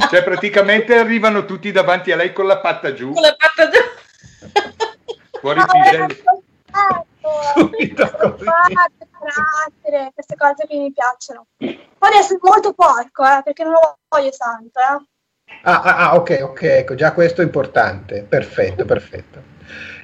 cioè, 0.10 0.24
praticamente 0.24 0.98
arrivano 0.98 1.46
tutti 1.46 1.72
davanti 1.72 2.12
a 2.12 2.16
lei 2.16 2.34
con 2.34 2.48
la 2.48 2.58
patta 2.58 2.94
giù, 2.94 3.14
Con 3.14 3.22
la 3.22 3.36
patta 3.38 3.70
giù. 3.70 3.78
fuori 5.40 5.60
No, 5.60 5.66
era 5.72 6.06
piselli. 6.08 6.24
Subito 7.56 8.10
così. 8.18 8.46
Carattere, 9.34 10.12
queste 10.14 10.36
cose 10.36 10.66
che 10.68 10.78
mi 10.78 10.92
piacciono. 10.92 11.48
Poi 11.58 12.10
deve 12.10 12.18
essere 12.20 12.40
molto 12.42 12.74
porco, 12.74 13.24
eh, 13.24 13.42
perché 13.44 13.64
non 13.64 13.74
lo 13.74 13.98
voglio 14.08 14.32
santo, 14.32 14.80
eh. 14.80 15.06
Ah, 15.64 15.82
ah, 15.82 15.98
ah, 16.10 16.16
ok, 16.16 16.40
ok, 16.42 16.62
ecco, 16.64 16.96
già 16.96 17.14
questo 17.14 17.42
è 17.42 17.44
importante. 17.44 18.26
Perfetto, 18.28 18.86
perfetto. 18.86 19.52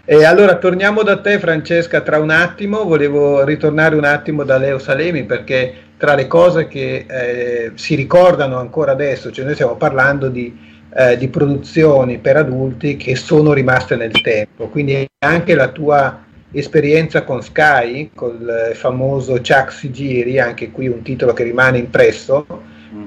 E 0.06 0.26
allora 0.26 0.58
torniamo 0.58 1.04
da 1.04 1.22
te, 1.22 1.40
Francesca, 1.40 2.02
tra 2.02 2.18
un 2.18 2.30
attimo. 2.30 2.84
Volevo 2.84 3.44
ritornare 3.44 3.96
un 3.96 4.06
attimo 4.06 4.44
da 4.44 4.58
Leo 4.58 4.80
Salemi 4.80 5.24
perché 5.26 5.88
tra 5.98 6.16
le 6.16 6.28
cose 6.28 6.68
che 6.68 7.06
eh, 7.08 7.72
si 7.76 7.96
ricordano 7.96 8.58
ancora 8.58 8.94
adesso, 8.94 9.32
cioè 9.32 9.44
noi 9.44 9.54
stiamo 9.54 9.76
parlando 9.76 10.30
di, 10.30 10.58
eh, 10.96 11.18
di 11.18 11.28
produzioni 11.28 12.20
per 12.20 12.38
adulti 12.38 12.96
che 12.96 13.16
sono 13.16 13.52
rimaste 13.52 13.98
nel 13.98 14.20
tempo, 14.22 14.70
quindi 14.70 15.06
anche 15.20 15.56
la 15.56 15.68
tua 15.68 16.26
esperienza 16.52 17.24
con 17.24 17.41
Sky, 17.41 18.12
col 18.14 18.72
famoso 18.74 19.36
Chuck 19.36 19.72
Sigiri, 19.72 20.39
anche 20.39 20.72
qui 20.72 20.88
un 20.88 21.02
titolo 21.02 21.34
che 21.34 21.43
rimane 21.43 21.78
impresso, 21.78 22.45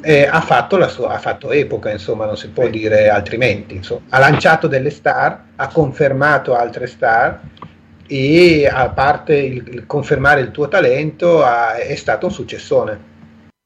eh, 0.03 0.27
ha, 0.27 0.41
fatto 0.41 0.77
la 0.77 0.89
sua, 0.89 1.11
ha 1.11 1.19
fatto 1.19 1.51
epoca, 1.51 1.91
insomma, 1.91 2.27
non 2.27 2.37
si 2.37 2.49
può 2.49 2.69
dire 2.69 3.09
altrimenti. 3.09 3.75
insomma. 3.75 4.03
Ha 4.11 4.19
lanciato 4.19 4.67
delle 4.69 4.91
star, 4.91 5.45
ha 5.57 5.69
confermato 5.69 6.55
altre 6.55 6.87
star 6.87 7.41
e 8.07 8.69
a 8.71 8.89
parte 8.91 9.37
il, 9.37 9.65
il 9.69 9.87
confermare 9.87 10.41
il 10.41 10.51
tuo 10.51 10.69
talento 10.69 11.43
ha- 11.43 11.77
è 11.77 11.95
stato 11.95 12.27
un 12.27 12.33
successone. 12.33 13.11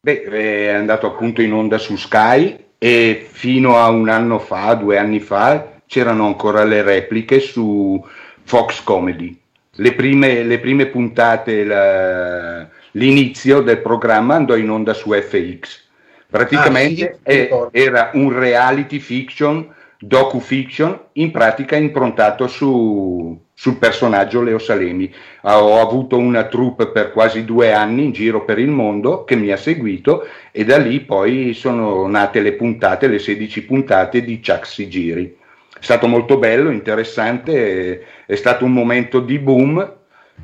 Beh, 0.00 0.22
è 0.22 0.68
andato 0.68 1.06
appunto 1.06 1.42
in 1.42 1.52
onda 1.52 1.78
su 1.78 1.96
Sky 1.96 2.64
e 2.78 3.26
fino 3.28 3.76
a 3.76 3.88
un 3.88 4.08
anno 4.08 4.38
fa, 4.38 4.74
due 4.74 4.98
anni 4.98 5.20
fa, 5.20 5.80
c'erano 5.86 6.26
ancora 6.26 6.64
le 6.64 6.82
repliche 6.82 7.40
su 7.40 8.02
Fox 8.44 8.82
Comedy. 8.82 9.44
Le 9.76 9.92
prime, 9.94 10.42
le 10.42 10.58
prime 10.58 10.86
puntate, 10.86 11.64
la, 11.64 12.68
l'inizio 12.92 13.60
del 13.60 13.78
programma 13.78 14.34
andò 14.34 14.56
in 14.56 14.70
onda 14.70 14.94
su 14.94 15.12
FX. 15.12 15.84
Praticamente 16.28 17.18
ah, 17.22 17.30
sì, 17.30 17.48
era 17.70 18.10
un 18.14 18.36
reality 18.36 18.98
fiction, 18.98 19.72
docu-fiction, 19.98 20.98
in 21.12 21.30
pratica 21.30 21.76
improntato 21.76 22.46
su, 22.46 23.38
sul 23.52 23.76
personaggio 23.76 24.42
Leo 24.42 24.58
Salemi. 24.58 25.12
Ho 25.42 25.80
avuto 25.80 26.18
una 26.18 26.44
troupe 26.44 26.88
per 26.88 27.12
quasi 27.12 27.44
due 27.44 27.72
anni 27.72 28.04
in 28.04 28.12
giro 28.12 28.44
per 28.44 28.58
il 28.58 28.68
mondo 28.68 29.24
che 29.24 29.36
mi 29.36 29.50
ha 29.50 29.56
seguito 29.56 30.26
e 30.50 30.64
da 30.64 30.78
lì 30.78 31.00
poi 31.00 31.54
sono 31.54 32.06
nate 32.06 32.40
le 32.40 32.52
puntate, 32.52 33.06
le 33.06 33.18
16 33.18 33.64
puntate 33.64 34.22
di 34.22 34.40
Chuck 34.44 34.66
Sigiri. 34.66 35.36
È 35.78 35.82
stato 35.82 36.06
molto 36.06 36.38
bello, 36.38 36.70
interessante, 36.70 38.04
è 38.24 38.34
stato 38.34 38.64
un 38.64 38.72
momento 38.72 39.20
di 39.20 39.38
boom, 39.38 39.94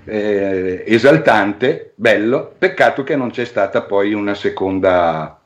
eh, 0.05 0.85
esaltante, 0.87 1.93
bello, 1.95 2.55
peccato 2.59 3.03
che 3.03 3.17
non 3.17 3.31
c'è 3.31 3.45
stata 3.45 3.83
poi 3.83 4.13
una 4.13 4.35
seconda 4.35 5.41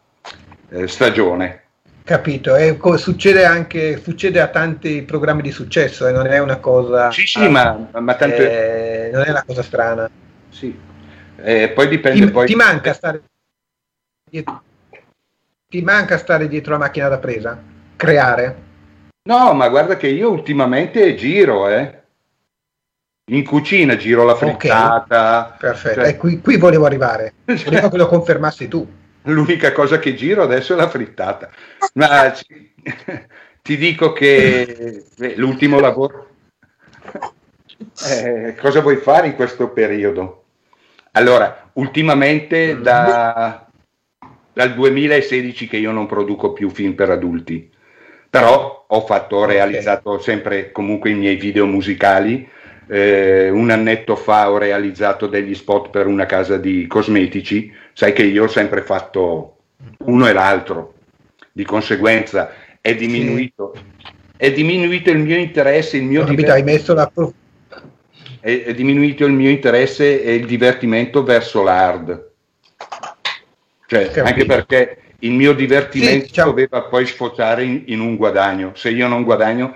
eh, 0.71 0.89
stagione. 0.89 1.63
Capito, 2.03 2.55
e 2.55 2.79
succede 2.97 3.45
anche 3.45 4.01
succede 4.01 4.41
a 4.41 4.47
tanti 4.49 5.03
programmi 5.03 5.43
di 5.43 5.51
successo 5.51 6.07
e 6.07 6.11
eh, 6.11 6.13
non 6.13 6.27
è 6.27 6.39
una 6.39 6.59
cosa. 6.59 7.11
Sì, 7.11 7.27
sì, 7.27 7.49
ma, 7.49 7.89
ma 7.93 8.15
tante... 8.15 9.09
eh, 9.09 9.11
non 9.11 9.25
è 9.25 9.31
una 9.31 9.43
cosa 9.45 9.63
strana. 9.63 10.09
Sì. 10.49 10.77
Eh, 11.43 11.69
poi 11.71 11.89
dipende. 11.89 12.27
Ti, 12.27 12.31
poi... 12.31 12.47
ti 12.47 12.55
manca 12.55 12.93
stare 12.93 13.23
dietro, 14.31 14.63
ti 15.69 15.83
manca 15.83 16.17
stare 16.19 16.49
dietro 16.49 16.73
la 16.73 16.79
macchina 16.79 17.09
da 17.09 17.19
presa? 17.19 17.61
Creare? 17.97 18.57
No, 19.27 19.55
ma 19.55 19.69
guarda 19.69 19.97
che 19.97 20.09
io 20.09 20.31
ultimamente 20.31 21.15
giro, 21.15 21.69
eh. 21.69 22.03
In 23.29 23.45
cucina 23.45 23.97
giro 23.97 24.25
la 24.25 24.35
frittata. 24.35 25.47
Okay. 25.47 25.59
Perfetto, 25.59 26.01
cioè... 26.01 26.17
qui, 26.17 26.41
qui, 26.41 26.57
volevo 26.57 26.87
arrivare. 26.87 27.35
Volevo 27.45 27.89
che 27.89 27.97
lo 27.97 28.07
confermassi 28.07 28.69
tu 28.69 28.87
l'unica 29.27 29.73
cosa 29.73 29.99
che 29.99 30.15
giro 30.15 30.43
adesso 30.43 30.73
è 30.73 30.77
la 30.77 30.89
frittata. 30.89 31.51
Ma 31.95 32.33
ti 33.63 33.77
dico 33.77 34.13
che 34.13 35.05
l'ultimo 35.37 35.79
lavoro... 35.79 36.29
Eh, 38.09 38.55
cosa 38.59 38.81
vuoi 38.81 38.97
fare 38.97 39.27
in 39.27 39.35
questo 39.35 39.69
periodo? 39.69 40.45
Allora, 41.13 41.69
ultimamente 41.75 42.81
da, 42.81 43.67
dal 44.51 44.73
2016 44.73 45.69
che 45.69 45.77
io 45.77 45.93
non 45.93 46.07
produco 46.07 46.55
più 46.55 46.71
film 46.71 46.95
per 46.95 47.11
adulti, 47.11 47.71
però 48.39 48.85
ho 48.87 49.01
fatto, 49.07 49.37
ho 49.37 49.45
realizzato 49.47 50.19
sempre 50.19 50.71
comunque 50.71 51.09
i 51.09 51.15
miei 51.15 51.37
video 51.37 51.65
musicali. 51.65 52.47
Eh, 52.87 53.49
un 53.49 53.71
annetto 53.71 54.15
fa 54.15 54.51
ho 54.51 54.59
realizzato 54.59 55.27
degli 55.27 55.55
spot 55.55 55.89
per 55.89 56.07
una 56.07 56.27
casa 56.27 56.57
di 56.57 56.87
cosmetici 56.87 57.73
sai 57.93 58.13
che 58.13 58.23
io 58.23 58.45
ho 58.45 58.49
sempre 58.49 58.83
fatto 58.83 59.57
uno 60.05 60.29
e 60.29 60.33
l'altro, 60.33 60.95
di 61.51 61.65
conseguenza 61.65 62.53
è 62.81 62.95
diminuito, 62.95 63.73
sì. 63.75 64.07
è 64.37 64.53
diminuito 64.53 65.11
il 65.11 65.19
mio 65.19 65.39
interesse, 65.39 65.97
il 65.97 66.05
mio 66.05 66.23
divertimento. 66.25 66.53
Hai 66.53 66.63
messo 66.63 66.95
la 66.95 67.11
è, 68.41 68.65
è 68.67 68.75
diminuito 68.75 69.25
il 69.25 69.33
mio 69.33 69.49
interesse 69.49 70.23
e 70.23 70.35
il 70.35 70.47
divertimento 70.47 71.25
verso 71.25 71.63
l'hard. 71.63 72.31
Cioè, 73.87 74.13
anche 74.21 74.45
perché 74.45 74.99
il 75.21 75.33
mio 75.33 75.55
divertimento 75.55 76.25
sì, 76.25 76.27
diciamo. 76.27 76.51
doveva 76.51 76.83
poi 76.83 77.07
sfociare 77.07 77.65
in, 77.65 77.83
in, 77.87 78.01
un 78.01 78.17
guadagno. 78.17 78.73
Se 78.75 78.91
io 78.91 79.09
non 79.09 79.25
guadagno, 79.25 79.75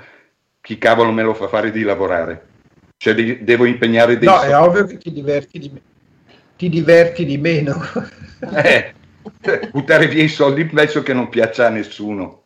chi 0.60 0.78
cavolo 0.78 1.12
me 1.12 1.22
lo 1.22 1.34
fa 1.34 1.48
fare 1.48 1.70
di 1.70 1.82
lavorare? 1.82 2.46
Cioè, 2.96 3.14
de- 3.14 3.42
devo 3.42 3.64
impegnare 3.64 4.18
dei 4.18 4.28
No, 4.28 4.36
soldi. 4.36 4.52
è 4.52 4.58
ovvio 4.58 4.86
che 4.86 4.98
ti 4.98 5.12
diverti 5.12 5.58
di 5.58 5.70
me 5.72 5.80
ti 6.60 6.68
diverti 6.68 7.24
di 7.24 7.38
meno. 7.38 7.80
eh, 8.62 8.92
buttare 9.70 10.08
via 10.08 10.22
i 10.22 10.28
soldi 10.28 10.66
penso 10.66 11.02
che 11.02 11.14
non 11.14 11.30
piaccia 11.30 11.68
a 11.68 11.70
nessuno. 11.70 12.42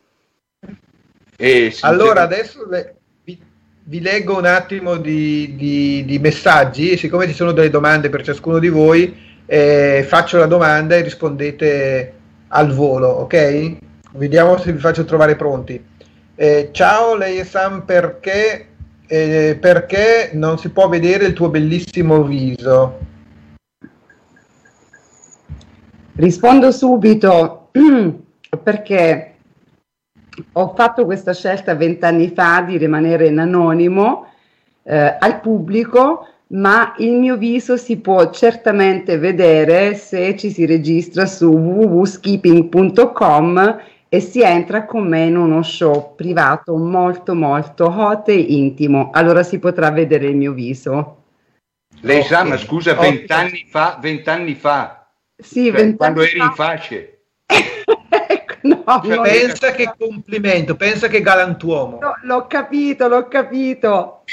E 1.35 1.75
allora 1.81 2.21
adesso 2.21 2.65
le, 2.65 2.95
vi, 3.25 3.37
vi, 3.83 3.99
leggo 3.99 4.37
un 4.37 4.45
attimo 4.45 4.95
di, 4.95 5.55
di, 5.57 6.05
di, 6.05 6.17
messaggi, 6.19 6.95
siccome 6.95 7.27
ci 7.27 7.33
sono 7.33 7.51
delle 7.51 7.69
domande 7.69 8.07
per 8.07 8.23
ciascuno 8.23 8.57
di 8.57 8.69
voi, 8.69 9.13
eh, 9.45 10.05
faccio 10.07 10.37
la 10.37 10.45
domanda 10.45 10.95
e 10.95 11.01
rispondete 11.01 12.13
al 12.49 12.73
volo, 12.73 13.07
ok? 13.07 13.77
Vediamo 14.11 14.57
se 14.57 14.71
vi 14.71 14.79
faccio 14.79 15.05
trovare 15.05 15.35
pronti. 15.35 15.83
Eh, 16.35 16.69
ciao, 16.71 17.15
lei 17.15 17.37
è 17.37 17.43
Sam 17.43 17.83
perché, 17.83 18.67
eh, 19.07 19.57
perché 19.59 20.31
non 20.33 20.57
si 20.57 20.69
può 20.69 20.87
vedere 20.89 21.25
il 21.25 21.33
tuo 21.33 21.49
bellissimo 21.49 22.23
viso? 22.23 22.99
Rispondo 26.15 26.71
subito 26.71 27.69
perché 28.63 29.35
ho 30.53 30.73
fatto 30.75 31.05
questa 31.05 31.33
scelta 31.33 31.75
vent'anni 31.75 32.31
fa 32.33 32.61
di 32.61 32.77
rimanere 32.77 33.27
in 33.27 33.39
anonimo 33.39 34.27
eh, 34.83 35.17
al 35.19 35.39
pubblico, 35.41 36.27
ma 36.47 36.93
il 36.99 37.13
mio 37.13 37.37
viso 37.37 37.77
si 37.77 37.97
può 37.97 38.29
certamente 38.31 39.17
vedere 39.17 39.95
se 39.95 40.37
ci 40.37 40.51
si 40.51 40.65
registra 40.65 41.25
su 41.25 41.51
www.skipping.com 41.51 43.79
e 44.07 44.19
si 44.19 44.41
entra 44.41 44.85
con 44.85 45.07
me 45.07 45.23
in 45.25 45.35
uno 45.35 45.63
show 45.63 46.13
privato 46.15 46.77
molto 46.77 47.33
molto 47.33 47.85
hot 47.85 48.29
e 48.29 48.35
intimo. 48.35 49.09
Allora 49.11 49.41
si 49.43 49.57
potrà 49.59 49.91
vedere 49.91 50.27
il 50.27 50.35
mio 50.35 50.53
viso. 50.53 51.23
Lei 52.01 52.17
okay. 52.17 52.29
sa, 52.29 52.43
ma 52.43 52.57
scusa, 52.57 52.93
vent'anni 52.93 53.65
fa, 53.67 53.97
vent'anni 53.99 54.53
fa 54.53 55.05
sì, 55.37 55.71
cioè, 55.71 55.95
quando 55.95 56.21
eri 56.21 56.37
in 56.37 56.51
fasce. 56.53 57.19
no, 58.61 59.01
cioè, 59.03 59.21
pensa 59.21 59.71
che 59.71 59.91
complimento, 59.97 60.75
pensa 60.75 61.07
che 61.07 61.21
galantuomo. 61.21 61.99
No, 61.99 62.13
l'ho 62.23 62.47
capito, 62.47 63.07
l'ho 63.07 63.27
capito. 63.27 64.23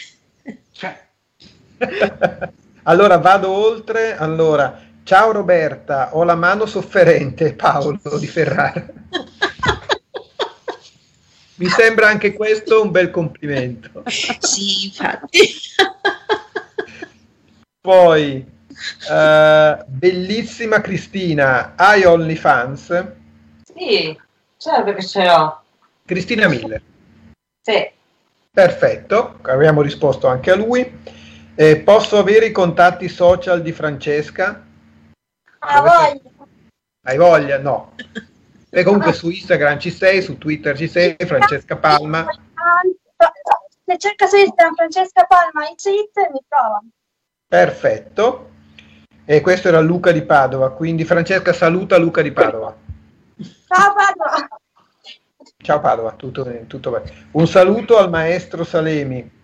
Allora 2.84 3.18
vado 3.18 3.50
oltre. 3.50 4.16
Allora, 4.16 4.80
ciao 5.04 5.32
Roberta, 5.32 6.16
ho 6.16 6.24
la 6.24 6.34
mano 6.34 6.66
sofferente, 6.66 7.54
Paolo 7.54 8.00
di 8.18 8.26
Ferrara. 8.26 8.86
Mi 11.56 11.68
sembra 11.68 12.08
anche 12.08 12.32
questo 12.32 12.82
un 12.82 12.90
bel 12.90 13.10
complimento. 13.10 14.02
Sì, 14.06 14.86
infatti. 14.86 15.52
Poi 17.80 18.52
Uh, 19.08 19.84
bellissima 19.86 20.80
Cristina, 20.80 21.74
hai 21.76 22.04
OnlyFans? 22.04 23.06
Sì, 23.62 24.18
certo 24.56 24.94
che 24.94 25.04
ce 25.04 25.24
l'ho. 25.24 25.62
Cristina 26.04 26.48
Miller. 26.48 26.82
Sì. 27.60 27.90
Perfetto, 28.50 29.38
abbiamo 29.42 29.82
risposto 29.82 30.26
anche 30.26 30.50
a 30.50 30.56
lui. 30.56 31.00
Eh, 31.54 31.80
posso 31.80 32.18
avere 32.18 32.46
i 32.46 32.52
contatti 32.52 33.08
social 33.08 33.60
di 33.60 33.72
Francesca? 33.72 34.64
Ah, 35.58 35.80
voglia. 35.80 36.20
Hai 37.04 37.16
voglia? 37.18 37.58
No. 37.58 37.92
E 38.70 38.82
comunque 38.84 39.12
su 39.12 39.28
Instagram 39.28 39.78
ci 39.78 39.90
sei, 39.90 40.22
su 40.22 40.38
Twitter 40.38 40.76
ci 40.76 40.88
sei, 40.88 41.14
Francesca 41.18 41.76
Palma. 41.76 42.26
Se 43.84 43.98
cerca 43.98 44.26
su 44.26 44.36
Instagram 44.36 44.74
Francesca 44.74 45.24
Palma 45.24 45.68
in 45.68 45.76
cheat 45.76 46.30
mi 46.32 46.40
trova. 46.48 46.80
Perfetto. 47.46 48.50
E 49.26 49.40
questo 49.42 49.68
era 49.68 49.80
Luca 49.80 50.10
di 50.10 50.22
Padova, 50.22 50.72
quindi 50.72 51.04
Francesca 51.04 51.52
saluta 51.52 51.98
Luca 51.98 52.22
di 52.22 52.32
Padova. 52.32 52.74
Ciao 53.36 53.94
Padova. 53.94 54.48
Ciao 55.58 55.80
Padova, 55.80 56.12
tutto, 56.12 56.50
tutto 56.66 56.90
bene. 56.90 57.28
Un 57.32 57.46
saluto 57.46 57.98
al 57.98 58.08
maestro 58.08 58.64
Salemi. 58.64 59.40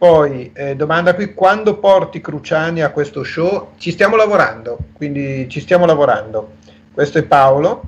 Poi, 0.00 0.50
eh, 0.54 0.76
domanda 0.76 1.14
qui, 1.14 1.34
quando 1.34 1.76
porti 1.76 2.22
Cruciani 2.22 2.80
a 2.80 2.90
questo 2.90 3.22
show? 3.22 3.72
Ci 3.76 3.90
stiamo 3.90 4.16
lavorando, 4.16 4.78
quindi 4.94 5.46
ci 5.50 5.60
stiamo 5.60 5.84
lavorando. 5.84 6.52
Questo 6.90 7.18
è 7.18 7.22
Paolo. 7.22 7.82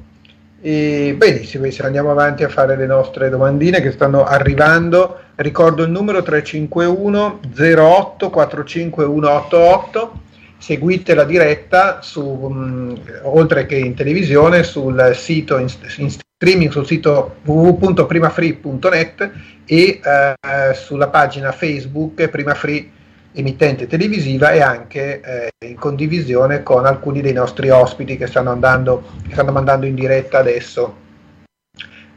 E 0.61 1.15
benissimo, 1.17 1.71
se 1.71 1.83
andiamo 1.83 2.11
avanti 2.11 2.45
a 2.45 2.51
fare 2.51 2.77
le 2.77 2.85
nostre 2.85 3.31
domandine 3.31 3.81
che 3.81 3.93
stanno 3.93 4.25
arrivando. 4.25 5.21
Ricordo 5.37 5.85
il 5.85 5.91
numero 5.91 6.23
351 6.23 7.41
08 7.59 8.29
45188 8.29 10.21
seguite 10.59 11.15
la 11.15 11.25
diretta 11.25 12.03
su, 12.03 12.21
um, 12.21 12.95
oltre 13.23 13.65
che 13.65 13.77
in 13.77 13.95
televisione 13.95 14.65
sul 14.65 15.13
sito 15.15 15.57
in, 15.57 15.69
in 15.97 16.11
streaming 16.43 16.73
sul 16.73 16.87
sito 16.87 17.37
www.primafree.net 17.45 19.31
e 19.65 20.01
uh, 20.03 20.75
sulla 20.75 21.07
pagina 21.07 21.53
Facebook 21.53 22.27
Prima 22.29 22.55
Free 22.55 22.91
emittente 23.35 23.87
televisiva 23.87 24.51
e 24.51 24.61
anche 24.61 25.21
eh, 25.21 25.67
in 25.67 25.77
condivisione 25.77 26.65
con 26.65 26.85
alcuni 26.85 27.23
dei 27.23 27.33
nostri 27.33 27.71
ospiti 27.71 28.17
che 28.19 28.27
stanno 28.27 28.51
andando 28.51 29.05
che 29.27 29.33
stanno 29.33 29.53
mandando 29.53 29.87
in 29.87 29.95
diretta 29.95 30.39
adesso. 30.39 30.97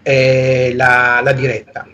eh, 0.01 0.73
la, 0.75 1.21
la, 1.23 1.31
diretta. 1.31 1.87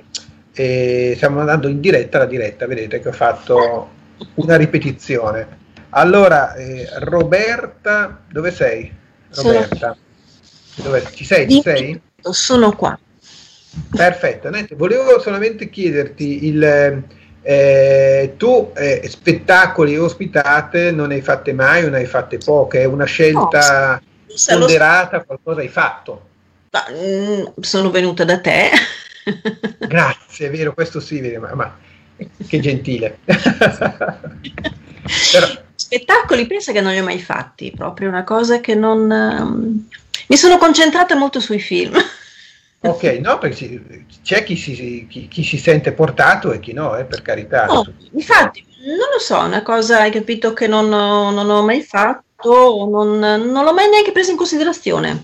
Eh, 0.53 1.13
stiamo 1.17 1.41
andando 1.41 1.67
in 1.67 1.82
diretta 1.82 2.17
la 2.17 2.25
diretta, 2.25 2.65
vedete 2.65 3.01
che 3.01 3.09
ho 3.09 3.13
fatto 3.13 3.89
una 4.36 4.55
ripetizione. 4.55 5.59
Allora, 5.89 6.53
eh, 6.53 6.88
Roberta, 6.99 8.21
dove 8.27 8.51
sei? 8.51 8.91
Roberta, 9.36 9.95
dove, 10.75 11.03
ci 11.13 11.25
sei? 11.25 11.49
Ci 11.49 11.61
sei? 11.61 12.01
Sono 12.22 12.76
qua. 12.76 12.97
Perfetto, 13.95 14.49
Nette, 14.49 14.76
volevo 14.76 15.19
solamente 15.19 15.69
chiederti 15.69 16.45
il, 16.47 17.03
eh, 17.43 18.34
tu 18.38 18.72
eh, 18.76 19.07
spettacoli 19.09 19.97
ospitate 19.97 20.91
non 20.91 21.07
ne 21.07 21.15
hai 21.15 21.22
fatte 21.22 21.53
mai 21.53 21.86
o 21.86 21.89
ne 21.89 21.97
hai 21.97 22.05
fatte 22.05 22.38
poche? 22.38 22.82
È 22.82 22.86
una 22.86 23.05
scelta 23.05 23.99
no, 24.01 24.57
ponderata, 24.57 25.24
qualcosa 25.24 25.61
hai 25.61 25.69
fatto? 25.69 26.28
Ma, 26.72 26.86
mm, 26.91 27.45
sono 27.59 27.89
venuta 27.89 28.24
da 28.24 28.39
te. 28.39 28.69
Grazie, 29.88 30.47
è 30.47 30.51
vero, 30.51 30.74
questo 30.74 30.99
sì, 30.99 31.22
ma, 31.38 31.53
ma 31.55 31.78
che 32.47 32.59
gentile. 32.59 33.19
Però... 35.32 35.47
Spettacoli 35.82 36.45
pensa 36.45 36.72
che 36.72 36.80
non 36.80 36.93
li 36.93 36.99
ho 36.99 37.03
mai 37.03 37.19
fatti, 37.19 37.74
proprio 37.76 38.07
una 38.07 38.24
cosa 38.24 38.59
che 38.59 38.76
non... 38.76 39.09
Um, 39.09 39.88
mi 40.32 40.38
sono 40.38 40.57
concentrata 40.57 41.13
molto 41.15 41.41
sui 41.41 41.59
film. 41.59 41.93
Ok, 42.84 43.03
no, 43.21 43.38
perché 43.38 44.05
c'è 44.23 44.41
chi 44.41 44.55
si, 44.55 45.05
chi, 45.07 45.27
chi 45.27 45.43
si, 45.43 45.59
sente 45.59 45.91
portato 45.91 46.51
e 46.51 46.59
chi 46.59 46.73
no, 46.73 46.97
eh, 46.97 47.05
per 47.05 47.21
carità. 47.21 47.65
No, 47.65 47.86
infatti, 48.13 48.65
non 48.79 49.07
lo 49.13 49.19
so, 49.19 49.39
è 49.39 49.45
una 49.45 49.61
cosa, 49.61 49.99
hai 49.99 50.09
capito, 50.09 50.53
che 50.53 50.65
non 50.65 50.91
ho, 50.91 51.29
non 51.29 51.47
ho 51.47 51.61
mai 51.61 51.84
fatto, 51.84 52.88
non, 52.89 53.19
non, 53.19 53.63
l'ho 53.63 53.71
mai 53.71 53.88
neanche 53.88 54.11
presa 54.11 54.32
in 54.32 54.38
considerazione. 54.38 55.23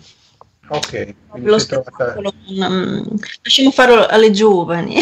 Ok, 0.68 1.16
lo 1.34 1.58
spettacolo, 1.58 2.32
trovata... 2.46 2.68
um, 2.68 3.18
lasciamo 3.42 3.72
farlo 3.72 4.06
alle 4.06 4.30
giovani. 4.30 5.00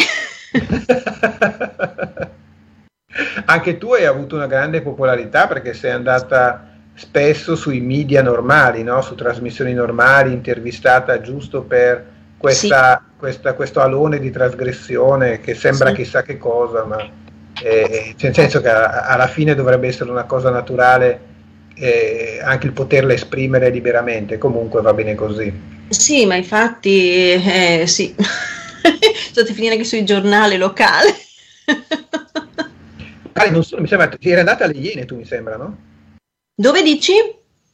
Anche 3.44 3.76
tu 3.76 3.92
hai 3.92 4.06
avuto 4.06 4.34
una 4.34 4.46
grande 4.46 4.80
popolarità 4.80 5.46
perché 5.46 5.74
sei 5.74 5.90
andata 5.90 6.75
spesso 6.96 7.54
sui 7.54 7.80
media 7.80 8.22
normali, 8.22 8.82
no? 8.82 9.02
su 9.02 9.14
trasmissioni 9.14 9.74
normali, 9.74 10.32
intervistata 10.32 11.20
giusto 11.20 11.62
per 11.62 12.14
questa, 12.38 13.02
sì. 13.04 13.18
questa, 13.18 13.52
questo 13.52 13.80
alone 13.80 14.18
di 14.18 14.30
trasgressione 14.30 15.40
che 15.40 15.54
sembra 15.54 15.90
sì. 15.90 15.96
chissà 15.96 16.22
che 16.22 16.38
cosa, 16.38 16.84
ma 16.84 17.06
eh, 17.62 18.14
nel 18.18 18.34
senso 18.34 18.60
che 18.60 18.68
alla 18.70 19.26
fine 19.26 19.54
dovrebbe 19.54 19.88
essere 19.88 20.10
una 20.10 20.24
cosa 20.24 20.50
naturale 20.50 21.20
eh, 21.74 22.40
anche 22.42 22.66
il 22.66 22.72
poterla 22.72 23.12
esprimere 23.12 23.68
liberamente, 23.68 24.38
comunque 24.38 24.80
va 24.80 24.94
bene 24.94 25.14
così. 25.14 25.52
Sì, 25.88 26.24
ma 26.24 26.34
infatti 26.34 27.32
eh, 27.32 27.84
sì, 27.86 28.14
state 28.16 29.52
finire 29.52 29.74
anche 29.74 29.84
sui 29.84 30.04
giornali 30.04 30.56
locali. 30.56 31.10
ah, 33.34 33.50
non 33.50 33.62
so, 33.62 33.78
mi 33.78 33.86
sembra, 33.86 34.10
eri 34.18 34.38
andata 34.38 34.64
alle 34.64 34.78
Iene 34.78 35.04
tu 35.04 35.16
mi 35.16 35.26
sembra, 35.26 35.56
no? 35.56 35.94
Dove 36.58 36.82
dici? 36.82 37.12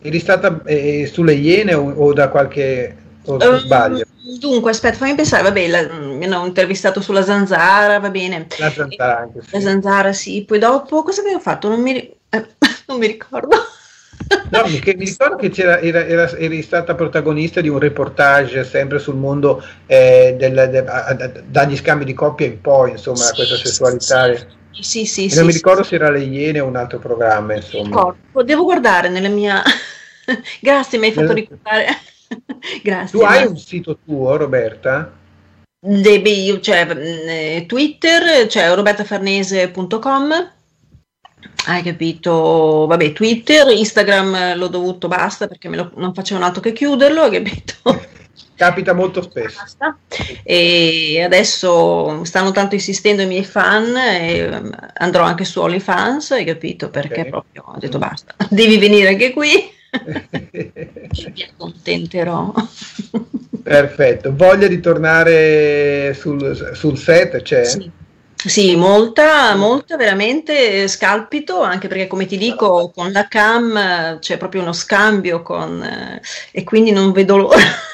Eri 0.03 0.19
stata 0.19 0.61
eh, 0.65 1.07
sulle 1.07 1.35
Iene 1.35 1.73
o, 1.75 1.89
o 1.89 2.13
da 2.13 2.29
qualche 2.29 2.97
o 3.27 3.37
uh, 3.37 3.57
sbaglio? 3.59 4.05
Dunque, 4.41 4.73
aspetta, 4.73 4.97
fammi 4.97 5.15
pensare, 5.15 5.45
vabbè, 5.45 5.69
la, 5.69 5.89
mi 5.93 6.25
hanno 6.25 6.45
intervistato 6.45 7.01
sulla 7.01 7.23
zanzara, 7.23 8.01
va 8.01 8.11
bene. 8.11 8.49
La 8.59 8.71
zanzara 8.73 9.19
anche, 9.19 9.41
sì. 9.43 9.51
La 9.53 9.61
zanzara, 9.61 10.13
sì. 10.13 10.45
Poi 10.45 10.59
dopo, 10.59 11.05
cosa 11.05 11.21
abbiamo 11.21 11.39
fatto? 11.39 11.69
Non 11.69 11.81
mi, 11.81 11.97
eh, 11.97 12.47
non 12.89 12.99
mi 12.99 13.07
ricordo. 13.07 13.57
No, 14.51 14.65
mi, 14.67 14.81
mi 14.85 15.05
ricordo 15.05 15.37
che 15.37 15.53
era, 15.55 15.79
era, 15.79 16.29
eri 16.37 16.61
stata 16.63 16.97
protagonista 16.97 17.61
di 17.61 17.69
un 17.69 17.79
reportage 17.79 18.65
sempre 18.65 18.99
sul 18.99 19.15
mondo 19.15 19.63
eh, 19.87 20.35
del, 20.37 20.69
de, 20.71 21.45
dagli 21.47 21.77
scambi 21.77 22.05
di 22.05 22.15
coppia 22.15 22.47
in 22.47 22.61
poi, 22.61 22.91
insomma, 22.91 23.19
sì, 23.19 23.35
questa 23.35 23.57
sessualità. 23.57 24.35
Sì, 24.35 24.41
sì, 24.41 24.61
sì. 24.81 25.07
sì 25.07 25.35
non 25.35 25.47
mi 25.47 25.53
ricordo 25.53 25.83
se 25.83 25.95
era 25.95 26.11
Le 26.11 26.21
Iene 26.21 26.61
o 26.61 26.67
un 26.67 26.77
altro 26.77 26.99
programma, 26.99 27.55
insomma. 27.55 28.15
Devo 28.45 28.65
guardare 28.65 29.09
nella 29.09 29.29
mia... 29.29 29.63
Grazie, 30.61 30.99
mi 30.99 31.07
hai 31.07 31.13
fatto 31.13 31.33
ricordare. 31.33 31.87
Grazie. 32.83 33.19
Tu 33.19 33.25
hai 33.25 33.47
un 33.47 33.57
sito 33.57 33.99
tuo, 34.05 34.37
Roberta? 34.37 35.13
Devi, 35.85 36.63
cioè, 36.63 36.87
mm, 36.87 37.67
Twitter, 37.67 38.47
cioè 38.47 38.73
robertafarnese.com. 38.75 40.53
Hai 41.67 41.83
capito? 41.83 42.87
Vabbè, 42.89 43.13
Twitter, 43.13 43.69
Instagram 43.69 44.57
l'ho 44.57 44.69
dovuto, 44.69 45.09
basta 45.09 45.49
perché 45.49 45.69
lo, 45.69 45.91
non 45.97 46.15
facevano 46.15 46.47
altro 46.47 46.61
che 46.61 46.73
chiuderlo, 46.73 47.23
hai 47.23 47.31
capito? 47.31 47.75
Capita 48.63 48.93
molto 48.93 49.23
spesso. 49.23 49.59
Basta. 49.59 49.99
E 50.45 51.21
adesso 51.21 52.25
stanno 52.25 52.53
tanto 52.53 52.77
insistendo 52.77 53.23
i 53.23 53.27
miei 53.27 53.45
fan 53.45 53.93
mm, 53.93 54.71
andrò 54.99 55.25
anche 55.25 55.45
su 55.45 55.61
OnlyFans, 55.61 56.31
hai 56.31 56.45
capito? 56.45 56.89
Perché 56.89 57.21
okay. 57.23 57.29
proprio 57.29 57.65
ho 57.67 57.77
detto 57.81 57.99
basta, 57.99 58.37
devi 58.49 58.79
venire 58.79 59.09
anche 59.09 59.33
qui. 59.33 59.69
Mi 60.53 61.43
accontenterò. 61.51 62.55
Perfetto, 63.65 64.33
voglia 64.33 64.69
di 64.69 64.79
tornare 64.79 66.15
sul, 66.15 66.71
sul 66.75 66.97
set 66.97 67.43
c'è? 67.43 67.65
Sì. 67.65 67.91
Sì, 68.45 68.77
molta, 68.77 69.57
molta 69.57 69.97
veramente 69.97 70.87
scalpito, 70.87 71.63
anche 71.63 71.87
perché 71.89 72.07
come 72.09 72.27
ti 72.27 72.37
dico 72.37 72.93
con 72.93 73.11
la 73.13 73.27
cam 73.29 74.19
c'è 74.19 74.37
proprio 74.37 74.63
uno 74.63 74.73
scambio 74.73 75.43
con, 75.43 75.81
eh, 75.81 76.21
e 76.51 76.65
quindi 76.65 76.93
non 76.93 77.11
vedo 77.11 77.37
l'ora. 77.37 77.91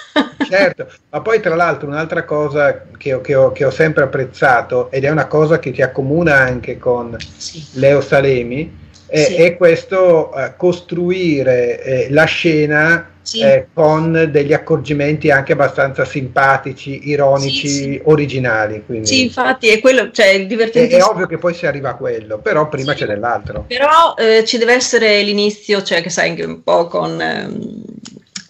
Certo, 0.48 0.88
ma 1.10 1.20
poi 1.20 1.40
tra 1.40 1.54
l'altro 1.54 1.88
un'altra 1.88 2.24
cosa 2.24 2.84
che 2.96 3.12
ho, 3.12 3.20
che, 3.20 3.34
ho, 3.34 3.52
che 3.52 3.64
ho, 3.64 3.70
sempre 3.70 4.04
apprezzato 4.04 4.90
ed 4.90 5.04
è 5.04 5.10
una 5.10 5.26
cosa 5.26 5.58
che 5.58 5.70
ti 5.70 5.82
accomuna 5.82 6.34
anche 6.34 6.78
con 6.78 7.16
sì. 7.36 7.64
Leo 7.72 8.00
Salemi, 8.00 8.86
eh, 9.06 9.24
sì. 9.24 9.34
è 9.36 9.56
questo 9.56 10.34
eh, 10.34 10.54
costruire 10.56 11.82
eh, 11.82 12.06
la 12.10 12.24
scena 12.24 13.12
sì. 13.28 13.40
Eh, 13.42 13.66
con 13.74 14.30
degli 14.30 14.54
accorgimenti 14.54 15.30
anche 15.30 15.52
abbastanza 15.52 16.06
simpatici, 16.06 17.10
ironici, 17.10 17.68
sì, 17.68 18.00
originali. 18.04 18.82
Quindi. 18.86 19.06
Sì, 19.06 19.24
infatti 19.24 19.68
è 19.68 19.80
quello, 19.80 20.10
cioè 20.10 20.28
il 20.28 20.46
divertimento. 20.46 20.96
È, 20.96 20.98
è 20.98 21.02
ovvio 21.02 21.26
che 21.26 21.36
poi 21.36 21.52
si 21.52 21.66
arriva 21.66 21.90
a 21.90 21.94
quello, 21.94 22.38
però 22.38 22.68
prima 22.68 22.94
c'è 22.94 23.04
dell'altro. 23.04 23.66
Però 23.68 24.14
eh, 24.16 24.44
ci 24.46 24.56
deve 24.56 24.72
essere 24.72 25.20
l'inizio, 25.20 25.82
cioè 25.82 26.00
che 26.00 26.08
sai 26.08 26.40
un 26.40 26.62
po' 26.62 26.86
con... 26.86 27.20
Ehm, 27.20 27.82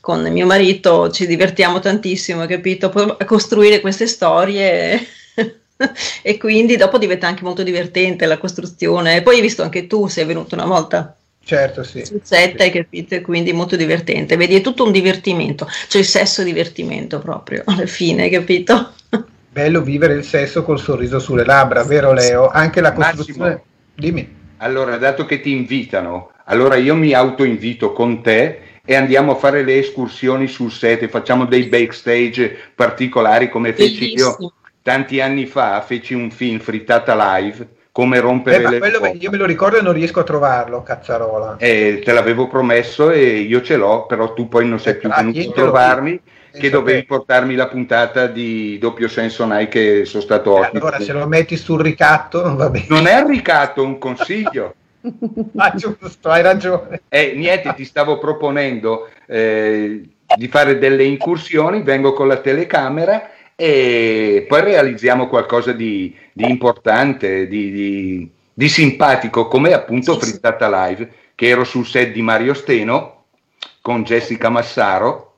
con 0.08 0.22
mio 0.22 0.46
marito 0.46 1.10
ci 1.10 1.26
divertiamo 1.26 1.80
tantissimo, 1.80 2.46
capito? 2.46 2.88
Poi 2.88 3.14
a 3.18 3.26
costruire 3.26 3.80
queste 3.80 4.06
storie 4.06 4.98
e 6.22 6.38
quindi 6.38 6.76
dopo 6.76 6.96
diventa 6.96 7.26
anche 7.26 7.42
molto 7.42 7.62
divertente 7.62 8.24
la 8.24 8.38
costruzione. 8.38 9.16
E 9.16 9.22
poi 9.22 9.34
hai 9.34 9.42
visto 9.42 9.62
anche 9.62 9.86
tu, 9.86 10.06
sei 10.06 10.24
venuto 10.24 10.54
una 10.54 10.64
volta. 10.64 11.14
Certo, 11.44 11.82
sì. 11.82 12.06
Sul 12.06 12.22
set, 12.22 12.58
hai 12.58 12.70
capito? 12.70 13.20
Quindi 13.20 13.52
molto 13.52 13.76
divertente. 13.76 14.38
Vedi, 14.38 14.54
è 14.54 14.62
tutto 14.62 14.82
un 14.82 14.92
divertimento, 14.92 15.68
cioè 15.88 16.00
il 16.00 16.06
sesso 16.06 16.42
divertimento 16.42 17.18
proprio, 17.18 17.64
alla 17.66 17.84
fine, 17.84 18.22
hai 18.22 18.30
capito? 18.30 18.94
Bello 19.52 19.82
vivere 19.82 20.14
il 20.14 20.24
sesso 20.24 20.62
col 20.62 20.80
sorriso 20.80 21.18
sulle 21.18 21.44
labbra, 21.44 21.84
vero 21.84 22.14
Leo? 22.14 22.48
Anche 22.48 22.80
la 22.80 22.94
costruzione... 22.94 23.38
Massimo, 23.40 23.64
Dimmi. 23.94 24.36
Allora, 24.60 24.96
dato 24.96 25.26
che 25.26 25.42
ti 25.42 25.50
invitano, 25.50 26.30
allora 26.46 26.76
io 26.76 26.94
mi 26.94 27.12
autoinvito 27.12 27.92
con 27.92 28.22
te 28.22 28.62
e 28.90 28.94
andiamo 28.94 29.32
a 29.32 29.34
fare 29.34 29.62
le 29.64 29.80
escursioni 29.80 30.46
sul 30.46 30.72
set 30.72 31.02
e 31.02 31.08
facciamo 31.08 31.44
dei 31.44 31.64
backstage 31.64 32.56
particolari 32.74 33.50
come 33.50 33.74
feci 33.74 34.14
io 34.14 34.54
tanti 34.80 35.20
anni 35.20 35.44
fa 35.44 35.82
feci 35.82 36.14
un 36.14 36.30
film 36.30 36.58
frittata 36.58 37.36
live 37.36 37.68
come 37.92 38.18
rompere 38.18 38.64
eh, 38.64 38.70
le 38.70 38.78
quello 38.78 39.12
io 39.12 39.30
me 39.30 39.36
lo 39.36 39.44
ricordo 39.44 39.76
e 39.76 39.82
non 39.82 39.92
riesco 39.92 40.20
a 40.20 40.22
trovarlo 40.22 40.82
cazzarola. 40.82 41.56
Eh, 41.58 42.00
te 42.02 42.12
l'avevo 42.12 42.46
promesso 42.46 43.10
e 43.10 43.40
io 43.40 43.60
ce 43.60 43.76
l'ho 43.76 44.06
però 44.06 44.32
tu 44.32 44.48
poi 44.48 44.66
non 44.66 44.80
sei 44.80 44.96
più 44.96 45.10
ah, 45.12 45.16
venuto 45.16 45.50
a 45.50 45.52
trovarmi 45.52 46.18
che 46.50 46.70
dovevi 46.70 47.04
portarmi 47.04 47.54
la 47.56 47.68
puntata 47.68 48.26
di 48.26 48.78
doppio 48.78 49.08
senso 49.08 49.44
Nike 49.44 49.98
che 49.98 50.04
sono 50.06 50.22
stato 50.22 50.56
eh, 50.56 50.60
ospite. 50.60 50.78
allora 50.78 51.00
se 51.00 51.12
lo 51.12 51.26
metti 51.26 51.58
sul 51.58 51.82
ricatto 51.82 52.42
non 52.42 52.56
va 52.56 52.70
bene. 52.70 52.86
Non 52.88 53.06
è 53.06 53.20
un 53.20 53.28
ricatto 53.28 53.82
è 53.82 53.84
un 53.84 53.98
consiglio 53.98 54.76
ah 55.56 55.74
giusto 55.74 56.28
hai 56.28 56.42
ragione. 56.42 57.02
Eh, 57.08 57.34
niente 57.36 57.72
ti 57.74 57.84
stavo 57.84 58.18
proponendo 58.18 59.08
eh, 59.26 60.08
di 60.36 60.48
fare 60.48 60.78
delle 60.78 61.04
incursioni 61.04 61.82
vengo 61.82 62.12
con 62.12 62.28
la 62.28 62.38
telecamera 62.38 63.30
e 63.60 64.44
poi 64.46 64.62
realizziamo 64.62 65.26
qualcosa 65.26 65.72
di, 65.72 66.14
di 66.32 66.48
importante, 66.48 67.48
di, 67.48 67.72
di, 67.72 68.30
di, 68.54 68.68
simpatico, 68.68 69.48
come 69.48 69.72
appunto 69.72 70.16
Frittata 70.16 70.68
Live, 70.86 71.10
che 71.34 71.48
ero 71.48 71.64
sul 71.64 71.84
set 71.84 72.12
di 72.12 72.22
Mario 72.22 72.54
Steno 72.54 73.24
con 73.80 74.04
Jessica 74.04 74.48
Massaro 74.48 75.28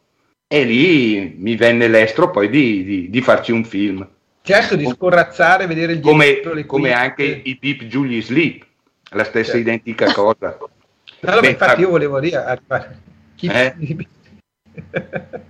e 0.46 0.64
lì 0.64 1.34
mi 1.38 1.56
venne 1.56 1.88
l'estro 1.88 2.30
poi 2.30 2.50
di, 2.50 3.20
farci 3.22 3.52
un 3.52 3.64
film. 3.64 4.06
Certo, 4.42 4.76
di 4.76 4.86
scorrazzare, 4.86 5.66
vedere 5.66 5.92
il 5.92 6.00
come, 6.00 6.40
come 6.66 6.92
anche 6.92 7.40
i 7.44 7.56
Pip 7.56 7.84
Julie 7.84 8.20
Sleep, 8.20 8.66
la 9.10 9.24
stessa 9.24 9.52
certo. 9.52 9.58
identica 9.58 10.12
cosa. 10.12 10.58
No, 11.22 11.38
Beh, 11.40 11.50
infatti 11.50 11.82
io 11.82 11.90
volevo 11.90 12.18
dire... 12.18 12.62
Chi... 13.34 13.46
Eh? 13.46 13.74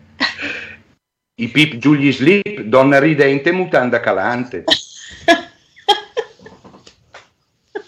I 1.40 1.48
pip 1.48 1.76
giù 1.76 1.94
gli 1.94 2.12
slip, 2.12 2.62
donna 2.62 2.98
ridente, 2.98 3.52
mutanda 3.52 4.00
calante. 4.00 4.64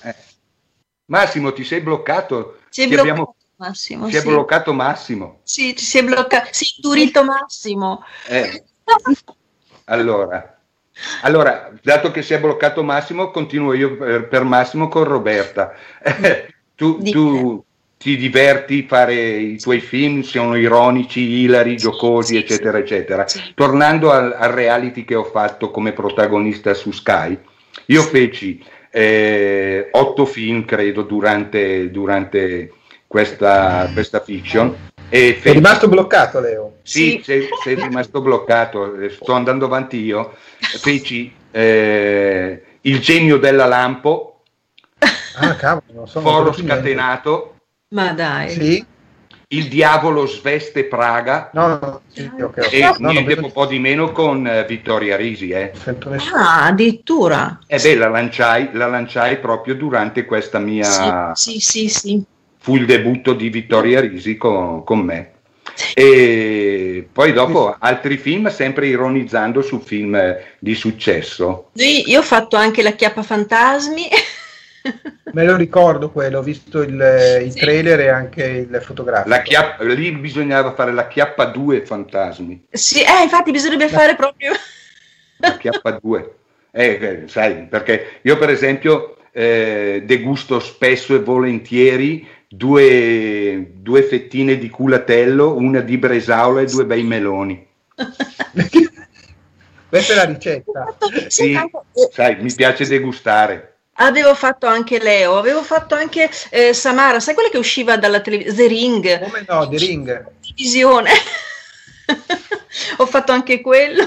Eh. 0.04 0.14
Massimo, 1.06 1.52
ti 1.52 1.64
sei 1.64 1.80
bloccato? 1.80 2.60
Si 2.68 2.82
è 2.82 2.84
Ti 2.84 2.90
bloccato 2.90 3.10
abbiamo- 3.10 3.36
Massimo. 3.56 4.08
Si 4.08 4.16
è 4.16 4.20
sì. 4.20 4.26
bloccato 4.28 4.72
Massimo. 4.72 5.40
Sì, 5.42 5.76
ci 5.76 5.84
si 5.84 5.98
è 5.98 6.04
bloccato. 6.04 6.48
Si 6.52 6.64
è 6.64 6.68
indurito 6.76 7.24
Massimo. 7.24 8.04
Eh, 8.28 8.64
allora, 9.84 10.61
allora, 11.22 11.70
dato 11.82 12.10
che 12.10 12.22
si 12.22 12.34
è 12.34 12.40
bloccato 12.40 12.82
Massimo, 12.82 13.30
continuo 13.30 13.72
io 13.72 13.96
per, 13.96 14.28
per 14.28 14.44
Massimo 14.44 14.88
con 14.88 15.04
Roberta. 15.04 15.74
Eh, 16.02 16.46
tu, 16.74 17.02
tu 17.02 17.64
ti 17.96 18.16
diverti 18.16 18.82
a 18.84 18.88
fare 18.88 19.14
i 19.14 19.58
tuoi 19.58 19.80
film, 19.80 20.22
sono 20.22 20.56
ironici, 20.56 21.20
ilari, 21.20 21.76
giocosi, 21.76 22.36
eccetera, 22.36 22.78
eccetera. 22.78 23.24
Tornando 23.54 24.10
al, 24.10 24.34
al 24.36 24.50
reality 24.50 25.04
che 25.04 25.14
ho 25.14 25.24
fatto 25.24 25.70
come 25.70 25.92
protagonista 25.92 26.74
su 26.74 26.90
Sky, 26.90 27.38
io 27.86 28.02
feci 28.02 28.62
eh, 28.90 29.88
otto 29.92 30.26
film, 30.26 30.64
credo, 30.64 31.02
durante, 31.02 31.90
durante 31.90 32.72
questa, 33.06 33.88
questa 33.92 34.20
fiction. 34.20 34.91
E 35.14 35.38
È 35.42 35.52
rimasto 35.52 35.88
bloccato, 35.88 36.40
Leo. 36.40 36.76
sì, 36.82 37.18
Sì. 37.18 37.22
sei, 37.22 37.48
sei 37.62 37.74
rimasto 37.74 38.22
bloccato, 38.22 38.94
eh, 38.98 39.10
sto 39.10 39.32
andando 39.34 39.66
avanti 39.66 39.98
io. 39.98 40.34
Feci 40.58 41.30
eh, 41.50 42.62
il 42.80 42.98
genio 43.00 43.36
della 43.36 43.66
lampo, 43.66 44.40
Ah, 45.34 45.54
cavolo, 45.56 45.82
non 45.92 46.08
so. 46.08 46.20
non 46.20 46.32
foro 46.32 46.52
scatenato, 46.54 47.56
Ma 47.88 48.12
dai. 48.12 48.50
Sì? 48.50 48.86
il 49.48 49.68
diavolo 49.68 50.24
sveste 50.24 50.84
Praga 50.84 51.50
No, 51.52 51.66
no, 51.66 52.00
sì, 52.08 52.22
ok, 52.40 52.56
ok. 52.56 52.72
e 52.72 52.80
No, 52.98 53.10
niente 53.10 53.34
vedo- 53.34 53.50
po' 53.50 53.66
di 53.66 53.78
meno 53.78 54.10
con 54.12 54.46
eh, 54.46 54.64
Vittoria 54.64 55.14
Risi. 55.16 55.50
Eh. 55.50 55.72
non 55.74 55.82
sento 55.82 56.08
nessuno. 56.08 56.36
Ah, 56.36 56.64
addirittura. 56.68 57.58
E 57.66 57.78
beh, 57.78 57.96
la 57.96 58.08
lanciai, 58.08 58.70
la 58.72 58.86
lanciai 58.86 59.38
proprio 59.40 59.74
durante 59.74 60.24
questa 60.24 60.58
mia... 60.58 61.34
Sì, 61.34 61.60
sì, 61.60 61.60
sì, 61.60 61.88
sì. 61.90 62.24
Fu 62.62 62.76
il 62.76 62.86
debutto 62.86 63.34
di 63.34 63.48
Vittoria 63.48 64.00
Risi 64.00 64.36
con, 64.36 64.84
con 64.84 65.00
me. 65.00 65.30
E 65.94 67.08
poi 67.12 67.32
dopo 67.32 67.74
altri 67.76 68.16
film, 68.16 68.48
sempre 68.50 68.86
ironizzando 68.86 69.62
su 69.62 69.80
film 69.80 70.14
eh, 70.14 70.54
di 70.60 70.74
successo. 70.74 71.70
Noi- 71.72 72.08
io 72.08 72.20
ho 72.20 72.22
fatto 72.22 72.56
anche 72.56 72.82
la 72.82 72.92
chiappa 72.92 73.24
fantasmi. 73.24 74.08
Me 75.32 75.44
lo 75.44 75.56
ricordo 75.56 76.10
quello, 76.10 76.38
ho 76.38 76.42
visto 76.42 76.82
il, 76.82 77.40
il 77.44 77.52
Sì. 77.52 77.58
trailer 77.58 78.00
e 78.00 78.08
anche 78.08 78.44
il 78.44 78.80
fotografico. 78.82 79.28
La 79.28 79.42
chiappa- 79.42 79.82
lì 79.84 80.12
bisognava 80.12 80.74
fare 80.74 80.92
la 80.92 81.08
chiappa 81.08 81.46
2 81.46 81.84
fantasmi, 81.84 82.66
sì, 82.70 83.00
eh, 83.00 83.22
infatti 83.22 83.50
bisognerebbe 83.50 83.88
fare 83.88 84.14
proprio... 84.14 84.52
la 85.38 85.56
chiappa 85.56 85.98
2. 86.00 86.34
Eh, 86.72 86.98
eh, 87.00 87.22
sai, 87.26 87.66
perché 87.66 88.18
io 88.22 88.36
per 88.38 88.50
esempio 88.50 89.16
eh, 89.32 90.02
degusto 90.04 90.58
spesso 90.60 91.14
e 91.14 91.20
volentieri 91.20 92.26
due, 92.54 93.72
due 93.76 94.02
fettine 94.02 94.58
di 94.58 94.68
culatello, 94.68 95.54
una 95.56 95.80
di 95.80 95.98
bresaola 95.98 96.60
e 96.60 96.66
due 96.66 96.84
bei 96.84 97.02
meloni. 97.02 97.66
Questa 99.88 100.12
è 100.12 100.16
la 100.16 100.24
ricetta. 100.24 100.96
Sì, 101.26 101.54
sai, 102.10 102.36
mi 102.42 102.52
piace 102.54 102.86
degustare. 102.86 103.76
Avevo 103.96 104.34
fatto 104.34 104.66
anche 104.66 104.98
Leo, 104.98 105.36
avevo 105.36 105.62
fatto 105.62 105.94
anche 105.94 106.30
eh, 106.50 106.72
Samara, 106.72 107.20
sai 107.20 107.34
quella 107.34 107.50
che 107.50 107.58
usciva 107.58 107.96
dalla 107.98 108.20
televisione? 108.20 108.56
The 108.56 108.66
Ring, 108.68 109.18
Come 109.20 109.44
no, 109.46 109.68
The 109.68 109.76
Ring. 109.78 110.34
televisione. 110.40 111.10
Ho 112.98 113.06
fatto 113.06 113.32
anche 113.32 113.60
quello. 113.60 114.02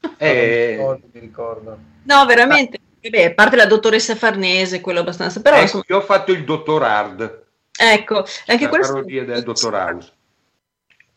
mi 0.00 0.10
Eh, 0.16 0.66
ricordo, 0.72 1.06
mi 1.12 1.20
ricordo. 1.20 1.78
No, 2.02 2.26
veramente. 2.26 2.78
Beh, 3.00 3.24
a 3.26 3.32
parte 3.34 3.56
la 3.56 3.66
dottoressa 3.66 4.14
Farnese, 4.16 4.80
quello 4.80 5.00
abbastanza, 5.00 5.40
però 5.40 5.56
ecco, 5.56 5.62
insomma, 5.62 5.84
io 5.88 5.96
ho 5.96 6.00
fatto 6.02 6.32
il 6.32 6.44
dottor 6.44 6.82
Hard, 6.82 7.39
ecco, 7.80 8.24
anche 8.46 8.64
la 8.64 8.68
quello. 8.68 8.86
parodia 8.86 9.24
del 9.24 9.42
dottor 9.42 9.74
House. 9.74 10.12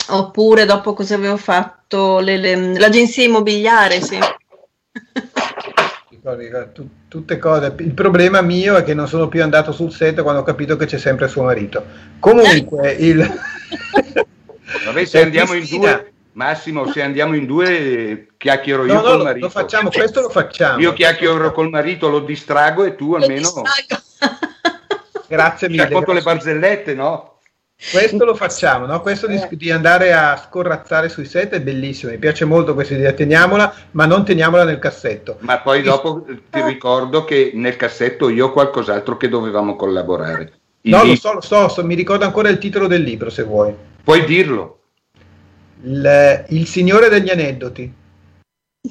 Oppure 0.10 0.66
dopo 0.66 0.94
cosa 0.94 1.16
avevo 1.16 1.38
fatto? 1.38 2.20
Le- 2.20 2.38
le- 2.38 2.78
l'agenzia 2.80 3.24
immobiliare, 3.24 4.02
sì. 4.02 4.18
Tutte 7.10 7.38
cose. 7.38 7.76
Il 7.80 7.94
problema 7.94 8.42
mio 8.42 8.76
è 8.78 8.84
che 8.84 8.94
non 8.94 9.08
sono 9.08 9.28
più 9.28 9.44
andato 9.44 9.72
sul 9.72 9.92
set 9.92 10.22
quando 10.22 10.42
ho 10.42 10.44
capito 10.44 10.76
che 10.78 10.86
c'è 10.86 10.98
sempre 10.98 11.28
suo 11.28 11.44
marito. 11.44 11.84
Comunque, 12.20 12.92
il... 12.92 13.18
Vabbè, 14.86 15.06
se 15.06 15.20
Eh, 15.20 15.24
andiamo 15.24 15.54
in 15.54 15.66
due, 15.70 16.14
Massimo, 16.34 16.92
se 16.92 17.02
andiamo 17.02 17.36
in 17.36 17.46
due, 17.46 17.78
eh, 17.78 18.28
chiacchiero 18.38 18.86
io 18.86 18.94
No, 18.94 19.02
no, 19.02 19.08
col 19.10 19.18
lo, 19.18 19.24
marito. 19.24 19.46
lo 19.46 19.52
facciamo, 19.52 19.90
questo 19.90 20.22
lo 20.22 20.30
facciamo. 20.30 20.80
Io 20.80 20.94
chiacchiero 20.94 21.52
col 21.52 21.70
marito, 21.70 22.10
lo 22.10 22.20
distrago 22.22 22.84
e 22.86 22.96
tu 22.96 23.12
Lo 23.12 23.18
almeno 23.18 23.52
Grazie 25.28 25.68
ci 25.68 25.74
mille. 25.74 25.86
racconto 25.86 26.12
le 26.14 26.22
grazie. 26.22 26.54
barzellette, 26.54 26.94
no? 26.94 27.32
Questo 27.92 28.24
lo 28.24 28.36
facciamo, 28.36 28.86
no? 28.86 29.02
Questo 29.02 29.28
di, 29.28 29.42
di 29.52 29.70
andare 29.72 30.14
a 30.14 30.38
scorrazzare 30.38 31.10
sui 31.10 31.26
set 31.26 31.52
è 31.54 31.62
bellissimo, 31.62 32.12
mi 32.12 32.18
piace 32.18 32.46
molto 32.46 32.74
questa 32.74 32.94
idea, 32.94 33.12
teniamola, 33.12 33.74
ma 33.92 34.06
non 34.06 34.24
teniamola 34.24 34.64
nel 34.64 34.80
cassetto. 34.80 35.38
Ma 35.40 35.60
poi 35.60 35.82
dopo 35.82 36.26
eh, 36.30 36.42
ti 36.50 36.62
ricordo 36.62 37.26
che 37.26 37.52
nel 37.56 37.76
cassetto 37.76 38.30
io 38.30 38.48
ho 38.48 38.52
qualcos'altro 38.52 39.18
che 39.18 39.28
dovevamo 39.28 39.76
collaborare. 39.76 40.54
Il 40.82 40.92
No, 40.92 41.04
lo 41.04 41.16
so, 41.16 41.34
lo 41.34 41.42
so, 41.42 41.68
so, 41.68 41.84
mi 41.84 41.96
ricordo 41.96 42.24
ancora 42.26 42.48
il 42.50 42.58
titolo 42.58 42.88
del 42.88 43.02
libro 43.02 43.30
se 43.30 43.44
vuoi. 43.44 43.74
Puoi 44.04 44.24
dirlo, 44.24 44.80
Il, 45.84 46.46
il 46.50 46.68
Signore 46.68 47.10
degli 47.10 47.30
Aneddoti, 47.30 47.94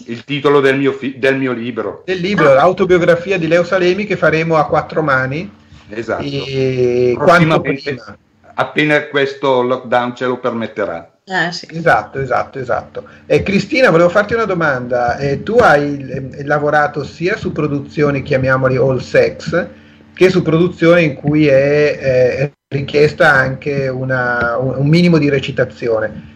il 0.07 0.25
titolo 0.25 0.61
del 0.61 0.77
mio, 0.79 0.93
fi- 0.93 1.19
del 1.19 1.37
mio 1.39 1.53
libro. 1.53 2.03
del 2.05 2.19
libro, 2.19 2.53
l'autobiografia 2.53 3.39
di 3.39 3.47
Leo 3.47 3.65
Salemi 3.65 4.05
che 4.05 4.17
faremo 4.17 4.57
a 4.57 4.67
quattro 4.67 5.03
mani 5.03 5.61
Esatto. 5.95 6.23
e 6.23 7.15
quanto 7.17 7.61
prima. 7.61 8.17
appena 8.55 9.07
questo 9.09 9.63
lockdown 9.63 10.15
ce 10.17 10.27
lo 10.27 10.39
permetterà. 10.39 11.11
Eh, 11.25 11.53
sì. 11.53 11.69
Esatto, 11.71 12.19
esatto, 12.19 12.59
esatto. 12.59 13.05
E 13.27 13.43
Cristina, 13.43 13.91
volevo 13.91 14.09
farti 14.09 14.35
una 14.35 14.45
domanda. 14.45 15.17
Eh, 15.19 15.43
tu 15.43 15.55
hai 15.57 16.05
eh, 16.09 16.45
lavorato 16.45 17.05
sia 17.05 17.37
su 17.37 17.53
produzioni, 17.53 18.23
chiamiamoli 18.23 18.77
all 18.77 18.99
sex, 18.99 19.67
che 20.15 20.31
su 20.31 20.43
produzioni 20.43 21.05
in 21.05 21.15
cui 21.15 21.47
è, 21.47 21.99
eh, 22.01 22.53
richiesta 22.69 23.31
anche 23.33 23.89
una- 23.89 24.57
un, 24.59 24.75
un 24.79 24.89
minimo 24.89 25.19
di 25.19 25.29
recitazione. 25.29 26.31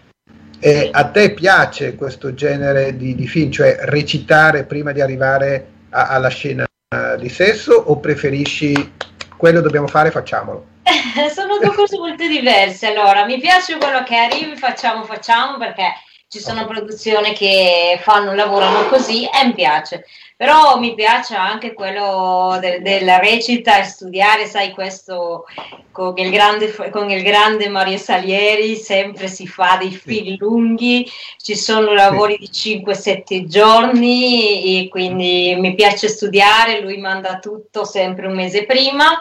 E 0.61 0.89
a 0.93 1.05
te 1.07 1.33
piace 1.35 1.95
questo 1.97 2.33
genere 2.33 2.97
di, 2.97 3.15
di 3.15 3.27
film, 3.27 3.51
cioè 3.51 3.77
recitare 3.83 4.65
prima 4.65 4.93
di 4.93 5.01
arrivare 5.01 5.67
a- 5.91 6.09
alla 6.09 6.29
scena 6.29 6.65
eh, 6.65 7.17
di 7.19 7.29
sesso 7.29 7.73
o 7.73 7.99
preferisci 7.99 8.93
quello 9.37 9.61
dobbiamo 9.61 9.87
fare, 9.87 10.11
facciamolo? 10.11 10.75
sono 11.33 11.59
due 11.59 11.75
cose 11.75 11.99
molto 11.99 12.27
diverse. 12.27 12.87
Allora, 12.87 13.25
mi 13.25 13.39
piace 13.39 13.77
quello 13.77 14.03
che 14.03 14.17
arrivi, 14.17 14.57
facciamo, 14.57 15.05
facciamo, 15.05 15.59
perché 15.59 15.93
ci 16.29 16.41
sono 16.41 16.67
produzioni 16.67 17.33
che 17.33 17.99
fanno, 18.03 18.35
lavorano 18.35 18.87
così 18.87 19.25
e 19.25 19.47
mi 19.47 19.55
piace. 19.55 20.05
Però 20.37 20.79
mi 20.79 20.95
piace 20.95 21.35
anche 21.35 21.73
quello 21.73 22.59
del- 22.61 22.83
della 22.83 23.19
recita 23.19 23.79
e 23.79 23.85
studiare, 23.85 24.47
sai, 24.47 24.73
questo 24.73 25.47
con 25.91 26.13
il, 26.19 26.31
grande, 26.31 26.75
con 26.91 27.09
il 27.11 27.23
grande 27.23 27.69
Mario 27.71 27.97
Salieri, 27.97 28.77
sempre 28.77 29.29
si 29.29 29.47
fa 29.47 29.79
dei 29.81 29.93
film 29.93 30.37
lunghi, 30.39 31.11
ci 31.39 31.57
sono 31.57 31.95
lavori 31.95 32.37
di 32.37 32.51
5-7 32.53 33.47
giorni 33.47 34.83
e 34.85 34.89
quindi 34.89 35.57
mi 35.59 35.75
piace 35.75 36.09
studiare, 36.09 36.81
lui 36.83 36.99
manda 36.99 37.39
tutto 37.39 37.85
sempre 37.87 38.27
un 38.27 38.35
mese 38.35 38.67
prima. 38.67 39.19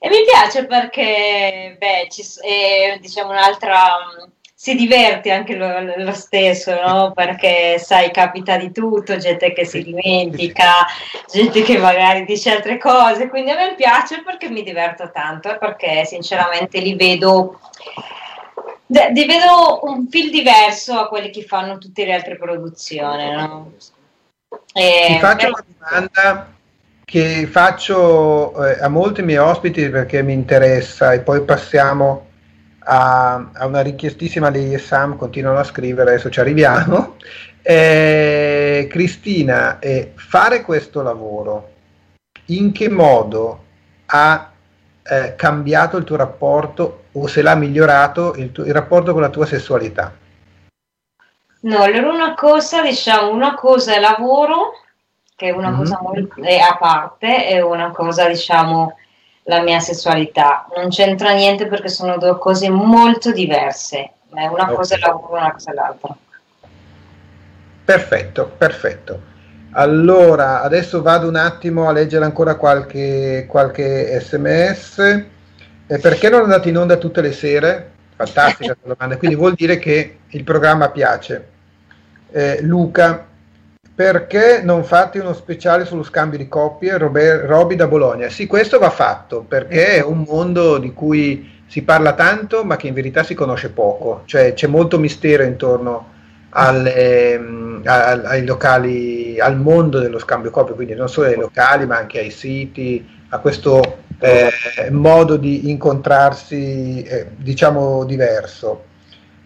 E 0.00 0.08
mi 0.08 0.24
piace 0.24 0.66
perché, 0.66 1.76
beh, 1.78 2.08
ci, 2.10 2.22
è, 2.40 2.98
diciamo 3.00 3.30
un'altra, 3.30 3.98
si 4.62 4.74
diverte 4.74 5.30
anche 5.30 5.56
lo, 5.56 5.70
lo 5.96 6.12
stesso, 6.12 6.78
no? 6.78 7.12
Perché, 7.16 7.78
sai, 7.78 8.10
capita 8.10 8.58
di 8.58 8.70
tutto, 8.72 9.16
gente 9.16 9.54
che 9.54 9.64
si 9.64 9.82
dimentica, 9.82 10.84
gente 11.32 11.62
che 11.62 11.78
magari 11.78 12.26
dice 12.26 12.50
altre 12.50 12.76
cose, 12.76 13.30
quindi 13.30 13.52
a 13.52 13.56
me 13.56 13.74
piace 13.74 14.22
perché 14.22 14.50
mi 14.50 14.62
diverto 14.62 15.10
tanto 15.14 15.50
e 15.50 15.56
perché 15.56 16.04
sinceramente 16.04 16.78
li 16.78 16.94
vedo, 16.94 17.58
li 18.88 19.24
vedo 19.24 19.80
un 19.84 20.06
film 20.10 20.30
diverso 20.30 20.98
a 20.98 21.08
quelli 21.08 21.30
che 21.30 21.42
fanno 21.42 21.78
tutte 21.78 22.04
le 22.04 22.12
altre 22.12 22.36
produzioni, 22.36 23.30
no? 23.30 23.72
E- 24.74 25.06
Ti 25.06 25.18
faccio 25.20 25.52
beh, 25.52 25.52
una 25.52 25.64
domanda 25.78 26.52
che 27.06 27.46
faccio 27.46 28.66
eh, 28.66 28.78
a 28.78 28.88
molti 28.88 29.22
miei 29.22 29.38
ospiti 29.38 29.88
perché 29.88 30.22
mi 30.22 30.34
interessa 30.34 31.14
e 31.14 31.20
poi 31.20 31.42
passiamo 31.44 32.28
a, 32.84 33.50
a 33.52 33.66
una 33.66 33.80
richiestissima 33.80 34.50
e 34.50 34.78
Sam 34.78 35.16
continuano 35.16 35.58
a 35.58 35.64
scrivere, 35.64 36.10
adesso 36.10 36.30
ci 36.30 36.40
arriviamo. 36.40 37.16
Eh, 37.62 38.88
Cristina, 38.90 39.78
eh, 39.80 40.12
fare 40.16 40.62
questo 40.62 41.02
lavoro, 41.02 41.72
in 42.46 42.72
che 42.72 42.88
modo 42.88 43.64
ha 44.06 44.50
eh, 45.02 45.34
cambiato 45.36 45.98
il 45.98 46.04
tuo 46.04 46.16
rapporto 46.16 47.04
o 47.12 47.26
se 47.26 47.42
l'ha 47.42 47.54
migliorato 47.54 48.34
il, 48.36 48.50
tuo- 48.50 48.64
il 48.64 48.72
rapporto 48.72 49.12
con 49.12 49.20
la 49.20 49.28
tua 49.28 49.44
sessualità? 49.44 50.10
No, 51.60 51.82
allora 51.82 52.10
una 52.10 52.34
cosa, 52.34 52.80
diciamo, 52.80 53.30
una 53.30 53.54
cosa 53.54 53.94
è 53.94 54.00
lavoro, 54.00 54.72
che 55.36 55.48
è 55.48 55.50
una 55.50 55.68
Mhm. 55.68 55.76
cosa 55.76 55.98
molto 56.00 56.42
è 56.42 56.56
a 56.58 56.76
parte, 56.78 57.46
e 57.46 57.60
una 57.60 57.90
cosa, 57.90 58.26
diciamo, 58.26 58.96
la 59.50 59.62
mia 59.62 59.80
sessualità. 59.80 60.66
Non 60.76 60.88
c'entra 60.88 61.32
niente 61.32 61.66
perché 61.66 61.88
sono 61.88 62.16
due 62.18 62.38
cose 62.38 62.70
molto 62.70 63.32
diverse. 63.32 64.12
Ma 64.30 64.42
è 64.42 64.46
una 64.46 64.70
Ok. 64.70 64.74
cosa 64.76 64.94
è 64.94 64.98
lavoro, 64.98 65.36
una 65.36 65.52
cosa 65.52 65.72
è 65.72 65.74
l'altra. 65.74 66.16
Perfetto, 67.84 68.52
perfetto. 68.56 69.28
Allora, 69.72 70.62
adesso 70.62 71.02
vado 71.02 71.26
un 71.28 71.34
attimo 71.36 71.88
a 71.88 71.92
leggere 71.92 72.24
ancora 72.24 72.54
qualche, 72.54 73.46
qualche 73.48 74.20
sms. 74.20 74.98
E 75.88 75.98
perché 75.98 76.28
non 76.28 76.42
andate 76.42 76.68
in 76.68 76.78
onda 76.78 76.96
tutte 76.96 77.20
le 77.20 77.32
sere? 77.32 77.90
Fantastica 78.14 78.76
domanda. 78.82 79.16
Quindi 79.16 79.36
vuol 79.36 79.54
dire 79.54 79.78
che 79.80 80.18
il 80.28 80.44
programma 80.44 80.90
piace. 80.90 81.48
Eh, 82.30 82.62
Luca, 82.62 83.26
perché 84.00 84.62
non 84.64 84.82
fate 84.82 85.18
uno 85.18 85.34
speciale 85.34 85.84
sullo 85.84 86.02
scambio 86.02 86.38
di 86.38 86.48
coppie? 86.48 86.96
Roby 86.96 87.74
da 87.74 87.86
Bologna. 87.86 88.30
Sì, 88.30 88.46
questo 88.46 88.78
va 88.78 88.88
fatto 88.88 89.44
perché 89.46 89.96
è 89.96 90.02
un 90.02 90.24
mondo 90.26 90.78
di 90.78 90.94
cui 90.94 91.60
si 91.66 91.82
parla 91.82 92.14
tanto, 92.14 92.64
ma 92.64 92.76
che 92.76 92.86
in 92.86 92.94
verità 92.94 93.22
si 93.22 93.34
conosce 93.34 93.68
poco. 93.68 94.22
Cioè 94.24 94.54
c'è 94.54 94.68
molto 94.68 94.98
mistero 94.98 95.42
intorno 95.42 96.12
alle, 96.48 97.38
mm, 97.38 97.80
a- 97.84 98.22
ai 98.24 98.46
locali, 98.46 99.38
al 99.38 99.58
mondo 99.58 99.98
dello 99.98 100.18
scambio 100.18 100.50
coppie, 100.50 100.74
quindi 100.74 100.94
non 100.94 101.10
solo 101.10 101.26
ai 101.26 101.36
locali, 101.36 101.84
ma 101.84 101.98
anche 101.98 102.20
ai 102.20 102.30
siti, 102.30 103.06
a 103.28 103.38
questo 103.38 103.98
eh, 104.18 104.50
modo 104.92 105.36
di 105.36 105.68
incontrarsi, 105.68 107.02
eh, 107.02 107.26
diciamo, 107.36 108.06
diverso. 108.06 108.84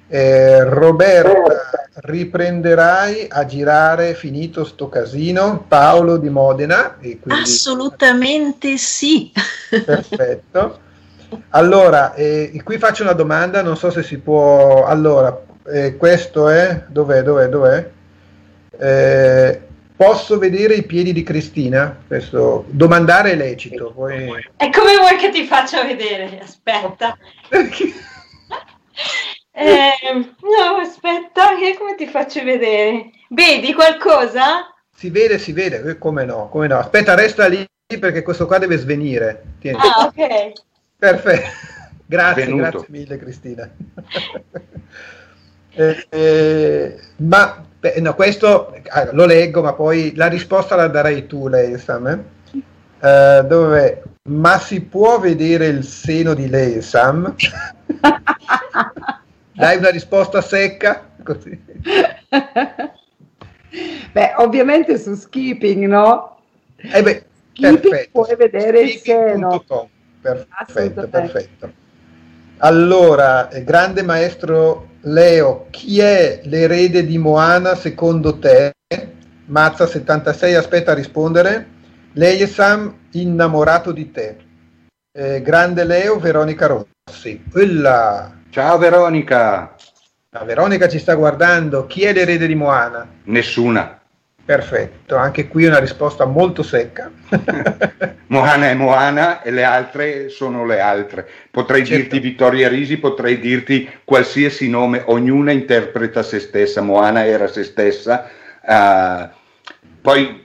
Eh, 0.06 0.62
Roberta, 0.64 1.88
riprenderai 1.94 3.26
a 3.30 3.46
girare 3.46 4.14
finito 4.14 4.64
sto 4.64 4.88
casino? 4.88 5.64
Paolo 5.66 6.16
di 6.18 6.28
Modena, 6.28 6.98
e 7.00 7.18
quindi 7.20 7.42
Assolutamente 7.42 8.76
sì. 8.76 9.32
perfetto. 9.84 10.80
Allora, 11.50 12.14
eh, 12.14 12.60
qui 12.62 12.78
faccio 12.78 13.02
una 13.02 13.12
domanda, 13.12 13.62
non 13.62 13.76
so 13.76 13.90
se 13.90 14.02
si 14.02 14.18
può. 14.18 14.84
Allora, 14.84 15.42
eh, 15.66 15.96
questo 15.96 16.48
è. 16.48 16.84
Dov'è? 16.88 17.22
Dov'è? 17.22 17.48
Dov'è? 17.48 17.90
Eh, 18.78 19.60
posso 19.96 20.38
vedere 20.38 20.74
i 20.74 20.84
piedi 20.84 21.12
di 21.12 21.22
Cristina? 21.22 21.96
Questo 22.06 22.66
domandare 22.68 23.32
è 23.32 23.36
lecito. 23.36 23.92
Poi... 23.92 24.28
E 24.56 24.70
come 24.70 24.96
vuoi 24.98 25.16
che 25.16 25.30
ti 25.30 25.44
faccia 25.44 25.84
vedere? 25.84 26.40
Aspetta. 26.40 27.16
Eh, 29.56 29.92
no, 30.12 30.76
aspetta, 30.80 31.54
che 31.56 31.76
come 31.78 31.94
ti 31.94 32.08
faccio 32.08 32.42
vedere? 32.42 33.10
Vedi 33.28 33.72
qualcosa? 33.72 34.74
Si 34.92 35.10
vede, 35.10 35.38
si 35.38 35.52
vede, 35.52 35.80
eh, 35.90 35.98
come 35.98 36.24
no, 36.24 36.48
come 36.48 36.66
no. 36.66 36.78
Aspetta, 36.78 37.14
resta 37.14 37.46
lì 37.46 37.64
perché 37.98 38.22
questo 38.22 38.46
qua 38.46 38.58
deve 38.58 38.76
svenire. 38.78 39.44
Tieni. 39.60 39.78
Ah, 39.78 40.06
ok. 40.06 40.52
Perfetto, 40.98 41.48
grazie, 42.04 42.44
Venuto. 42.46 42.62
grazie 42.62 42.86
mille 42.88 43.16
Cristina. 43.16 43.70
Eh, 45.76 46.06
eh, 46.08 47.00
ma 47.16 47.64
beh, 47.80 47.98
no, 47.98 48.14
questo 48.14 48.72
ah, 48.90 49.08
lo 49.10 49.26
leggo, 49.26 49.60
ma 49.60 49.72
poi 49.72 50.14
la 50.14 50.28
risposta 50.28 50.76
la 50.76 50.86
darai 50.86 51.26
tu, 51.26 51.48
lei, 51.48 51.76
Sam. 51.80 52.06
eh? 52.06 52.22
Eh, 53.00 53.42
dove 53.44 54.02
ma 54.28 54.56
si 54.60 54.82
può 54.82 55.18
vedere 55.18 55.66
il 55.66 55.82
seno 55.82 56.32
di 56.32 56.48
lei, 56.48 56.80
Sam? 56.80 57.34
Dai 59.54 59.76
una 59.76 59.90
risposta 59.90 60.40
secca, 60.40 61.10
così. 61.22 61.58
Beh, 64.12 64.34
ovviamente 64.36 64.98
su 64.98 65.14
Skipping, 65.14 65.86
no? 65.86 66.38
Eh 66.76 67.02
beh, 67.02 67.24
Skipping 67.50 67.80
perfetto. 67.80 68.10
puoi 68.12 68.36
vedere 68.36 68.80
il 68.82 68.90
seno. 68.98 69.64
Perfetto, 70.20 71.08
perfetto. 71.08 71.72
Allora, 72.58 73.48
eh, 73.48 73.64
grande 73.64 74.02
maestro 74.02 74.90
Leo, 75.02 75.66
chi 75.70 76.00
è 76.00 76.40
l'erede 76.44 77.04
di 77.04 77.18
Moana 77.18 77.74
secondo 77.74 78.38
te? 78.38 78.72
Mazza 79.46 79.86
76, 79.86 80.54
aspetta 80.54 80.92
a 80.92 80.94
rispondere. 80.94 81.66
Lei 82.12 82.40
è 82.40 82.46
Sam 82.46 82.96
innamorato 83.10 83.92
di 83.92 84.10
te. 84.10 84.36
Eh, 85.12 85.42
grande 85.42 85.84
Leo, 85.84 86.18
Veronica 86.18 86.66
Rossi. 86.66 87.42
Quella, 87.50 88.40
Ciao 88.54 88.78
Veronica. 88.78 89.74
la 90.30 90.44
Veronica 90.44 90.86
ci 90.86 91.00
sta 91.00 91.14
guardando. 91.14 91.86
Chi 91.88 92.04
è 92.04 92.12
l'erede 92.12 92.46
di 92.46 92.54
Moana? 92.54 93.04
Nessuna. 93.24 93.98
Perfetto, 94.44 95.16
anche 95.16 95.48
qui 95.48 95.64
una 95.64 95.80
risposta 95.80 96.24
molto 96.24 96.62
secca. 96.62 97.10
Moana 98.28 98.68
è 98.68 98.74
Moana 98.74 99.42
e 99.42 99.50
le 99.50 99.64
altre 99.64 100.28
sono 100.28 100.64
le 100.64 100.78
altre. 100.78 101.28
Potrei 101.50 101.84
Certo. 101.84 102.00
dirti 102.02 102.20
Vittoria 102.20 102.68
Risi, 102.68 102.98
potrei 102.98 103.40
dirti 103.40 103.90
qualsiasi 104.04 104.68
nome, 104.70 105.02
ognuna 105.04 105.50
interpreta 105.50 106.22
se 106.22 106.38
stessa. 106.38 106.80
Moana 106.80 107.26
era 107.26 107.48
se 107.48 107.64
stessa. 107.64 108.28
eh, 108.64 109.28
poi, 110.00 110.43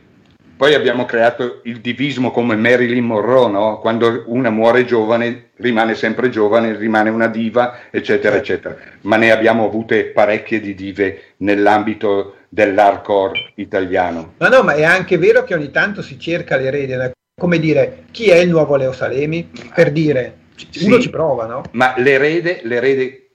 poi 0.59 0.73
abbiamo 0.73 1.05
creato 1.05 1.61
il 1.63 1.79
divismo 1.79 2.31
come 2.31 2.57
Marilyn 2.57 3.05
Monroe, 3.05 3.49
no? 3.49 3.79
quando 3.79 4.25
una 4.25 4.49
muore 4.49 4.83
giovane 4.83 5.51
rimane 5.55 5.95
sempre 5.95 6.29
giovane, 6.29 6.75
rimane 6.75 7.09
una 7.09 7.27
diva, 7.27 7.89
eccetera, 7.89 8.35
eccetera. 8.35 8.75
Ma 9.03 9.15
ne 9.15 9.31
abbiamo 9.31 9.63
avute 9.63 10.07
parecchie 10.07 10.59
di 10.59 10.75
dive 10.75 11.35
nell'ambito 11.37 12.39
dell'hardcore 12.49 13.53
italiano. 13.55 14.33
No, 14.35 14.49
no, 14.49 14.63
ma 14.63 14.73
è 14.73 14.83
anche 14.83 15.17
vero 15.17 15.45
che 15.45 15.53
ogni 15.53 15.71
tanto 15.71 16.01
si 16.01 16.19
cerca 16.19 16.57
l'erede, 16.57 17.13
come 17.39 17.57
dire, 17.57 18.03
chi 18.11 18.29
è 18.29 18.35
il 18.35 18.49
nuovo 18.49 18.75
Leo 18.75 18.91
Salemi? 18.91 19.49
Per 19.73 19.93
dire, 19.93 20.39
uno 20.81 20.95
Sì. 20.95 21.03
ci 21.03 21.09
prova, 21.09 21.45
no? 21.45 21.61
Ma 21.71 21.93
l'erede, 21.95 22.59
l'erede, 22.63 23.29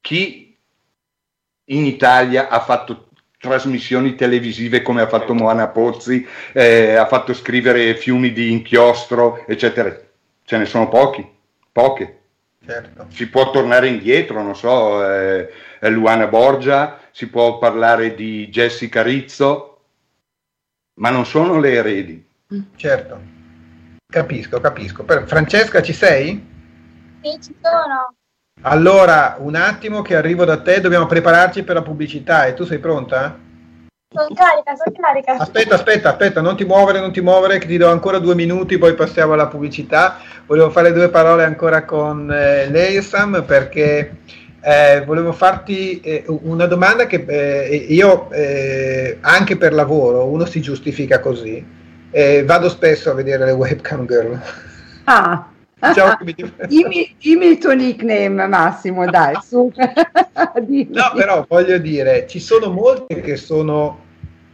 chi 0.00 0.56
in 1.64 1.84
Italia 1.84 2.46
ha 2.48 2.60
fatto 2.60 3.08
trasmissioni 3.42 4.14
televisive 4.14 4.82
come 4.82 5.02
ha 5.02 5.08
fatto 5.08 5.34
Moana 5.34 5.66
Pozzi, 5.66 6.24
eh, 6.52 6.94
ha 6.94 7.06
fatto 7.06 7.34
scrivere 7.34 7.96
fiumi 7.96 8.32
di 8.32 8.52
inchiostro, 8.52 9.44
eccetera? 9.48 10.00
Ce 10.44 10.56
ne 10.56 10.64
sono 10.64 10.88
pochi, 10.88 11.28
poche. 11.72 12.20
Certo. 12.64 13.06
Si 13.10 13.28
può 13.28 13.50
tornare 13.50 13.88
indietro, 13.88 14.40
non 14.40 14.54
so, 14.54 15.04
eh, 15.04 15.50
Luana 15.90 16.28
Borgia, 16.28 17.00
si 17.10 17.26
può 17.26 17.58
parlare 17.58 18.14
di 18.14 18.46
Jessica 18.48 19.02
Rizzo, 19.02 19.80
ma 21.00 21.10
non 21.10 21.26
sono 21.26 21.58
le 21.58 21.72
eredi. 21.72 22.24
Certo, 22.76 23.20
capisco, 24.06 24.60
capisco. 24.60 25.02
Per- 25.02 25.26
Francesca, 25.26 25.82
ci 25.82 25.92
sei? 25.92 26.46
Sì, 27.22 27.40
ci 27.42 27.54
sono. 27.60 28.14
Allora, 28.64 29.36
un 29.40 29.56
attimo 29.56 30.02
che 30.02 30.14
arrivo 30.14 30.44
da 30.44 30.60
te, 30.60 30.80
dobbiamo 30.80 31.06
prepararci 31.06 31.64
per 31.64 31.74
la 31.74 31.82
pubblicità 31.82 32.46
e 32.46 32.54
tu 32.54 32.64
sei 32.64 32.78
pronta? 32.78 33.36
Sono 34.08 34.28
carica, 34.34 34.74
sono 34.76 34.94
carica. 35.00 35.32
Aspetta, 35.32 35.74
aspetta, 35.74 36.10
aspetta, 36.10 36.40
non 36.40 36.56
ti 36.56 36.64
muovere, 36.64 37.00
non 37.00 37.10
ti 37.10 37.20
muovere, 37.20 37.58
che 37.58 37.66
ti 37.66 37.76
do 37.76 37.90
ancora 37.90 38.18
due 38.18 38.36
minuti, 38.36 38.78
poi 38.78 38.94
passiamo 38.94 39.32
alla 39.32 39.48
pubblicità. 39.48 40.18
Volevo 40.46 40.70
fare 40.70 40.92
due 40.92 41.08
parole 41.08 41.42
ancora 41.42 41.84
con 41.84 42.30
eh, 42.30 42.70
lei, 42.70 43.02
Sam, 43.02 43.42
perché 43.44 44.18
eh, 44.60 45.02
volevo 45.04 45.32
farti 45.32 45.98
eh, 45.98 46.24
una 46.28 46.66
domanda 46.66 47.06
che 47.06 47.24
eh, 47.26 47.74
io, 47.88 48.30
eh, 48.30 49.18
anche 49.22 49.56
per 49.56 49.72
lavoro, 49.72 50.26
uno 50.26 50.44
si 50.44 50.60
giustifica 50.60 51.18
così. 51.18 51.66
Eh, 52.12 52.44
vado 52.44 52.68
spesso 52.68 53.10
a 53.10 53.14
vedere 53.14 53.44
le 53.44 53.52
webcam 53.52 54.06
girl. 54.06 54.40
Ah, 55.04 55.48
Diciamo 55.88 56.14
che 56.16 56.24
mi- 56.24 56.34
dimmi, 56.68 57.14
dimmi 57.18 57.46
il 57.46 57.58
tuo 57.58 57.72
nickname, 57.72 58.46
Massimo, 58.46 59.04
dai, 59.06 59.34
su. 59.44 59.70
No, 60.90 61.12
però 61.14 61.44
voglio 61.48 61.78
dire, 61.78 62.26
ci 62.28 62.38
sono 62.38 62.70
molte 62.70 63.20
che 63.20 63.36
sono, 63.36 63.98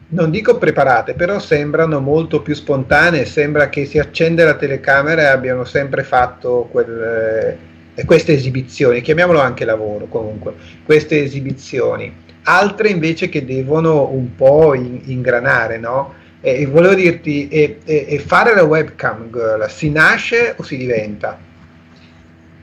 non 0.09 0.31
dico 0.31 0.57
preparate, 0.57 1.15
però 1.15 1.39
sembrano 1.39 2.01
molto 2.01 2.41
più 2.41 2.55
spontanee, 2.55 3.25
sembra 3.27 3.69
che 3.69 3.85
si 3.85 3.99
accende 3.99 4.45
la 4.45 4.55
telecamera 4.55 5.23
e 5.23 5.27
abbiano 5.27 5.65
sempre 5.65 6.03
fatto 6.03 6.69
quel, 6.71 7.59
eh, 7.95 8.05
queste 8.05 8.33
esibizioni, 8.33 9.01
chiamiamolo 9.03 9.41
anche 9.41 9.65
lavoro 9.65 10.07
comunque, 10.07 10.55
queste 10.85 11.23
esibizioni. 11.23 12.27
Altre 12.45 12.89
invece 12.89 13.29
che 13.29 13.45
devono 13.45 14.09
un 14.11 14.35
po' 14.35 14.75
in- 14.75 15.01
ingranare, 15.05 15.79
no? 15.79 16.15
E 16.57 16.67
volevo 16.67 16.95
dirti, 16.95 17.49
e, 17.49 17.79
e- 17.85 18.07
e 18.09 18.19
fare 18.19 18.55
la 18.55 18.65
webcam 18.65 19.31
girl 19.31 19.69
si 19.69 19.91
nasce 19.91 20.55
o 20.57 20.63
si 20.63 20.77
diventa? 20.77 21.39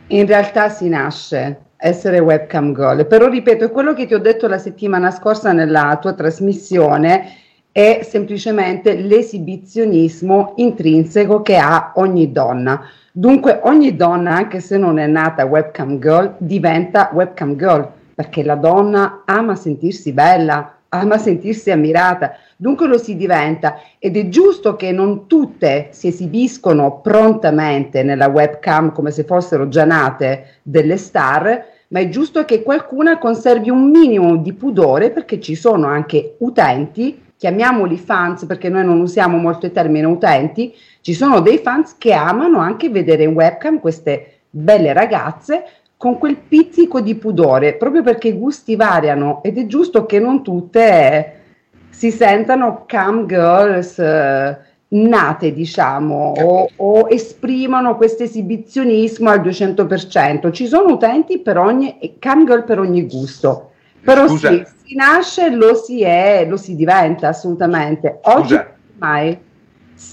In 0.08 0.26
realtà 0.26 0.70
si 0.70 0.88
nasce 0.90 1.60
essere 1.78 2.20
webcam 2.20 2.74
girl, 2.74 3.06
però 3.06 3.28
ripeto, 3.28 3.70
quello 3.70 3.94
che 3.94 4.06
ti 4.06 4.14
ho 4.14 4.20
detto 4.20 4.48
la 4.48 4.58
settimana 4.58 5.12
scorsa 5.12 5.52
nella 5.52 5.98
tua 6.02 6.14
trasmissione 6.14 7.44
è 7.72 8.02
semplicemente 8.04 8.96
l'esibizionismo 8.96 10.54
intrinseco 10.58 11.42
che 11.42 11.58
ha 11.58 11.92
ogni 11.96 12.32
donna. 12.32 12.88
Dunque 13.12 13.60
ogni 13.64 13.96
donna, 13.96 14.36
anche 14.36 14.62
se 14.62 14.78
non 14.78 14.98
è 14.98 15.08
nata 15.08 15.46
webcam 15.46 16.00
girl, 16.00 16.36
diventa 16.38 17.10
webcam 17.14 17.56
girl 17.58 17.92
perché 18.16 18.44
la 18.44 18.56
donna 18.56 19.24
ama 19.26 19.56
sentirsi 19.56 20.14
bella, 20.14 20.78
ama 21.00 21.18
sentirsi 21.18 21.72
ammirata, 21.72 22.36
dunque 22.56 22.88
lo 22.88 22.98
si 22.98 23.16
diventa. 23.16 23.80
Ed 24.00 24.18
è 24.18 24.28
giusto 24.30 24.76
che 24.76 24.92
non 24.92 25.28
tutte 25.28 25.90
si 25.92 26.08
esibiscono 26.08 27.00
prontamente 27.02 28.04
nella 28.04 28.28
webcam 28.28 28.92
come 28.92 29.12
se 29.12 29.24
fossero 29.24 29.68
già 29.68 29.86
nate 29.86 30.60
delle 30.64 30.98
star, 30.98 31.66
ma 31.90 32.00
è 32.00 32.10
giusto 32.10 32.46
che 32.46 32.64
qualcuna 32.64 33.18
conservi 33.18 33.70
un 33.70 33.90
minimo 33.90 34.38
di 34.38 34.54
pudore 34.54 35.12
perché 35.12 35.40
ci 35.40 35.56
sono 35.56 35.88
anche 35.88 36.36
utenti, 36.40 37.22
chiamiamoli 37.38 37.98
fans 37.98 38.46
perché 38.46 38.70
noi 38.70 38.86
non 38.86 39.00
usiamo 39.02 39.38
molto 39.38 39.66
il 39.66 39.72
termine 39.72 40.08
utenti, 40.08 40.74
ci 41.02 41.14
sono 41.14 41.42
dei 41.42 41.60
fans 41.60 41.96
che 41.98 42.14
amano 42.14 42.60
anche 42.60 42.90
vedere 42.90 43.24
in 43.24 43.34
webcam 43.34 43.80
queste 43.80 44.40
belle 44.50 44.94
ragazze 44.94 45.66
con 45.98 46.18
quel 46.18 46.36
pizzico 46.38 47.02
di 47.02 47.16
pudore, 47.16 47.76
proprio 47.76 48.04
perché 48.04 48.30
i 48.30 48.38
gusti 48.38 48.76
variano 48.76 49.42
ed 49.44 49.58
è 49.58 49.66
giusto 49.66 50.06
che 50.06 50.20
non 50.20 50.44
tutte 50.44 51.42
si 51.90 52.12
sentano 52.12 52.84
cam 52.86 53.26
girls 53.26 53.98
eh, 54.00 54.58
nate, 54.90 55.54
diciamo, 55.54 56.34
o, 56.38 56.70
o 56.76 57.08
esprimono 57.10 57.96
questo 57.96 58.24
esibizionismo 58.24 59.30
al 59.30 59.42
200%. 59.42 60.52
Ci 60.52 60.68
sono 60.68 60.94
utenti 60.94 61.40
per 61.40 61.58
ogni, 61.58 62.16
cam 62.20 62.46
girl 62.46 62.64
per 62.66 62.80
ogni 62.80 63.08
gusto. 63.08 63.72
Però 64.02 64.28
Scusa. 64.28 64.50
sì, 64.50 64.64
si 64.84 64.96
nasce, 64.96 65.50
lo 65.50 65.74
si 65.74 66.04
è, 66.04 66.46
lo 66.48 66.58
si 66.58 66.76
diventa 66.76 67.30
assolutamente. 67.30 68.20
Oggi 68.24 68.54
Scusa. 68.54 68.76
mai. 69.00 69.40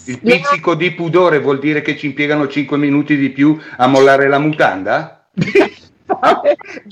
Il 0.07 0.21
pizzico 0.21 0.77
di 0.77 0.93
pudore 0.93 1.41
vuol 1.41 1.59
dire 1.59 1.83
che 1.83 1.97
ci 1.97 2.07
impiegano 2.07 2.47
5 2.47 2.79
minuti 2.79 3.17
di 3.17 3.31
più 3.31 3.59
a 3.77 3.89
mollare 3.89 4.29
la 4.29 4.39
mutanda? 4.39 5.22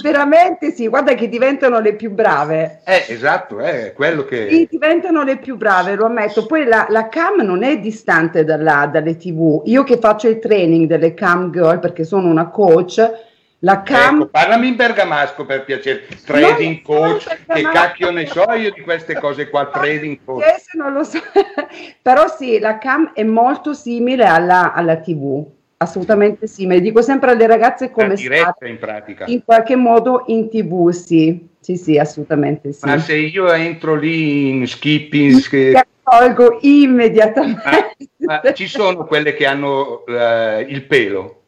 Veramente 0.02 0.72
sì, 0.72 0.88
guarda 0.88 1.14
che 1.14 1.28
diventano 1.28 1.80
le 1.80 1.94
più 1.94 2.10
brave. 2.10 2.80
Eh, 2.84 3.04
esatto, 3.08 3.60
è 3.60 3.92
quello 3.94 4.24
che... 4.24 4.48
Sì, 4.50 4.68
diventano 4.70 5.22
le 5.22 5.38
più 5.38 5.56
brave, 5.56 5.94
lo 5.94 6.06
ammetto. 6.06 6.46
Poi 6.46 6.64
la, 6.64 6.86
la 6.88 7.08
cam 7.08 7.42
non 7.42 7.62
è 7.62 7.78
distante 7.78 8.44
dalla, 8.44 8.86
dalle 8.86 9.16
tv. 9.16 9.62
Io 9.66 9.84
che 9.84 9.98
faccio 9.98 10.28
il 10.28 10.38
training 10.38 10.86
delle 10.86 11.14
cam 11.14 11.50
girl 11.50 11.78
perché 11.78 12.04
sono 12.04 12.28
una 12.28 12.48
coach, 12.48 13.28
la 13.58 13.82
cam... 13.82 14.16
Ecco, 14.16 14.28
parlami 14.28 14.68
in 14.68 14.76
bergamasco 14.76 15.44
per 15.44 15.64
piacere, 15.64 16.06
trading 16.24 16.80
coach, 16.80 17.26
che 17.46 17.62
cacchio 17.62 18.10
ne 18.10 18.26
so 18.26 18.50
io 18.52 18.72
di 18.72 18.80
queste 18.80 19.18
cose 19.18 19.50
qua, 19.50 19.66
trading 19.66 20.18
coach. 20.24 20.44
non 20.74 20.94
lo 20.94 21.04
so. 21.04 21.20
Però 22.00 22.26
sì, 22.28 22.58
la 22.58 22.78
cam 22.78 23.12
è 23.12 23.22
molto 23.22 23.74
simile 23.74 24.24
alla, 24.24 24.72
alla 24.72 24.96
tv 24.96 25.58
assolutamente 25.82 26.46
sì, 26.46 26.66
me 26.66 26.80
dico 26.80 27.00
sempre 27.00 27.30
alle 27.30 27.46
ragazze 27.46 27.90
come 27.90 28.14
diretta 28.14 28.66
in 28.66 28.78
pratica. 28.78 29.24
In 29.26 29.42
qualche 29.44 29.76
modo 29.76 30.24
in 30.26 30.48
tv, 30.48 30.90
sì. 30.90 31.48
Sì, 31.58 31.76
sì, 31.76 31.98
assolutamente 31.98 32.72
sì. 32.72 32.86
Ma 32.86 32.98
se 32.98 33.16
io 33.16 33.50
entro 33.52 33.94
lì 33.94 34.48
in 34.48 34.66
skipping... 34.66 35.46
Che... 35.48 35.84
Tolgo 36.02 36.58
immediatamente. 36.62 37.96
Ma, 38.18 38.40
ma 38.42 38.52
ci 38.52 38.66
sono 38.66 39.04
quelle 39.04 39.34
che 39.34 39.46
hanno 39.46 40.02
uh, 40.06 40.60
il 40.66 40.84
pelo. 40.84 41.42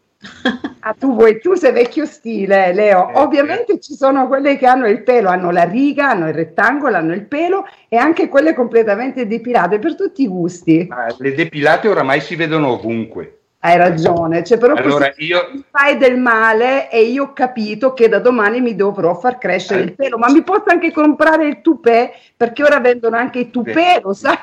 Ah, 0.80 0.94
tu 0.94 1.14
vuoi, 1.14 1.40
tu 1.40 1.54
sei 1.54 1.72
vecchio 1.72 2.06
stile, 2.06 2.72
Leo. 2.72 3.10
Eh, 3.10 3.18
Ovviamente 3.18 3.74
eh. 3.74 3.80
ci 3.80 3.94
sono 3.94 4.28
quelle 4.28 4.56
che 4.56 4.66
hanno 4.66 4.86
il 4.86 5.02
pelo, 5.02 5.30
hanno 5.30 5.50
la 5.50 5.64
riga, 5.64 6.10
hanno 6.10 6.28
il 6.28 6.34
rettangolo, 6.34 6.96
hanno 6.96 7.12
il 7.12 7.24
pelo 7.26 7.64
e 7.88 7.96
anche 7.96 8.28
quelle 8.28 8.54
completamente 8.54 9.26
depilate 9.26 9.78
per 9.78 9.96
tutti 9.96 10.22
i 10.22 10.28
gusti. 10.28 10.86
Ma 10.88 11.06
le 11.18 11.34
depilate 11.34 11.88
oramai 11.88 12.20
si 12.20 12.36
vedono 12.36 12.68
ovunque. 12.72 13.38
Hai 13.64 13.76
ragione, 13.76 14.42
cioè, 14.42 14.58
però 14.58 14.74
allora, 14.74 15.12
io... 15.18 15.50
mi 15.52 15.62
fai 15.70 15.96
del 15.96 16.18
male 16.18 16.90
e 16.90 17.02
io 17.02 17.22
ho 17.22 17.32
capito 17.32 17.92
che 17.92 18.08
da 18.08 18.18
domani 18.18 18.60
mi 18.60 18.74
dovrò 18.74 19.14
far 19.14 19.38
crescere 19.38 19.82
eh. 19.82 19.84
il 19.84 19.94
pelo, 19.94 20.18
ma 20.18 20.28
mi 20.32 20.42
posso 20.42 20.64
anche 20.66 20.90
comprare 20.90 21.46
il 21.46 21.60
tupè 21.60 22.12
perché 22.36 22.64
ora 22.64 22.80
vendono 22.80 23.16
anche 23.16 23.38
i 23.38 23.50
tupè, 23.50 24.00
lo 24.02 24.14
sai? 24.14 24.36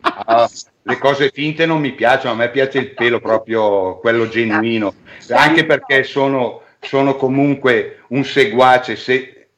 Ah, 0.00 0.50
le 0.82 0.98
cose 0.98 1.30
finte 1.32 1.64
non 1.64 1.80
mi 1.80 1.92
piacciono, 1.92 2.32
a 2.32 2.36
me 2.36 2.50
piace 2.50 2.78
il 2.78 2.92
pelo 2.92 3.20
proprio 3.20 3.98
quello 3.98 4.28
genuino, 4.28 4.94
anche 5.30 5.64
perché 5.64 6.02
sono, 6.02 6.62
sono 6.80 7.14
comunque 7.14 8.00
un 8.08 8.24
seguace, 8.24 8.96
se, 8.96 9.48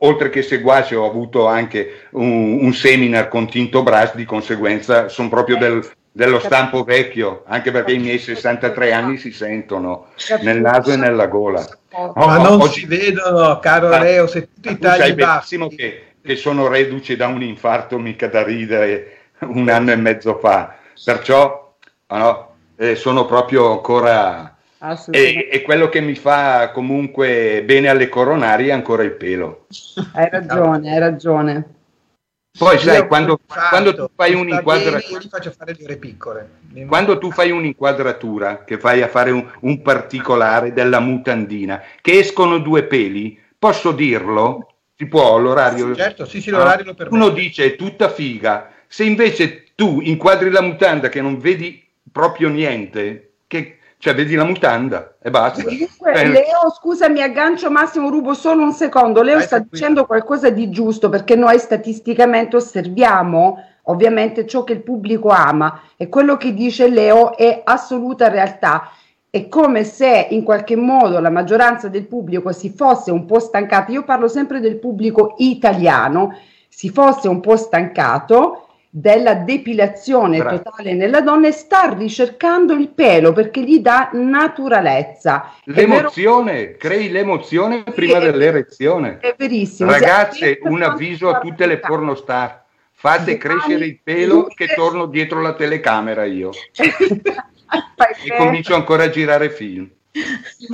oltre 0.00 0.28
che 0.28 0.42
seguace 0.42 0.94
ho 0.94 1.06
avuto 1.08 1.46
anche 1.46 2.08
un, 2.10 2.58
un, 2.60 2.74
seminar 2.74 3.28
con 3.28 3.48
Tinto 3.48 3.82
Brass, 3.82 4.14
di 4.14 4.26
conseguenza 4.26 5.08
sono 5.08 5.30
proprio 5.30 5.56
del, 5.56 5.82
dello 6.12 6.40
stampo 6.40 6.84
vecchio, 6.84 7.44
anche 7.46 7.70
perché 7.70 7.92
i 7.92 7.98
miei 7.98 8.18
63 8.18 8.92
anni 8.92 9.18
si 9.18 9.30
sentono 9.30 10.08
nel 10.42 10.60
naso 10.60 10.92
e 10.92 10.96
nella 10.96 11.26
gola. 11.26 11.64
Oh, 11.92 12.12
ma 12.14 12.38
non 12.38 12.60
oggi... 12.60 12.80
si 12.80 12.86
vedono, 12.86 13.58
caro 13.60 13.88
ma, 13.88 14.00
Leo, 14.00 14.26
se 14.26 14.48
tu 14.54 14.70
ti 14.70 14.78
tagli 14.78 15.00
sai 15.00 15.14
benissimo 15.14 15.68
che, 15.68 16.14
che, 16.22 16.36
sono 16.36 16.68
reduce 16.68 17.16
da 17.16 17.28
un 17.28 17.42
infarto 17.42 17.98
mica 17.98 18.28
da 18.28 18.42
ridere 18.42 19.16
un 19.40 19.68
anno 19.68 19.92
e 19.92 19.96
mezzo 19.96 20.38
fa, 20.38 20.76
perciò 21.04 21.74
no, 22.08 22.54
eh, 22.76 22.94
sono 22.94 23.26
proprio 23.26 23.72
ancora... 23.72 24.54
E, 25.10 25.48
e, 25.50 25.62
quello 25.62 25.88
che 25.88 26.00
mi 26.00 26.14
fa 26.14 26.70
comunque 26.70 27.64
bene 27.64 27.88
alle 27.88 28.08
coronarie 28.08 28.68
è 28.68 28.72
ancora 28.72 29.02
il 29.02 29.10
pelo. 29.10 29.66
Hai 30.12 30.28
ragione, 30.30 30.92
hai 30.92 30.98
ragione. 31.00 31.77
Poi 32.58 32.78
sai, 32.78 33.06
quando, 33.06 33.38
quando, 33.70 33.94
tu 33.94 34.10
fai 34.16 34.34
un'inquadratura... 34.34 35.00
Io 35.12 35.18
ti 35.18 35.28
faccio 35.28 35.52
fare 35.56 35.76
le 35.78 35.84
ore 35.84 35.96
piccole. 35.96 36.50
Quando 36.88 37.16
tu 37.18 37.30
fai 37.30 37.52
un'inquadratura, 37.52 38.64
che 38.64 38.78
fai 38.78 39.00
a 39.00 39.08
fare 39.08 39.30
un, 39.30 39.48
un, 39.60 39.80
particolare 39.80 40.72
della 40.72 40.98
mutandina, 40.98 41.80
che 42.00 42.18
escono 42.18 42.58
due 42.58 42.82
peli, 42.82 43.40
posso 43.56 43.92
dirlo? 43.92 44.74
Si 44.96 45.06
può 45.06 45.38
l'orario? 45.38 45.94
Certo, 45.94 46.24
sì, 46.24 46.40
sì, 46.40 46.50
l'orario 46.50 46.86
lo 46.86 46.94
permette. 46.94 47.16
Uno 47.16 47.32
dice 47.32 47.64
è 47.64 47.76
tutta 47.76 48.08
figa. 48.08 48.72
Se 48.88 49.04
invece 49.04 49.66
tu 49.76 50.00
inquadri 50.02 50.50
la 50.50 50.62
mutanda 50.62 51.08
che 51.08 51.20
non 51.20 51.38
vedi 51.38 51.86
proprio 52.10 52.48
niente, 52.48 53.34
che 53.46 53.77
cioè 53.98 54.14
vedi 54.14 54.36
la 54.36 54.44
mutanda 54.44 55.16
e 55.20 55.28
basta. 55.28 55.64
Comunque, 55.64 56.12
eh. 56.12 56.28
Leo, 56.28 56.72
scusa, 56.72 57.08
mi 57.08 57.20
aggancio 57.20 57.68
Massimo, 57.68 58.08
rubo 58.10 58.32
solo 58.32 58.62
un 58.62 58.72
secondo. 58.72 59.22
Leo 59.22 59.38
Vai 59.38 59.44
sta 59.44 59.58
dicendo 59.58 60.06
qualcosa 60.06 60.50
di 60.50 60.70
giusto 60.70 61.08
perché 61.08 61.34
noi 61.34 61.58
statisticamente 61.58 62.56
osserviamo 62.56 63.64
ovviamente 63.84 64.46
ciò 64.46 64.62
che 64.62 64.74
il 64.74 64.82
pubblico 64.82 65.30
ama 65.30 65.80
e 65.96 66.08
quello 66.08 66.36
che 66.36 66.54
dice 66.54 66.88
Leo 66.88 67.36
è 67.36 67.62
assoluta 67.64 68.28
realtà. 68.28 68.88
È 69.30 69.48
come 69.48 69.82
se 69.82 70.28
in 70.30 70.44
qualche 70.44 70.76
modo 70.76 71.18
la 71.18 71.30
maggioranza 71.30 71.88
del 71.88 72.06
pubblico 72.06 72.52
si 72.52 72.70
fosse 72.70 73.10
un 73.10 73.26
po' 73.26 73.40
stancata. 73.40 73.90
Io 73.90 74.04
parlo 74.04 74.28
sempre 74.28 74.60
del 74.60 74.78
pubblico 74.78 75.34
italiano, 75.38 76.38
si 76.68 76.88
fosse 76.88 77.26
un 77.26 77.40
po' 77.40 77.56
stancato 77.56 78.67
della 78.90 79.34
depilazione 79.34 80.38
Bravo. 80.38 80.62
totale 80.62 80.94
nella 80.94 81.20
donna 81.20 81.48
e 81.48 81.52
sta 81.52 81.92
ricercando 81.92 82.72
il 82.72 82.88
pelo 82.88 83.32
perché 83.32 83.62
gli 83.62 83.80
dà 83.80 84.10
naturalezza. 84.12 85.52
L'emozione, 85.64 86.52
vero... 86.52 86.76
crei 86.78 87.10
l'emozione 87.10 87.82
prima 87.82 88.18
è, 88.18 88.30
dell'erezione. 88.30 89.18
È 89.18 89.34
verissimo. 89.36 89.90
Ragazze, 89.90 90.58
un 90.62 90.82
avviso 90.82 91.28
a 91.28 91.38
tutte 91.38 91.66
le 91.66 91.78
pornostar. 91.78 92.64
Fate 92.92 93.36
crescere 93.36 93.84
il 93.84 94.00
pelo 94.02 94.46
che 94.46 94.74
torno 94.74 95.06
dietro 95.06 95.40
la 95.40 95.54
telecamera 95.54 96.24
io. 96.24 96.50
e 96.74 98.36
comincio 98.36 98.74
ancora 98.74 99.04
a 99.04 99.10
girare 99.10 99.50
film. 99.50 99.88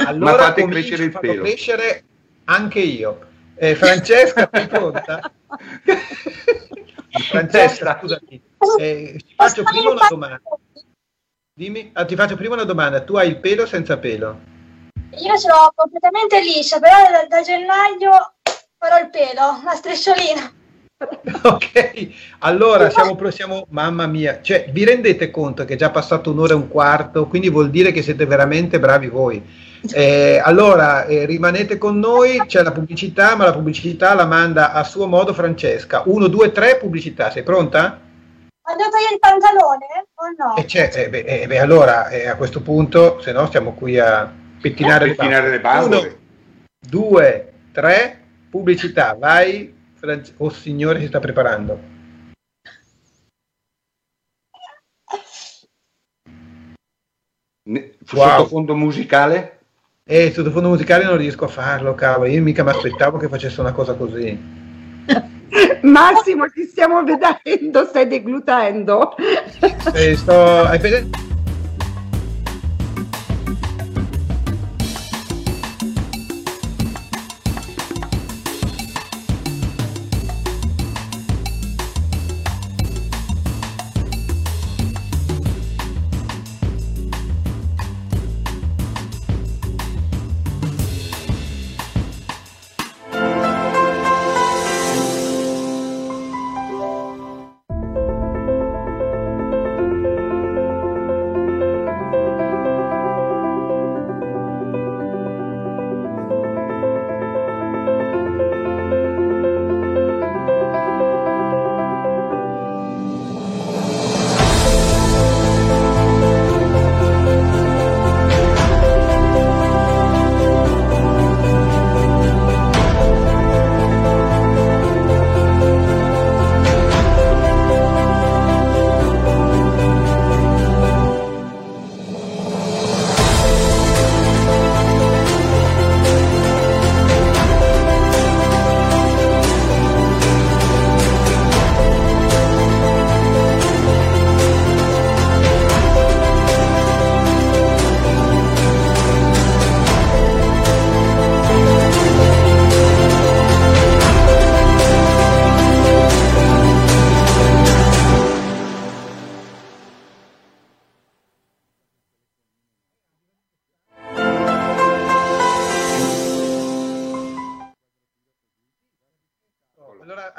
Allora 0.07 0.33
Ma 0.33 0.39
fate 0.39 0.65
crescere 0.67 1.05
il 1.05 1.19
pelo. 1.19 1.43
crescere 1.43 2.05
anche 2.45 2.79
io. 2.79 3.19
Eh, 3.57 3.75
Francesca, 3.75 4.49
sei 4.51 4.67
pronta? 4.67 5.31
Francesca, 7.21 7.99
scusami, 7.99 8.43
eh, 8.79 9.21
ti 9.25 9.35
faccio 9.37 9.63
prima 9.63 9.91
una 9.91 10.07
domanda. 10.09 10.41
Dimmi, 11.57 11.91
ah, 11.93 12.05
ti 12.05 12.17
faccio 12.17 12.37
prima 12.37 12.55
una 12.55 12.65
domanda. 12.65 13.01
Tu 13.03 13.15
hai 13.17 13.29
il 13.29 13.39
pelo 13.39 13.67
senza 13.67 13.99
pelo? 13.99 14.53
Io 15.19 15.39
ce 15.39 15.49
l'ho 15.49 15.73
completamente 15.75 16.41
liscia, 16.41 16.81
però 16.81 16.97
da, 17.11 17.27
da 17.29 17.43
gennaio 17.43 18.35
farò 18.77 18.99
il 18.99 19.11
pelo, 19.11 19.63
la 19.65 19.75
strisciolina. 19.75 20.53
ok, 21.43 22.09
allora 22.41 22.91
siamo, 22.91 23.31
siamo, 23.31 23.67
mamma 23.71 24.07
mia, 24.07 24.41
cioè 24.43 24.69
vi 24.71 24.85
rendete 24.85 25.31
conto 25.31 25.65
che 25.65 25.75
è 25.75 25.77
già 25.77 25.91
passato 25.91 26.31
un'ora 26.31 26.53
e 26.53 26.57
un 26.57 26.69
quarto, 26.69 27.27
quindi 27.27 27.51
vuol 27.51 27.71
dire 27.71 27.93
che 27.93 28.03
siete 28.03 28.27
veramente 28.27 28.79
bravi 28.79 29.09
voi. 29.09 29.43
Eh, 29.93 30.41
allora 30.43 31.05
eh, 31.05 31.27
rimanete 31.27 31.77
con 31.77 31.99
noi, 31.99 32.43
c'è 32.47 32.63
la 32.63 32.73
pubblicità, 32.73 33.37
ma 33.37 33.45
la 33.45 33.53
pubblicità 33.53 34.15
la 34.15 34.25
manda 34.25 34.73
a 34.73 34.83
suo 34.85 35.07
modo 35.07 35.35
Francesca. 35.35 36.03
1, 36.07 36.29
2, 36.29 36.53
3 36.53 36.77
pubblicità, 36.77 37.31
sei 37.31 37.43
pronta? 37.43 38.01
Andate 38.67 38.91
togliere 38.91 39.13
il 39.13 39.19
pantalone 39.19 39.87
o 40.15 40.25
no? 40.39 40.57
Eh, 40.57 40.65
c'è, 40.65 40.91
eh, 40.95 41.11
beh, 41.11 41.19
eh, 41.19 41.47
beh, 41.47 41.59
allora 41.59 42.09
eh, 42.09 42.29
a 42.29 42.37
questo 42.37 42.63
punto, 42.63 43.21
se 43.21 43.33
no 43.33 43.47
stiamo 43.47 43.75
qui 43.75 43.99
a 43.99 44.33
pettinare, 44.61 45.15
pettinare 45.15 45.51
le 45.51 45.61
bambole. 45.61 46.07
1, 46.07 46.17
2, 46.89 47.53
3, 47.73 48.21
pubblicità, 48.49 49.15
vai. 49.19 49.73
France- 49.95 50.35
oh 50.39 50.51
signore, 50.51 51.01
si 51.01 51.07
sta 51.07 51.21
preparando. 51.21 51.93
Wow. 57.67 57.97
Sottofondo 58.05 58.75
musicale? 58.75 59.54
E 60.07 60.33
sottofondo 60.35 60.69
musicale 60.69 61.05
non 61.05 61.17
riesco 61.17 61.47
a 61.47 61.49
farlo, 61.49 61.95
cavolo. 61.95 62.29
Io 62.29 62.43
mica 62.43 62.63
mi 62.63 62.69
aspettavo 62.69 63.17
che 63.17 63.27
facesse 63.27 63.63
una 63.63 63.73
cosa 63.73 63.95
così. 63.95 64.39
Massimo, 65.81 66.47
ti 66.51 66.65
stiamo 66.65 67.03
vedendo, 67.03 67.87
stai 67.87 68.07
deglutendo. 68.07 69.17
E 69.95 70.15
sto... 70.15 70.67
Hai 70.67 70.79
presente? 70.79 71.34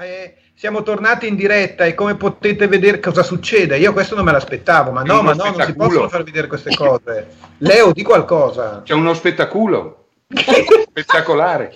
Eh, 0.06 0.36
siamo 0.53 0.84
tornati 0.84 1.27
in 1.27 1.36
diretta 1.36 1.86
e 1.86 1.95
come 1.95 2.15
potete 2.15 2.68
vedere 2.68 2.99
cosa 2.99 3.23
succede? 3.23 3.77
Io 3.77 3.91
questo 3.91 4.15
non 4.15 4.23
me 4.23 4.32
l'aspettavo, 4.32 4.91
ma 4.91 5.02
no, 5.02 5.22
ma 5.22 5.34
no, 5.34 5.52
non 5.52 5.65
si 5.65 5.73
possono 5.73 6.07
far 6.07 6.23
vedere 6.23 6.48
queste 6.48 6.76
cose. 6.76 7.27
Leo, 7.57 7.91
di 7.91 8.03
qualcosa. 8.03 8.82
C'è 8.84 8.94
uno 8.94 9.14
spettaculo 9.14 10.06
spettacolare. 10.90 11.73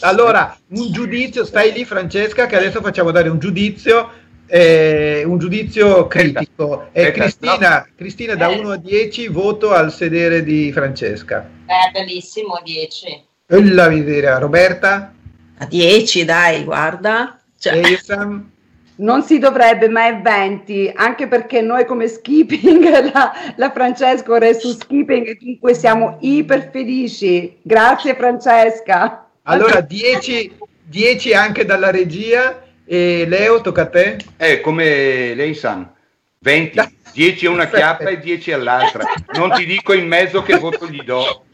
Allora, 0.00 0.56
un 0.68 0.90
giudizio, 0.92 1.44
stai 1.44 1.72
lì 1.72 1.84
Francesca, 1.84 2.46
che 2.46 2.56
adesso 2.56 2.80
facciamo 2.80 3.10
dare 3.12 3.28
un 3.28 3.38
giudizio, 3.38 4.10
eh, 4.46 5.22
un 5.24 5.38
giudizio 5.38 6.06
critico. 6.08 6.88
E 6.92 7.06
Aspetta, 7.06 7.20
Cristina, 7.20 7.88
Cristina 7.96 8.34
da 8.34 8.48
Eh. 8.48 8.58
1 8.58 8.70
a 8.70 8.76
10 8.76 9.28
voto 9.28 9.72
al 9.72 9.92
sedere 9.92 10.42
di 10.42 10.72
Francesca. 10.72 11.48
È 11.64 11.90
bellissimo, 11.92 12.60
10. 12.62 13.24
E 13.46 13.64
la 13.72 13.88
miseria. 13.88 14.38
Roberta? 14.38 15.14
A 15.62 15.66
10, 15.66 16.24
dai, 16.24 16.64
guarda. 16.64 17.38
Cioè? 17.58 17.80
Non 18.94 19.22
si 19.22 19.38
dovrebbe, 19.38 19.88
ma 19.88 20.06
è 20.06 20.20
20, 20.20 20.92
anche 20.94 21.26
perché 21.26 21.60
noi 21.60 21.86
come 21.86 22.06
skipping, 22.06 22.84
la, 23.10 23.32
la 23.56 23.72
Francesco 23.72 24.34
ora 24.34 24.46
è 24.46 24.52
su 24.52 24.70
skipping 24.70 25.26
e 25.26 25.38
dunque 25.40 25.74
siamo 25.74 26.18
iper 26.20 26.68
felici. 26.70 27.58
Grazie 27.62 28.14
Francesca. 28.14 29.28
Allora 29.44 29.80
10, 29.80 30.56
10 30.84 31.32
anche 31.32 31.64
dalla 31.64 31.90
regia 31.90 32.62
e 32.84 33.24
Leo 33.26 33.60
tocca 33.60 33.82
a 33.82 33.86
te. 33.86 34.18
È 34.36 34.60
come 34.60 35.34
lei 35.34 35.54
sa, 35.54 35.90
20, 36.38 36.96
10 37.14 37.46
a 37.46 37.50
una 37.50 37.66
chiappa 37.70 38.10
e 38.10 38.20
10 38.20 38.52
all'altra. 38.52 39.04
Non 39.34 39.52
ti 39.52 39.64
dico 39.64 39.94
in 39.94 40.06
mezzo 40.06 40.42
che 40.42 40.58
voto 40.58 40.86
gli 40.86 41.02
do. 41.02 41.44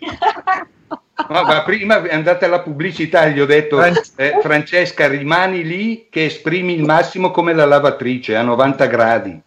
No, 1.28 1.42
ma 1.42 1.62
prima 1.62 2.02
è 2.02 2.14
andata 2.14 2.46
alla 2.46 2.60
pubblicità 2.60 3.24
e 3.24 3.32
gli 3.32 3.40
ho 3.40 3.46
detto 3.46 3.82
eh, 3.82 4.38
Francesca 4.40 5.08
rimani 5.08 5.64
lì 5.64 6.06
che 6.08 6.26
esprimi 6.26 6.74
il 6.74 6.84
massimo 6.84 7.32
come 7.32 7.52
la 7.52 7.64
lavatrice 7.64 8.36
a 8.36 8.42
90 8.42 8.86
gradi. 8.86 9.40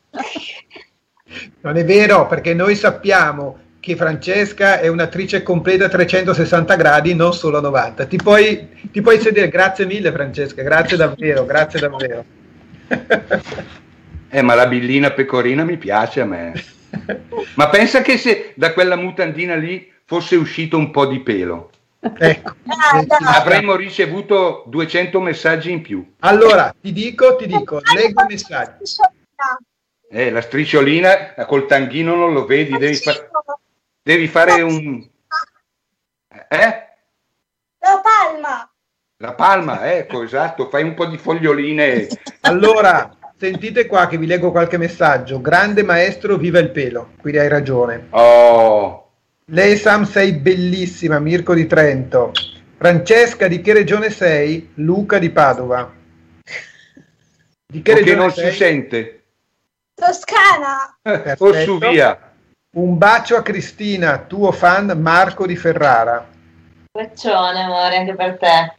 Non 1.62 1.78
è 1.78 1.86
vero, 1.86 2.28
perché 2.28 2.54
noi 2.54 2.76
sappiamo 2.76 3.60
che 3.80 3.96
Francesca 3.96 4.80
è 4.80 4.88
un'attrice 4.88 5.44
completa 5.44 5.86
a 5.86 5.90
360 5.90 6.76
gradi, 6.76 7.16
non 7.16 7.34
solo 7.34 7.58
a 7.58 7.62
90. 7.62 8.06
Ti 8.06 8.18
puoi, 8.18 8.68
ti 8.92 9.02
puoi 9.02 9.20
sedere, 9.20 9.48
grazie 9.48 9.86
mille 9.86 10.12
Francesca, 10.12 10.62
grazie 10.62 10.98
davvero, 10.98 11.46
grazie 11.46 11.80
davvero. 11.80 12.24
Eh, 14.34 14.42
ma 14.42 14.56
la 14.56 14.68
billina 14.68 15.12
pecorina 15.12 15.64
mi 15.66 15.78
piace 15.78 16.22
a 16.22 16.26
me. 16.26 16.54
Ma 17.56 17.70
pensa 17.70 18.02
che 18.02 18.18
se 18.18 18.54
da 18.56 18.72
quella 18.72 18.96
mutandina 18.96 19.56
lì 19.56 19.91
fosse 20.12 20.36
uscito 20.36 20.76
un 20.76 20.92
po' 20.92 21.06
di 21.06 21.22
pelo, 21.22 21.70
ecco. 22.04 22.56
Avremmo 23.28 23.78
ricevuto 23.78 24.66
200 24.68 25.22
messaggi 25.22 25.72
in 25.72 25.82
più. 25.82 26.16
Allora, 26.20 26.76
ti 26.82 26.92
dico, 26.92 27.38
ti 27.38 27.48
dico, 27.48 27.80
leggo 27.96 28.24
i 28.24 28.26
messaggi. 28.28 28.84
Eh, 30.10 30.30
la 30.30 30.42
strisciolina 30.42 31.34
col 31.48 31.66
tanghino 31.66 32.14
non 32.16 32.34
lo 32.34 32.44
vedi, 32.44 32.78
devi, 32.78 32.96
fa- 32.96 33.26
devi 34.04 34.28
fare 34.28 34.60
un... 34.60 35.02
Eh? 36.50 36.88
La 37.80 38.02
palma. 38.04 38.70
La 39.16 39.34
palma, 39.34 39.94
ecco, 39.94 40.24
esatto, 40.24 40.68
fai 40.68 40.84
un 40.84 40.94
po' 40.94 41.06
di 41.06 41.18
foglioline. 41.18 42.10
Allora, 42.42 43.16
sentite 43.38 43.86
qua 43.86 44.08
che 44.08 44.18
vi 44.18 44.26
leggo 44.26 44.52
qualche 44.52 44.78
messaggio. 44.78 45.40
Grande 45.40 45.84
maestro, 45.84 46.36
viva 46.36 46.60
il 46.60 46.72
pelo. 46.72 47.12
Quindi 47.22 47.40
hai 47.40 47.48
ragione. 47.48 48.08
Oh, 48.10 49.11
Lei 49.46 49.76
Sam 49.76 50.04
sei 50.06 50.34
bellissima, 50.34 51.20
Mirko 51.20 51.54
di 51.54 51.68
Trento. 51.68 52.32
Francesca, 52.78 53.48
di 53.48 53.62
che 53.62 53.74
regione 53.74 54.10
sei? 54.10 54.72
Luca 54.76 55.20
di 55.20 55.30
Padova. 55.30 55.92
Di 57.66 57.82
che 57.82 57.94
perché 57.94 58.10
regione 58.10 58.26
non 58.26 58.32
sei? 58.32 58.52
si 58.52 58.58
sente. 58.58 59.24
Toscana. 59.94 60.98
Eh, 61.02 61.36
O 61.38 61.54
su 61.54 61.78
via. 61.78 62.32
Un 62.76 62.98
bacio 62.98 63.36
a 63.36 63.42
Cristina, 63.42 64.20
tuo 64.20 64.52
fan 64.52 64.98
Marco 65.00 65.46
di 65.46 65.56
Ferrara. 65.56 66.26
Bacione, 66.92 67.62
amore, 67.64 67.98
anche 67.98 68.16
per 68.16 68.38
te. 68.38 68.74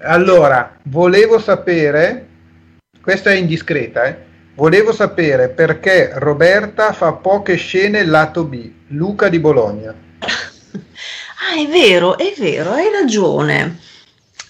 Allora, 0.00 0.76
volevo 0.82 1.38
sapere, 1.38 2.26
questa 3.00 3.30
è 3.30 3.34
indiscreta, 3.34 4.04
eh? 4.04 4.16
volevo 4.54 4.92
sapere 4.92 5.48
perché 5.48 6.10
Roberta 6.14 6.92
fa 6.92 7.12
poche 7.12 7.54
scene 7.56 8.04
lato 8.04 8.44
B, 8.44 8.70
Luca 8.88 9.28
di 9.28 9.38
Bologna. 9.38 9.94
Ah, 11.38 11.60
è 11.60 11.66
vero, 11.68 12.16
è 12.18 12.34
vero, 12.36 12.72
hai 12.72 12.90
ragione. 12.90 13.78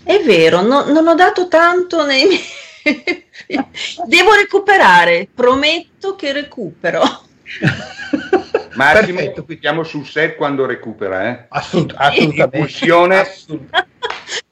È 0.05 0.23
vero, 0.23 0.63
no- 0.63 0.85
non 0.87 1.07
ho 1.09 1.15
dato 1.15 1.49
tanto 1.49 2.07
nei 2.07 2.25
miei... 2.25 2.45
Devo 4.07 4.33
recuperare, 4.35 5.29
prometto 5.35 6.15
che 6.15 6.33
recupero. 6.33 7.03
Massimo, 8.75 9.19
Perfetto, 9.19 9.45
qui- 9.45 9.59
siamo 9.61 9.83
sul 9.83 10.07
set 10.07 10.37
quando 10.37 10.65
recupera, 10.65 11.29
eh. 11.29 11.47
Assolut- 11.49 11.95
assolutamente. 11.97 13.17
Assolut- 13.21 13.87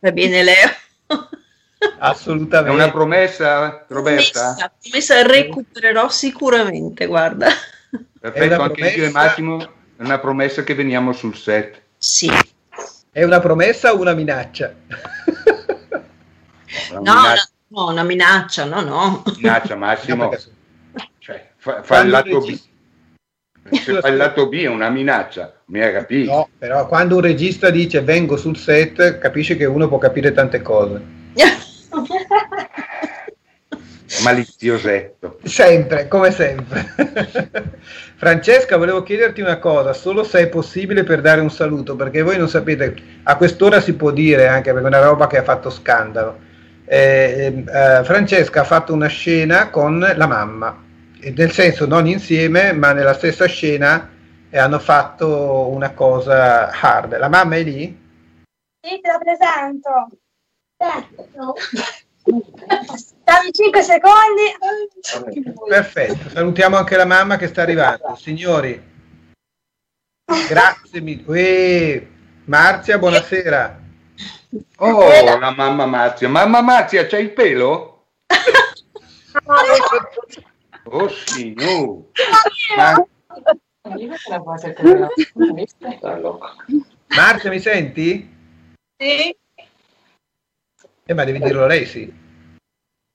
Va 0.00 0.10
bene, 0.12 0.42
Leo. 0.42 0.68
È 1.06 1.86
assolutamente. 1.98 2.74
una 2.74 2.90
promessa, 2.90 3.84
Roberta? 3.88 4.54
Promessa, 4.54 4.72
promessa, 4.82 5.22
recupererò 5.22 6.08
sicuramente, 6.08 7.06
guarda. 7.06 7.48
È 7.48 7.98
Perfetto, 8.20 8.60
anche 8.60 8.88
io 8.88 9.04
e. 9.04 9.10
Massimo 9.10 9.68
è 9.96 10.02
una 10.02 10.18
promessa 10.18 10.62
che 10.64 10.74
veniamo 10.74 11.12
sul 11.12 11.36
set. 11.36 11.80
Sì. 11.98 12.30
È 13.10 13.22
una 13.22 13.40
promessa 13.40 13.92
o 13.92 14.00
una 14.00 14.12
minaccia? 14.12 14.74
Una 16.90 17.00
No, 17.00 17.00
minaccia, 17.00 17.48
no, 17.68 17.80
no, 17.84 17.90
una 17.90 18.02
minaccia, 18.02 18.64
no, 18.64 18.80
no. 18.80 19.22
minaccia, 19.36 19.76
Massimo. 19.76 20.24
No, 20.24 20.36
Cioè, 21.18 21.50
fa, 21.56 21.82
fa 21.82 22.00
il 22.00 22.10
lato 22.10 22.40
B. 22.40 22.58
Se 23.70 24.00
fa 24.00 24.08
il 24.08 24.16
lato 24.16 24.48
B 24.48 24.54
è 24.62 24.66
una 24.66 24.90
minaccia. 24.90 25.60
mi 25.66 25.80
ha 25.80 25.92
capito. 25.92 26.30
No, 26.30 26.48
però 26.58 26.86
quando 26.86 27.16
un 27.16 27.22
regista 27.22 27.70
dice 27.70 28.02
vengo 28.02 28.36
sul 28.36 28.56
set, 28.56 29.18
capisce 29.18 29.56
che 29.56 29.64
uno 29.64 29.88
può 29.88 29.98
capire 29.98 30.32
tante 30.32 30.60
cose. 30.60 31.00
Maliziosetto. 34.22 35.38
Sempre, 35.42 36.08
come 36.08 36.30
sempre. 36.30 36.86
Francesca, 38.16 38.76
volevo 38.76 39.02
chiederti 39.02 39.40
una 39.40 39.58
cosa, 39.58 39.92
solo 39.92 40.22
se 40.22 40.40
è 40.40 40.48
possibile 40.48 41.02
per 41.02 41.20
dare 41.20 41.40
un 41.40 41.50
saluto, 41.50 41.96
perché 41.96 42.22
voi 42.22 42.38
non 42.38 42.48
sapete, 42.48 42.94
a 43.24 43.36
quest'ora 43.36 43.80
si 43.80 43.94
può 43.94 44.10
dire 44.10 44.46
anche 44.46 44.72
perché 44.72 44.86
è 44.86 44.88
una 44.88 45.04
roba 45.04 45.26
che 45.26 45.38
ha 45.38 45.42
fatto 45.42 45.70
scandalo. 45.70 46.38
Eh, 46.86 47.64
eh, 47.66 48.04
Francesca 48.04 48.60
ha 48.60 48.64
fatto 48.64 48.92
una 48.92 49.08
scena 49.08 49.70
con 49.70 49.98
la 49.98 50.26
mamma, 50.26 50.82
nel 51.20 51.50
senso 51.50 51.86
non 51.86 52.06
insieme, 52.06 52.72
ma 52.72 52.92
nella 52.92 53.14
stessa 53.14 53.46
scena 53.46 54.10
e 54.50 54.58
hanno 54.58 54.78
fatto 54.78 55.68
una 55.68 55.92
cosa 55.92 56.70
hard. 56.70 57.18
La 57.18 57.28
mamma 57.28 57.56
è 57.56 57.62
lì? 57.62 58.02
Sì, 58.80 59.00
te 59.00 59.08
la 59.08 59.18
presento. 59.18 60.08
Eh, 60.76 61.26
no. 61.36 61.54
Dammi 62.24 63.52
5 63.52 63.82
secondi. 63.82 64.56
Perfetto, 65.68 66.30
salutiamo 66.30 66.76
anche 66.78 66.96
la 66.96 67.04
mamma 67.04 67.36
che 67.36 67.48
sta 67.48 67.62
arrivando. 67.62 68.16
Signori, 68.16 68.82
grazie 70.48 71.00
mille. 71.02 72.08
Marzia, 72.46 72.98
buonasera. 72.98 73.82
Oh, 74.78 75.24
la 75.24 75.50
mamma 75.50 75.84
Marzia. 75.84 76.28
Mamma 76.28 76.62
Marzia, 76.62 77.06
c'hai 77.06 77.24
il 77.24 77.32
pelo? 77.32 78.06
oh 80.84 81.08
sì, 81.08 81.52
no. 81.54 82.06
Ma... 82.76 83.06
Marzia, 87.08 87.50
mi 87.50 87.60
senti? 87.60 88.34
Sì. 88.96 89.36
Eh, 91.06 91.14
ma 91.14 91.24
devi 91.24 91.38
dirlo 91.38 91.66
lei, 91.66 91.84
sì. 91.84 92.12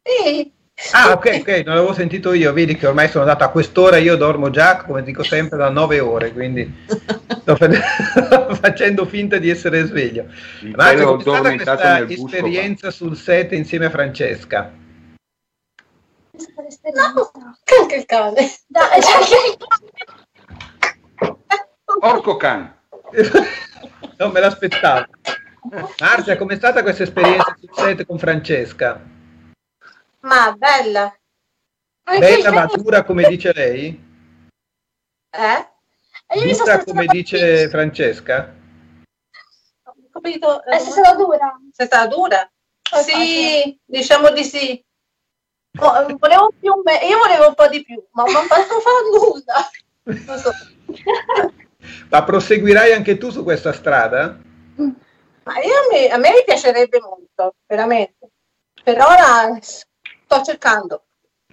Sì. 0.03 0.51
Ah, 0.91 1.11
ok, 1.11 1.39
ok, 1.41 1.63
non 1.65 1.75
l'avevo 1.75 1.93
sentito 1.93 2.33
io. 2.33 2.53
Vedi 2.53 2.75
che 2.75 2.87
ormai 2.87 3.09
sono 3.09 3.23
andato 3.23 3.43
a 3.43 3.49
quest'ora, 3.49 3.97
io 3.97 4.15
dormo 4.15 4.49
già, 4.49 4.77
come 4.77 5.03
dico 5.03 5.23
sempre, 5.23 5.57
da 5.57 5.69
nove 5.69 5.99
ore, 5.99 6.31
quindi 6.31 6.85
sto 7.41 7.57
facendo 8.55 9.05
finta 9.05 9.37
di 9.37 9.49
essere 9.49 9.85
sveglio. 9.85 10.27
Ma 10.75 10.93
come 10.93 11.55
è 11.55 11.59
stata 11.59 12.05
questa 12.05 12.07
esperienza 12.07 12.91
sul 12.91 13.17
set 13.17 13.51
insieme 13.51 13.85
a 13.85 13.89
Francesca? 13.89 14.71
No, 16.93 17.31
anche 17.81 17.95
il 17.95 18.05
cane. 18.05 18.49
Dai, 18.67 19.01
Porco 21.99 22.37
can. 22.37 22.73
non 24.17 24.31
me 24.31 24.39
l'aspettavo. 24.39 25.05
Marzia, 25.99 26.37
com'è 26.37 26.55
stata 26.55 26.81
questa 26.81 27.03
esperienza 27.03 27.55
sul 27.59 27.69
set 27.73 28.05
con 28.05 28.17
Francesca? 28.17 29.01
Ma 30.21 30.51
bella. 30.53 31.13
Bella, 32.03 32.51
matura, 32.51 33.03
come 33.03 33.27
dice 33.27 33.53
lei? 33.53 34.07
Eh? 35.29 35.67
Dura 36.57 36.83
come 36.83 37.05
dice 37.05 37.69
Francesca? 37.69 38.53
Ho 39.83 39.93
capito. 40.11 40.63
Eh, 40.65 40.79
se 40.79 40.91
sarà 40.91 41.13
dura. 41.13 41.59
Se 41.71 41.87
sarà 41.87 42.07
dura? 42.07 42.49
Sì, 43.03 43.79
diciamo 43.85 44.31
di 44.31 44.43
sì. 44.43 44.83
Oh, 45.79 46.17
volevo 46.17 46.51
più 46.59 46.81
me- 46.83 47.05
io 47.05 47.17
volevo 47.19 47.49
un 47.49 47.53
po' 47.53 47.67
di 47.67 47.83
più, 47.83 48.03
ma 48.11 48.23
non 48.23 48.47
posso 48.47 48.79
fare 48.79 49.03
nulla. 49.13 49.69
Non 50.25 50.37
so. 50.37 50.51
Ma 52.09 52.23
proseguirai 52.23 52.91
anche 52.93 53.17
tu 53.17 53.29
su 53.29 53.43
questa 53.43 53.71
strada? 53.71 54.37
Ma 55.49 55.55
io 55.55 55.89
mi, 55.91 56.05
a 56.05 56.17
me 56.17 56.29
mi 56.29 56.43
piacerebbe 56.45 56.99
molto, 57.01 57.55
veramente. 57.65 58.29
Per 58.83 58.95
ora 58.99 59.57
sto 59.59 60.43
cercando. 60.43 61.05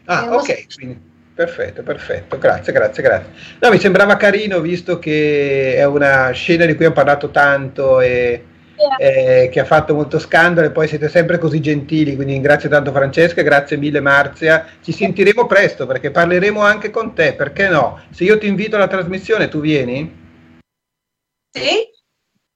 Ah, 0.05 0.35
ok, 0.35 0.75
quindi 0.75 1.01
perfetto, 1.35 1.83
perfetto, 1.83 2.37
grazie, 2.37 2.75
grazie, 2.75 3.03
grazie. 3.03 3.33
No, 3.59 3.71
mi 3.71 3.79
sembrava 3.79 4.19
carino 4.19 4.61
visto 4.61 4.99
che 4.99 5.77
è 5.77 5.87
una 5.87 6.31
scena 6.33 6.67
di 6.67 6.75
cui 6.75 6.85
ho 6.85 6.93
parlato 6.93 7.31
tanto 7.31 8.01
e 8.01 8.45
eh, 8.99 9.49
che 9.51 9.61
ha 9.61 9.65
fatto 9.65 9.95
molto 9.95 10.19
scandalo 10.19 10.67
e 10.67 10.73
poi 10.73 10.89
siete 10.89 11.09
sempre 11.09 11.39
così 11.39 11.63
gentili, 11.63 12.17
quindi 12.17 12.39
grazie 12.43 12.69
tanto 12.69 12.93
Francesca, 12.93 13.41
grazie 13.41 13.79
mille 13.79 14.01
Marzia, 14.01 14.67
ci 14.83 14.93
sentiremo 14.93 15.47
presto 15.47 15.87
perché 15.87 16.11
parleremo 16.11 16.61
anche 16.61 16.91
con 16.91 17.15
te, 17.15 17.33
perché 17.33 17.71
no? 17.71 18.03
Se 18.11 18.25
io 18.25 18.37
ti 18.37 18.47
invito 18.47 18.77
alla 18.77 18.89
trasmissione 18.89 19.49
tu 19.49 19.61
vieni? 19.61 20.59
Sì, 21.51 21.91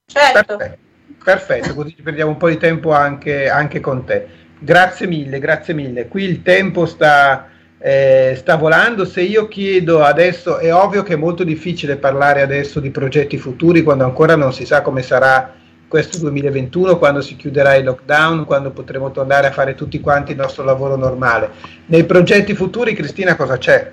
certo. 0.05 0.57
Perfetto, 0.59 0.89
perfetto 1.23 1.75
così 1.75 1.95
ci 1.95 2.03
perdiamo 2.03 2.31
un 2.31 2.37
po' 2.37 2.49
di 2.49 2.57
tempo 2.57 2.93
anche, 2.93 3.49
anche 3.49 3.81
con 3.81 4.05
te. 4.05 4.27
Grazie 4.59 5.07
mille, 5.07 5.39
grazie 5.39 5.75
mille. 5.75 6.09
Qui 6.09 6.25
il 6.25 6.43
tempo 6.43 6.87
sta, 6.87 7.49
eh, 7.79 8.35
sta 8.37 8.57
volando. 8.57 9.05
Se 9.05 9.23
io 9.23 9.49
chiedo 9.49 10.03
adesso, 10.03 10.59
è 10.59 10.73
ovvio 10.73 11.03
che 11.03 11.15
è 11.15 11.17
molto 11.17 11.45
difficile 11.45 11.97
parlare 11.97 12.43
adesso 12.43 12.81
di 12.81 12.91
progetti 12.91 13.39
futuri 13.39 13.83
quando 13.83 14.05
ancora 14.05 14.37
non 14.37 14.53
si 14.53 14.67
sa 14.67 14.83
come 14.83 15.03
sarà 15.03 15.55
questo 15.89 16.19
2021, 16.19 16.99
quando 16.99 17.21
si 17.21 17.35
chiuderà 17.37 17.75
il 17.75 17.85
lockdown, 17.85 18.45
quando 18.45 18.71
potremo 18.71 19.11
tornare 19.11 19.49
a 19.49 19.51
fare 19.51 19.75
tutti 19.75 19.99
quanti 19.99 20.33
il 20.33 20.37
nostro 20.37 20.63
lavoro 20.63 20.95
normale. 20.95 21.51
Nei 21.87 22.05
progetti 22.05 22.55
futuri, 22.55 22.95
Cristina, 22.95 23.35
cosa 23.35 23.59
c'è? 23.59 23.93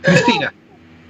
Cristina. 0.00 0.43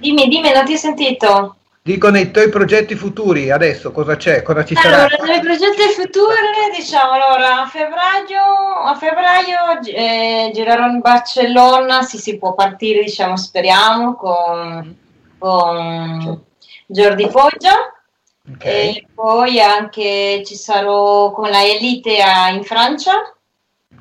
Dimmi, 0.05 0.27
dimmi, 0.27 0.51
non 0.51 0.65
ti 0.65 0.73
ho 0.73 0.77
sentito. 0.77 1.55
Dico 1.81 2.11
nei 2.11 2.29
tuoi 2.29 2.49
progetti 2.49 2.93
futuri, 2.93 3.49
adesso 3.49 3.91
cosa 3.91 4.15
c'è? 4.15 4.43
Cosa 4.43 4.63
ci 4.63 4.75
sarà? 4.75 5.05
Allora, 5.05 5.23
nei 5.25 5.39
progetti 5.39 5.81
futuri, 5.95 6.35
diciamo, 6.75 7.13
allora, 7.13 7.61
a 7.63 7.65
febbraio, 7.65 8.43
a 8.85 8.93
febbraio 8.93 9.81
eh, 9.83 10.51
girerò 10.53 10.85
in 10.85 10.99
Barcellona, 10.99 12.03
sì, 12.03 12.19
si 12.19 12.37
può 12.37 12.53
partire, 12.53 13.01
diciamo, 13.01 13.35
speriamo, 13.35 14.13
con, 14.13 14.95
con 15.39 16.43
Jordi 16.85 17.27
Foggia. 17.27 17.91
Okay. 18.53 18.97
E 18.97 19.07
poi 19.11 19.59
anche 19.59 20.43
ci 20.45 20.55
sarò 20.55 21.31
con 21.31 21.49
la 21.49 21.63
Elite 21.63 22.17
in 22.51 22.63
Francia. 22.63 23.33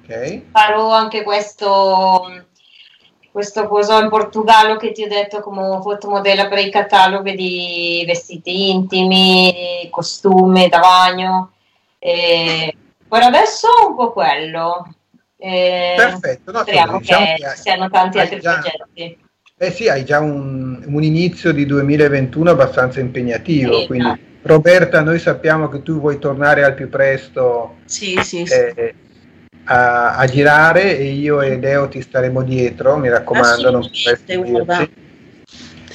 Okay. 0.02 0.48
Farò 0.52 0.90
anche 0.92 1.22
questo 1.22 2.44
questo 3.34 3.66
coso 3.66 3.98
in 3.98 4.08
Portogallo 4.10 4.76
che 4.76 4.92
ti 4.92 5.02
ho 5.02 5.08
detto 5.08 5.40
come 5.40 5.80
fotomodella 5.82 6.46
per 6.46 6.58
i 6.58 6.70
cataloghi 6.70 7.34
di 7.34 8.04
vestiti 8.06 8.70
intimi, 8.70 9.88
costume 9.90 10.68
da 10.68 10.78
bagno. 10.78 11.50
E 11.98 12.76
per 13.08 13.22
adesso 13.24 13.66
un 13.88 13.96
po' 13.96 14.12
quello. 14.12 14.86
E 15.36 15.94
Perfetto, 15.96 16.52
no, 16.52 16.60
speriamo 16.60 16.98
diciamo 16.98 17.24
che, 17.24 17.34
che 17.42 17.56
siano 17.56 17.90
tanti 17.90 18.20
altri 18.20 18.38
già- 18.38 18.60
progetti. 18.60 19.18
Eh 19.58 19.70
sì, 19.72 19.88
hai 19.88 20.04
già 20.04 20.20
un, 20.20 20.84
un 20.86 21.02
inizio 21.02 21.52
di 21.52 21.66
2021 21.66 22.50
abbastanza 22.50 23.00
impegnativo, 23.00 23.80
Sì, 23.80 23.86
quindi 23.86 24.06
no. 24.06 24.18
Roberta, 24.42 25.00
noi 25.00 25.18
sappiamo 25.18 25.68
che 25.68 25.82
tu 25.82 25.98
vuoi 25.98 26.20
tornare 26.20 26.62
al 26.62 26.74
più 26.74 26.88
presto 26.88 27.78
Sì, 27.84 28.16
sì, 28.22 28.46
sì. 28.46 29.02
A, 29.64 30.16
a 30.16 30.26
girare 30.26 30.96
e 30.96 31.04
io 31.04 31.40
e 31.40 31.58
Leo 31.58 31.88
ti 31.88 32.00
staremo 32.00 32.42
dietro, 32.42 32.96
mi 32.96 33.08
raccomando, 33.08 33.70
non 33.70 33.80
Assolutamente, 33.80 34.38
potresti. 34.38 35.02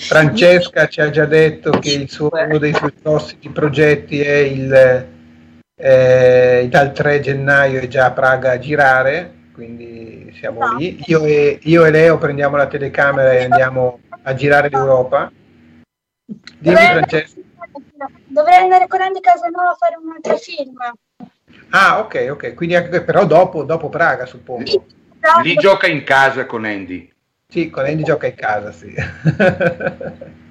Francesca 0.07 0.87
ci 0.87 1.01
ha 1.01 1.09
già 1.09 1.25
detto 1.25 1.71
che 1.71 1.91
il 1.91 2.09
suo- 2.09 2.31
uno 2.31 2.57
dei 2.57 2.73
suoi 2.73 2.93
prossimi 2.93 3.49
progetti 3.51 4.21
è 4.21 4.37
il 4.37 5.07
eh, 5.81 6.67
dal 6.69 6.91
3 6.91 7.21
gennaio 7.21 7.79
è 7.79 7.87
già 7.87 8.05
a 8.05 8.11
Praga 8.11 8.51
a 8.51 8.59
girare, 8.59 9.33
quindi 9.53 10.33
siamo 10.37 10.75
lì. 10.75 11.01
Io 11.05 11.23
e, 11.23 11.59
io 11.63 11.85
e 11.85 11.91
Leo 11.91 12.17
prendiamo 12.17 12.57
la 12.57 12.67
telecamera 12.67 13.31
e 13.31 13.43
andiamo 13.43 13.99
a 14.23 14.33
girare 14.33 14.69
l'Europa. 14.69 15.31
Dimmi 16.25 16.75
Francesca. 16.75 17.39
Dovrei 18.27 18.57
andare 18.57 18.87
con 18.87 19.01
Andy 19.01 19.21
Casanova 19.21 19.69
a 19.71 19.75
fare 19.75 19.95
un 20.01 20.11
altro 20.11 20.37
film. 20.37 20.77
Ah, 21.69 21.99
ok, 21.99 22.27
ok, 22.31 22.53
quindi 22.55 22.75
anche, 22.75 23.01
però 23.01 23.25
dopo, 23.25 23.63
dopo 23.63 23.89
Praga 23.89 24.25
suppongo. 24.25 24.85
Lì 25.43 25.53
gioca 25.55 25.87
in 25.87 26.03
casa 26.03 26.45
con 26.45 26.65
Andy. 26.65 27.11
Sì, 27.47 27.69
con 27.69 27.85
Andy 27.85 28.03
gioca 28.03 28.27
in 28.27 28.35
casa, 28.35 28.71
sì. 28.71 28.93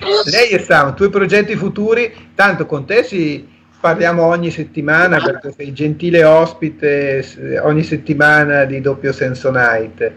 Lei 0.30 0.48
e 0.50 0.58
Sam, 0.60 0.94
tuoi 0.94 1.10
progetti 1.10 1.54
futuri, 1.56 2.12
tanto 2.34 2.66
con 2.66 2.86
te 2.86 3.02
si 3.02 3.46
parliamo 3.80 4.24
ogni 4.24 4.50
settimana 4.50 5.20
perché 5.20 5.52
sei 5.52 5.72
gentile 5.72 6.24
ospite 6.24 7.24
ogni 7.62 7.82
settimana 7.82 8.64
di 8.64 8.80
Doppio 8.80 9.12
Senso 9.12 9.50
Night. 9.50 10.10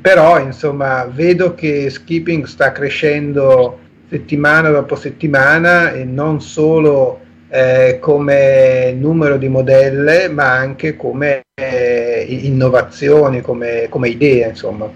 Però, 0.00 0.38
insomma, 0.38 1.04
vedo 1.04 1.54
che 1.54 1.90
Skipping 1.90 2.44
sta 2.44 2.70
crescendo 2.70 3.80
settimana 4.08 4.70
dopo 4.70 4.94
settimana 4.94 5.92
e 5.92 6.04
non 6.04 6.40
solo 6.40 7.20
eh, 7.48 7.98
come 8.00 8.92
numero 8.92 9.36
di 9.36 9.48
modelle, 9.48 10.28
ma 10.28 10.52
anche 10.52 10.96
come 10.96 11.42
eh, 11.54 12.26
innovazioni, 12.28 13.40
come, 13.40 13.86
come 13.88 14.08
idee, 14.08 14.48
insomma. 14.48 14.88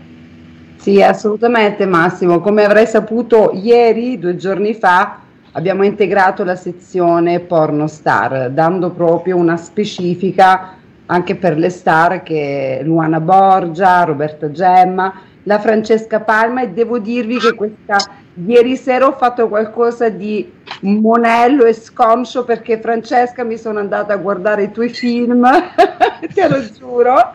Sì, 0.76 1.02
assolutamente 1.02 1.86
Massimo. 1.86 2.40
Come 2.40 2.64
avrai 2.64 2.86
saputo 2.86 3.52
ieri, 3.54 4.18
due 4.18 4.36
giorni 4.36 4.74
fa, 4.74 5.20
abbiamo 5.52 5.84
integrato 5.84 6.44
la 6.44 6.56
sezione 6.56 7.40
porno 7.40 7.86
star, 7.86 8.50
dando 8.50 8.90
proprio 8.90 9.36
una 9.36 9.56
specifica 9.56 10.76
anche 11.06 11.36
per 11.36 11.56
le 11.56 11.70
star 11.70 12.22
che 12.22 12.80
Luana 12.82 13.20
Borgia, 13.20 14.02
Roberta 14.04 14.50
Gemma, 14.50 15.12
la 15.44 15.58
Francesca 15.58 16.20
Palma 16.20 16.62
e 16.62 16.70
devo 16.70 16.98
dirvi 16.98 17.38
che 17.38 17.54
questa 17.54 17.96
ieri 18.46 18.76
sera 18.76 19.06
ho 19.06 19.12
fatto 19.12 19.48
qualcosa 19.48 20.08
di 20.08 20.50
monello 20.80 21.64
e 21.64 21.72
sconscio 21.72 22.44
perché 22.44 22.80
Francesca 22.80 23.44
mi 23.44 23.58
sono 23.58 23.78
andata 23.78 24.14
a 24.14 24.16
guardare 24.16 24.64
i 24.64 24.70
tuoi 24.70 24.88
film, 24.88 25.46
te 26.32 26.48
lo 26.48 26.64
giuro, 26.70 27.34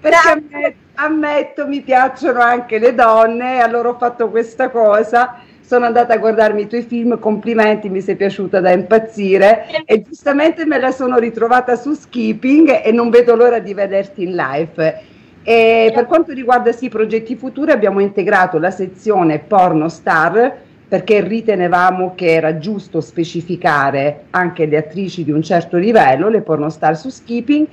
perché 0.00 0.28
ammetto, 0.28 0.76
ammetto 0.94 1.66
mi 1.66 1.80
piacciono 1.80 2.40
anche 2.40 2.78
le 2.78 2.94
donne 2.94 3.56
e 3.56 3.60
allora 3.60 3.90
ho 3.90 3.98
fatto 3.98 4.28
questa 4.30 4.70
cosa 4.70 5.40
sono 5.64 5.86
andata 5.86 6.12
a 6.12 6.18
guardarmi 6.18 6.62
i 6.62 6.66
tuoi 6.66 6.82
film, 6.82 7.18
complimenti, 7.18 7.88
mi 7.88 8.02
sei 8.02 8.16
piaciuta 8.16 8.60
da 8.60 8.70
impazzire 8.70 9.64
e 9.86 10.02
giustamente 10.02 10.66
me 10.66 10.78
la 10.78 10.90
sono 10.90 11.18
ritrovata 11.18 11.74
su 11.74 11.94
Skipping 11.94 12.82
e 12.84 12.92
non 12.92 13.08
vedo 13.08 13.34
l'ora 13.34 13.58
di 13.60 13.72
vederti 13.72 14.24
in 14.24 14.34
live. 14.34 15.13
E 15.46 15.92
per 15.94 16.06
quanto 16.06 16.32
riguarda 16.32 16.72
sì, 16.72 16.86
i 16.86 16.88
progetti 16.88 17.36
futuri 17.36 17.70
abbiamo 17.70 18.00
integrato 18.00 18.58
la 18.58 18.70
sezione 18.70 19.40
porno 19.40 19.90
star 19.90 20.56
perché 20.88 21.20
ritenevamo 21.20 22.14
che 22.14 22.32
era 22.32 22.56
giusto 22.56 23.02
specificare 23.02 24.24
anche 24.30 24.64
le 24.64 24.78
attrici 24.78 25.22
di 25.22 25.30
un 25.30 25.42
certo 25.42 25.76
livello, 25.76 26.30
le 26.30 26.40
porno 26.40 26.70
star 26.70 26.96
su 26.96 27.10
Skipping 27.10 27.66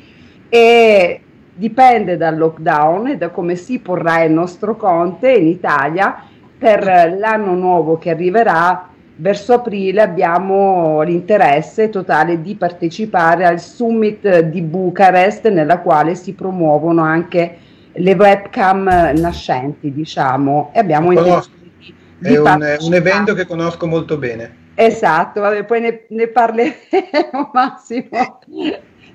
e 0.50 1.22
dipende 1.54 2.18
dal 2.18 2.38
lockdown 2.38 3.08
e 3.08 3.18
da 3.18 3.30
come 3.30 3.56
si 3.56 3.80
porrà 3.80 4.24
il 4.24 4.34
nostro 4.34 4.76
conte 4.76 5.32
in 5.32 5.48
Italia 5.48 6.24
per 6.58 7.16
l'anno 7.18 7.54
nuovo 7.54 7.98
che 7.98 8.10
arriverà, 8.10 8.90
verso 9.16 9.54
aprile 9.54 10.02
abbiamo 10.02 11.02
l'interesse 11.02 11.90
totale 11.90 12.42
di 12.42 12.56
partecipare 12.56 13.46
al 13.46 13.60
summit 13.60 14.40
di 14.40 14.62
Bucarest 14.62 15.48
nella 15.50 15.80
quale 15.80 16.16
si 16.16 16.34
promuovono 16.34 17.02
anche 17.02 17.58
le 17.94 18.14
webcam 18.14 19.12
nascenti, 19.16 19.92
diciamo, 19.92 20.72
e 20.74 20.80
abbiamo 20.80 21.12
intenzione 21.12 21.72
di, 21.78 21.94
di 22.18 22.34
È 22.34 22.40
un, 22.40 22.78
un, 22.80 22.94
evento 22.94 23.34
che 23.34 23.46
conosco 23.46 23.86
molto 23.86 24.18
bene. 24.18 24.60
Esatto, 24.76 25.42
vabbè, 25.42 25.66
poi 25.66 25.82
ne, 25.82 26.06
ne 26.10 26.28
parleremo 26.28 27.52
Massimo. 27.54 28.40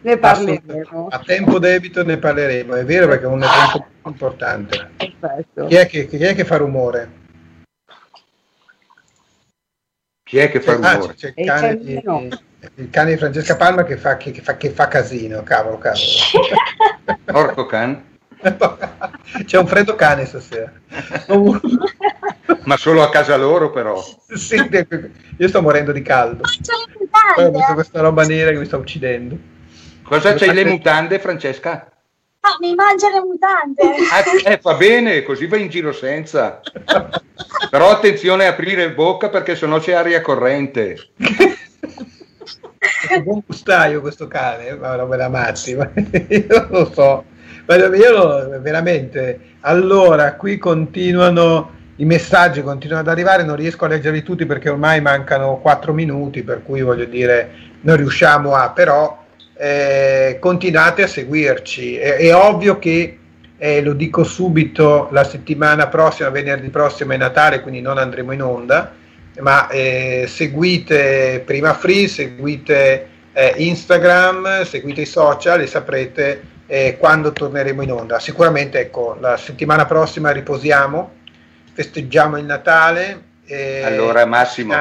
Ne 0.03 0.19
parleremo. 0.19 1.09
A 1.11 1.19
tempo 1.25 1.59
debito 1.59 2.05
ne 2.05 2.19
parleremo, 2.19 2.75
è 2.75 2.85
vero 2.85 3.09
perché 3.09 3.25
è 3.25 3.29
un 3.29 3.43
evento 3.43 3.87
importante. 4.05 4.91
Perfetto. 4.97 5.67
Chi 5.67 5.75
è 5.75 5.87
che, 5.87 6.07
chi 6.07 6.17
è 6.19 6.35
che 6.35 6.45
fa 6.45 6.59
rumore? 6.59 7.25
Chi 10.27 10.39
è 10.39 10.51
che 10.51 10.61
fa 10.61 10.73
ah, 10.73 10.95
rumore? 10.95 11.15
C'è, 11.15 11.33
c'è 11.33 11.41
il, 11.41 11.47
cane 11.47 11.79
di, 11.79 11.93
il, 11.93 12.91
cane 12.91 13.13
di, 13.13 13.17
Francesca 13.17 13.55
Palma 13.55 13.85
che 13.85 13.97
fa, 13.97 14.17
che, 14.17 14.33
che 14.33 14.43
fa, 14.43 14.57
che 14.57 14.71
fa 14.71 14.89
casino, 14.89 15.45
cavolo, 15.45 15.79
cavolo. 15.79 16.03
Porco 17.25 17.67
can? 17.67 18.03
C'è 19.45 19.57
un 19.57 19.69
freddo 19.69 19.95
cane 19.95 20.27
stasera. 20.27 20.73
Ma 22.65 22.77
solo 22.77 23.05
a 23.05 23.09
casa 23.09 23.37
loro 23.37 23.71
però. 23.71 24.03
Sì, 24.35 24.57
io 25.37 25.47
sto 25.47 25.63
morendo 25.63 25.93
di 25.93 26.03
caldo. 26.03 26.43
Poi 27.37 27.45
ho 27.45 27.51
visto 27.53 27.75
questa 27.75 28.01
roba 28.01 28.25
nera 28.25 28.51
che 28.51 28.59
mi 28.59 28.67
sta 28.67 28.79
uccidendo. 28.79 29.39
Cosa 30.03 30.35
c'hai 30.35 30.53
le 30.53 30.65
mutande, 30.65 31.21
Francesca? 31.21 31.89
Ah, 32.47 32.57
mi 32.61 32.77
mangia 32.77 33.11
le 33.11 33.21
mutande. 33.21 33.83
Ah, 34.13 34.53
eh, 34.53 34.61
va 34.63 34.75
bene, 34.75 35.25
così 35.25 35.49
vai 35.49 35.63
in 35.63 35.69
giro 35.69 35.93
senza. 35.93 36.61
Però 37.69 37.91
attenzione 37.91 38.47
a 38.47 38.51
aprire 38.51 38.93
bocca 38.93 39.31
perché 39.31 39.57
sennò 39.57 39.81
c'è 39.81 39.95
aria 39.95 40.21
corrente. 40.21 40.97
È 43.09 43.17
un 43.17 43.23
buon 43.25 43.43
gustaio 43.45 44.01
questo 44.01 44.29
cane, 44.29 44.77
ma 44.77 44.95
non 44.95 45.09
me 45.09 45.17
la 45.17 45.29
matti, 45.29 45.75
ma 45.75 45.91
io 46.29 46.47
non 46.49 46.69
lo 46.71 46.93
so. 46.93 47.25
Ma 47.67 47.75
io 47.75 48.13
lo, 48.13 48.61
veramente, 48.61 49.55
allora 49.63 50.37
qui 50.37 50.57
continuano 50.57 51.75
i 51.97 52.05
messaggi 52.05 52.63
continuano 52.63 53.03
ad 53.03 53.09
arrivare, 53.09 53.43
non 53.43 53.57
riesco 53.57 53.87
a 53.87 53.89
leggerli 53.89 54.23
tutti 54.23 54.47
perché 54.47 54.69
ormai 54.69 55.01
mancano 55.01 55.57
4 55.57 55.93
minuti, 55.93 56.45
per 56.45 56.63
cui 56.63 56.83
voglio 56.83 57.07
dire, 57.07 57.51
non 57.81 57.97
riusciamo 57.97 58.55
a, 58.55 58.71
però 58.71 59.25
eh, 59.57 60.39
continuate 60.41 61.03
a 61.03 61.07
seguirci. 61.07 61.97
È, 61.97 62.17
è 62.17 62.35
ovvio 62.35 62.79
che, 62.79 63.19
eh, 63.59 63.83
lo 63.83 63.95
dico 63.95 64.25
subito, 64.25 65.09
la 65.11 65.25
settimana 65.25 65.89
prossima, 65.89 66.29
venerdì 66.29 66.69
prossimo 66.69 67.13
è 67.13 67.17
Natale, 67.17 67.61
quindi 67.61 67.81
non 67.81 67.99
andremo 67.99 68.33
in 68.33 68.43
onda, 68.43 68.93
ma 69.41 69.69
eh, 69.69 70.27
seguite 70.29 71.43
Prima 71.45 71.75
Free, 71.75 72.09
seguite 72.09 73.09
eh, 73.33 73.55
Instagram, 73.57 74.65
seguite 74.65 75.03
i 75.03 75.07
social 75.07 75.61
e 75.61 75.67
saprete 75.67 76.43
eh, 76.67 76.97
quando 76.99 77.33
torneremo 77.33 77.83
in 77.83 77.93
onda. 77.93 78.19
Sicuramente, 78.19 78.81
ecco, 78.81 79.17
la 79.21 79.37
settimana 79.37 79.87
prossima 79.87 80.31
riposiamo, 80.31 81.13
festeggiamo 81.73 82.39
il 82.39 82.45
Natale. 82.45 83.25
Eh, 83.47 83.83
allora 83.85 84.27
Massimo, 84.27 84.75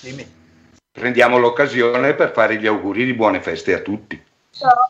dimmi 0.00 0.40
prendiamo 0.92 1.38
l'occasione 1.38 2.14
per 2.14 2.32
fare 2.32 2.56
gli 2.56 2.66
auguri 2.66 3.04
di 3.04 3.14
buone 3.14 3.40
feste 3.40 3.74
a 3.74 3.80
tutti. 3.80 4.22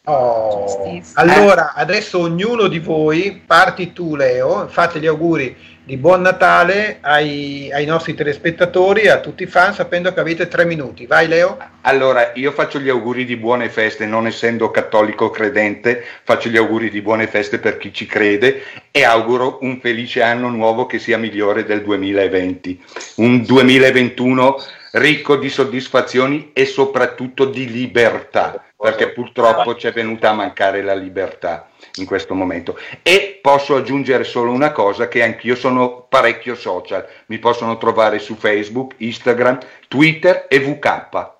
Oh. 0.05 1.01
Allora, 1.15 1.73
adesso 1.75 2.19
ognuno 2.19 2.67
di 2.67 2.81
voi, 2.81 3.41
parti 3.47 3.93
tu 3.93 4.17
Leo, 4.17 4.67
fate 4.67 4.99
gli 4.99 5.07
auguri 5.07 5.57
di 5.85 5.97
buon 5.97 6.21
Natale 6.21 6.99
ai, 7.01 7.71
ai, 7.73 7.87
nostri 7.87 8.15
telespettatori 8.15 9.03
e 9.03 9.11
a 9.11 9.21
tutti 9.21 9.45
i 9.45 9.47
fan 9.47 9.73
sapendo 9.73 10.13
che 10.13 10.19
avete 10.19 10.49
tre 10.49 10.65
minuti. 10.65 11.07
Vai 11.07 11.29
Leo. 11.29 11.57
Allora, 11.83 12.33
io 12.35 12.51
faccio 12.51 12.81
gli 12.81 12.89
auguri 12.89 13.25
di 13.25 13.37
buone 13.37 13.69
feste, 13.69 14.05
non 14.05 14.27
essendo 14.27 14.73
cattolico 14.73 15.31
credente, 15.31 16.05
faccio 16.25 16.49
gli 16.49 16.57
auguri 16.57 16.91
di 16.91 17.01
buone 17.01 17.29
feste 17.29 17.59
per 17.59 17.79
chi 17.79 17.95
ci 17.95 18.07
crede 18.07 18.63
e 18.91 19.05
auguro 19.05 19.59
un 19.63 19.79
felice 19.81 20.23
anno 20.23 20.49
nuovo 20.49 20.87
che 20.87 20.99
sia 20.99 21.19
migliore 21.19 21.65
del 21.65 21.83
2020. 21.83 22.85
Un 23.17 23.43
2021 23.45 24.57
ricco 24.93 25.37
di 25.37 25.49
soddisfazioni 25.49 26.51
e 26.53 26.65
soprattutto 26.65 27.45
di 27.45 27.71
libertà, 27.71 28.65
perché 28.77 29.11
purtroppo 29.11 29.77
ci 29.77 29.87
è 29.87 29.93
venuta 29.93 30.31
a 30.31 30.35
mancare 30.35 30.83
la 30.83 30.95
libertà 30.95 31.69
in 31.97 32.05
questo 32.05 32.35
momento. 32.35 32.79
E 33.03 33.39
posso 33.41 33.77
aggiungere 33.77 34.25
solo 34.25 34.51
una 34.51 34.73
cosa, 34.73 35.09
che 35.09 35.23
anch'io 35.23 35.55
sono 35.55 36.07
parecchio 36.09 36.55
social, 36.55 37.07
mi 37.27 37.39
possono 37.39 37.79
trovare 37.79 38.19
su 38.19 38.35
Facebook, 38.35 38.95
Instagram, 38.99 39.59
Twitter 39.89 40.47
e 40.49 40.61
VK. 40.61 41.31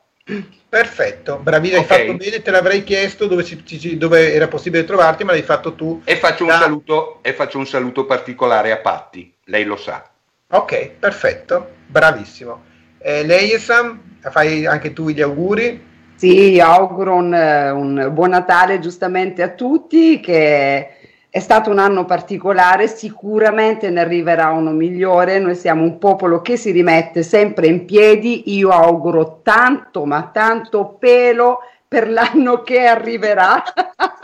Perfetto, 0.69 1.37
bravina, 1.37 1.79
okay. 1.81 2.01
hai 2.01 2.07
fatto 2.07 2.17
bene, 2.17 2.43
te 2.43 2.51
l'avrei 2.51 2.83
chiesto 2.85 3.27
dove, 3.27 3.45
ci, 3.45 3.99
dove, 3.99 4.33
era 4.33 4.49
possibile 4.49 4.85
trovarti, 4.85 5.25
ma 5.25 5.33
l'hai 5.33 5.43
fatto 5.43 5.75
tu. 5.75 6.01
E 6.05 6.17
faccio, 6.17 6.47
da... 6.47 6.55
un 6.55 6.61
saluto, 6.61 7.19
e 7.21 7.35
faccio 7.35 7.59
un 7.59 7.67
saluto 7.67 8.07
particolare 8.07 8.73
a 8.73 8.79
Patti, 8.79 9.35
lei 9.45 9.65
lo 9.65 9.77
sa. 9.77 10.09
Ok, 10.49 10.93
perfetto, 10.99 11.73
bravissimo. 11.87 12.71
Eh, 13.05 13.25
lei 13.25 13.59
Sam, 13.59 14.01
fai 14.21 14.65
anche 14.65 14.93
tu 14.93 15.09
gli 15.09 15.21
auguri? 15.21 15.91
Sì, 16.15 16.61
auguro 16.61 17.15
un, 17.17 17.33
un, 17.33 18.11
buon 18.13 18.31
Natale 18.31 18.79
giustamente 18.79 19.43
a 19.43 19.49
tutti, 19.49 20.21
che 20.21 20.89
è 21.29 21.41
stato 21.41 21.69
un 21.71 21.81
anno 21.81 22.05
particolare, 22.05 22.87
sicuramente 22.87 23.91
ne 23.91 23.99
arriverà 23.99 24.51
uno 24.51 24.71
migliore, 24.71 25.41
noi 25.41 25.57
siamo 25.57 25.83
un 25.83 25.99
popolo 25.99 26.43
che 26.43 26.57
si 26.57 26.71
rimette 26.71 27.25
sempre 27.25 27.67
in 27.67 27.87
piedi, 27.87 28.55
io 28.57 28.69
auguro 28.69 29.41
tanto, 29.43 30.05
ma 30.05 30.31
tanto 30.33 30.97
pelo 30.97 31.59
per 31.93 32.09
l'anno 32.09 32.63
che 32.63 32.87
arriverà, 32.87 33.63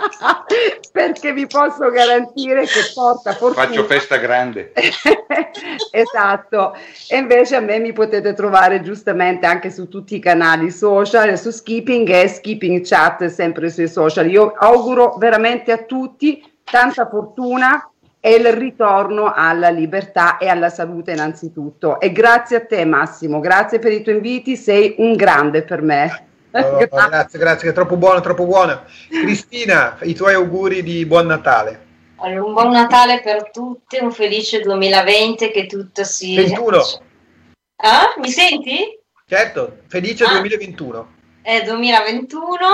perché 0.90 1.34
vi 1.34 1.46
posso 1.46 1.90
garantire 1.90 2.62
che 2.62 2.80
porta 2.94 3.34
fortuna. 3.34 3.66
Faccio 3.66 3.84
festa 3.84 4.16
grande. 4.16 4.72
esatto, 5.92 6.74
e 7.10 7.18
invece 7.18 7.56
a 7.56 7.60
me 7.60 7.78
mi 7.78 7.92
potete 7.92 8.32
trovare 8.32 8.80
giustamente 8.80 9.44
anche 9.44 9.70
su 9.70 9.86
tutti 9.88 10.16
i 10.16 10.18
canali 10.18 10.70
social, 10.70 11.38
su 11.38 11.50
Skipping 11.50 12.08
e 12.08 12.26
Skipping 12.26 12.80
Chat 12.82 13.26
sempre 13.26 13.68
sui 13.68 13.86
social. 13.86 14.30
Io 14.30 14.54
auguro 14.56 15.16
veramente 15.18 15.70
a 15.70 15.82
tutti 15.82 16.42
tanta 16.64 17.06
fortuna 17.06 17.86
e 18.18 18.34
il 18.34 18.50
ritorno 18.50 19.30
alla 19.34 19.68
libertà 19.68 20.38
e 20.38 20.48
alla 20.48 20.70
salute 20.70 21.12
innanzitutto. 21.12 22.00
E 22.00 22.12
grazie 22.12 22.56
a 22.56 22.64
te 22.64 22.86
Massimo, 22.86 23.40
grazie 23.40 23.78
per 23.78 23.92
i 23.92 24.00
tuoi 24.00 24.14
inviti, 24.14 24.56
sei 24.56 24.94
un 24.96 25.16
grande 25.16 25.60
per 25.60 25.82
me. 25.82 26.27
Oh, 26.58 26.86
grazie, 27.08 27.38
grazie, 27.38 27.70
è 27.70 27.72
troppo 27.72 27.96
buono, 27.96 28.20
troppo 28.20 28.44
buono. 28.44 28.84
Cristina, 29.08 29.96
i 30.02 30.14
tuoi 30.14 30.34
auguri 30.34 30.82
di 30.82 31.06
buon 31.06 31.26
Natale. 31.26 31.86
Allora, 32.16 32.44
un 32.44 32.52
buon 32.52 32.70
Natale 32.70 33.20
per 33.22 33.50
tutti, 33.50 33.98
un 34.00 34.10
felice 34.10 34.60
2020, 34.60 35.50
che 35.50 35.66
tutto 35.66 36.04
si... 36.04 36.34
21. 36.34 36.82
Ah, 37.76 38.14
mi 38.18 38.28
senti? 38.28 38.98
Certo, 39.26 39.78
felice 39.86 40.24
ah. 40.24 40.30
2021. 40.30 41.14
È 41.42 41.62
2021, 41.62 42.66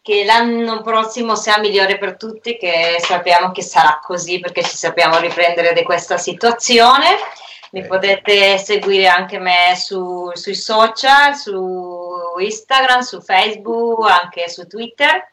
che 0.00 0.24
l'anno 0.24 0.80
prossimo 0.82 1.34
sia 1.34 1.58
migliore 1.58 1.98
per 1.98 2.16
tutti, 2.16 2.56
che 2.56 2.96
sappiamo 3.00 3.50
che 3.50 3.62
sarà 3.62 4.00
così 4.02 4.38
perché 4.38 4.62
ci 4.62 4.76
sappiamo 4.76 5.18
riprendere 5.18 5.72
di 5.72 5.82
questa 5.82 6.16
situazione. 6.16 7.16
Mi 7.72 7.86
potete 7.86 8.56
seguire 8.58 9.08
anche 9.08 9.38
me 9.38 9.74
su, 9.76 10.30
sui 10.34 10.54
social, 10.54 11.34
su 11.34 12.34
Instagram, 12.38 13.00
su 13.00 13.20
Facebook, 13.20 14.08
anche 14.08 14.48
su 14.48 14.66
Twitter. 14.66 15.26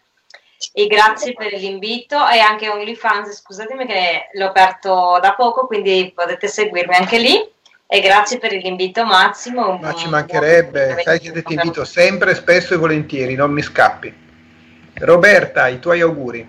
E 0.74 0.88
grazie 0.88 1.34
per 1.34 1.54
l'invito 1.54 2.16
e 2.28 2.40
anche 2.40 2.70
OnlyFans, 2.70 3.42
scusatemi 3.42 3.86
che 3.86 4.30
l'ho 4.34 4.48
aperto 4.48 5.20
da 5.22 5.34
poco, 5.34 5.68
quindi 5.68 6.12
potete 6.14 6.48
seguirmi 6.48 6.96
anche 6.96 7.18
lì. 7.20 7.54
E 7.88 8.00
grazie 8.00 8.40
per 8.40 8.52
l'invito 8.52 9.06
Massimo. 9.06 9.78
Ma 9.78 9.94
ci 9.94 10.10
mancherebbe, 10.10 11.02
sai 11.04 11.20
che 11.20 11.44
ti 11.44 11.54
invito 11.54 11.86
sempre, 11.86 12.34
spesso 12.34 12.74
e 12.74 12.78
volentieri, 12.78 13.36
non 13.36 13.52
mi 13.52 13.62
scappi. 13.62 14.14
Roberta, 14.96 15.68
i 15.68 15.80
tuoi 15.80 16.02
auguri. 16.02 16.48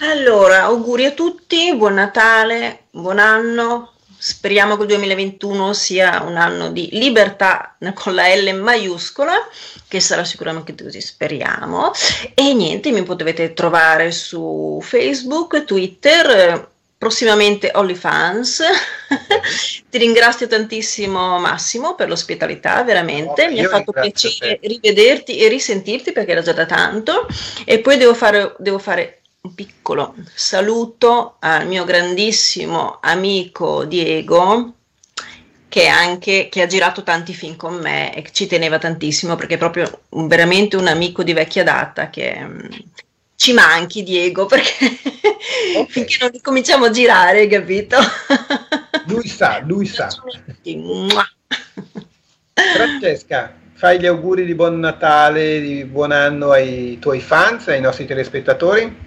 Allora, 0.00 0.62
auguri 0.62 1.04
a 1.06 1.10
tutti, 1.10 1.74
buon 1.74 1.94
Natale, 1.94 2.84
buon 2.90 3.18
anno. 3.18 3.92
Speriamo 4.20 4.74
che 4.74 4.82
il 4.82 4.88
2021 4.88 5.72
sia 5.74 6.22
un 6.22 6.36
anno 6.36 6.72
di 6.72 6.88
libertà 6.92 7.76
con 7.94 8.16
la 8.16 8.34
L 8.34 8.52
maiuscola, 8.52 9.48
che 9.86 10.00
sarà 10.00 10.24
sicuramente 10.24 10.74
così, 10.74 11.00
speriamo. 11.00 11.92
E 12.34 12.52
niente, 12.52 12.90
mi 12.90 13.04
potete 13.04 13.52
trovare 13.52 14.10
su 14.10 14.80
Facebook, 14.82 15.64
Twitter, 15.64 16.68
prossimamente 16.98 17.70
OnlyFans. 17.72 18.60
Ti 19.88 19.98
ringrazio 19.98 20.48
tantissimo 20.48 21.38
Massimo 21.38 21.94
per 21.94 22.08
l'ospitalità, 22.08 22.82
veramente. 22.82 23.46
Oh, 23.46 23.50
Mi 23.50 23.64
ha 23.64 23.68
fatto 23.68 23.92
piacere 23.92 24.58
rivederti 24.60 25.38
e 25.38 25.48
risentirti 25.48 26.10
perché 26.10 26.32
era 26.32 26.42
già 26.42 26.52
da 26.52 26.66
tanto. 26.66 27.28
E 27.64 27.78
poi 27.78 27.96
devo 27.96 28.14
fare, 28.14 28.56
devo 28.58 28.80
fare 28.80 29.17
un 29.40 29.54
piccolo 29.54 30.14
saluto 30.34 31.36
al 31.40 31.66
mio 31.66 31.84
grandissimo 31.84 32.98
amico 33.00 33.84
Diego. 33.84 34.74
Che, 35.68 35.86
anche, 35.86 36.48
che 36.50 36.62
ha 36.62 36.66
girato 36.66 37.02
tanti 37.02 37.34
film 37.34 37.54
con 37.54 37.74
me 37.74 38.14
e 38.14 38.24
ci 38.32 38.46
teneva 38.46 38.78
tantissimo 38.78 39.36
perché 39.36 39.56
è 39.56 39.58
proprio 39.58 40.04
un, 40.10 40.26
veramente 40.26 40.76
un 40.76 40.86
amico 40.86 41.22
di 41.22 41.34
vecchia 41.34 41.62
data 41.62 42.08
che, 42.08 42.42
ci 43.38 43.52
manchi 43.52 44.02
Diego 44.02 44.46
perché 44.46 44.84
okay. 45.76 45.86
finché 45.88 46.16
non 46.20 46.40
cominciamo 46.42 46.86
a 46.86 46.90
girare, 46.90 47.46
capito? 47.46 47.96
Lui 49.06 49.28
sa, 49.28 49.60
lui 49.64 49.86
sa. 49.86 50.08
Francesca, 52.52 53.54
fai 53.74 54.00
gli 54.00 54.06
auguri 54.06 54.44
di 54.44 54.56
buon 54.56 54.80
Natale, 54.80 55.60
di 55.60 55.84
buon 55.84 56.10
anno 56.10 56.50
ai 56.50 56.98
tuoi 56.98 57.20
fans, 57.20 57.68
ai 57.68 57.80
nostri 57.80 58.06
telespettatori. 58.06 59.06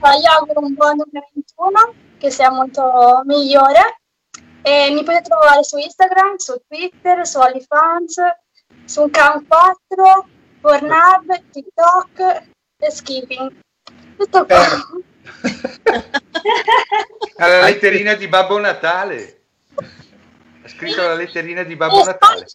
Gli 0.00 0.26
auguro 0.26 0.60
un 0.60 0.72
buon 0.72 0.96
2021, 0.96 1.94
che 2.16 2.30
sia 2.30 2.50
molto 2.50 3.20
migliore. 3.24 4.00
E 4.62 4.90
mi 4.90 5.04
potete 5.04 5.28
trovare 5.28 5.62
su 5.62 5.76
Instagram, 5.76 6.36
su 6.36 6.58
Twitter, 6.66 7.26
su 7.26 7.38
OnlyFans, 7.38 8.16
su 8.86 9.02
Cam4, 9.04 10.24
Pornhub, 10.60 11.50
TikTok 11.50 12.42
e 12.78 12.90
Skipping. 12.90 13.52
Tutto 14.16 14.46
qua. 14.46 14.64
Alla 17.36 17.60
letterina 17.64 18.14
di 18.14 18.26
Babbo 18.26 18.58
Natale. 18.58 19.42
Ha 19.74 20.68
scritto 20.68 21.02
la 21.02 21.14
letterina 21.14 21.62
di 21.62 21.76
Babbo 21.76 22.02
Natale. 22.02 22.46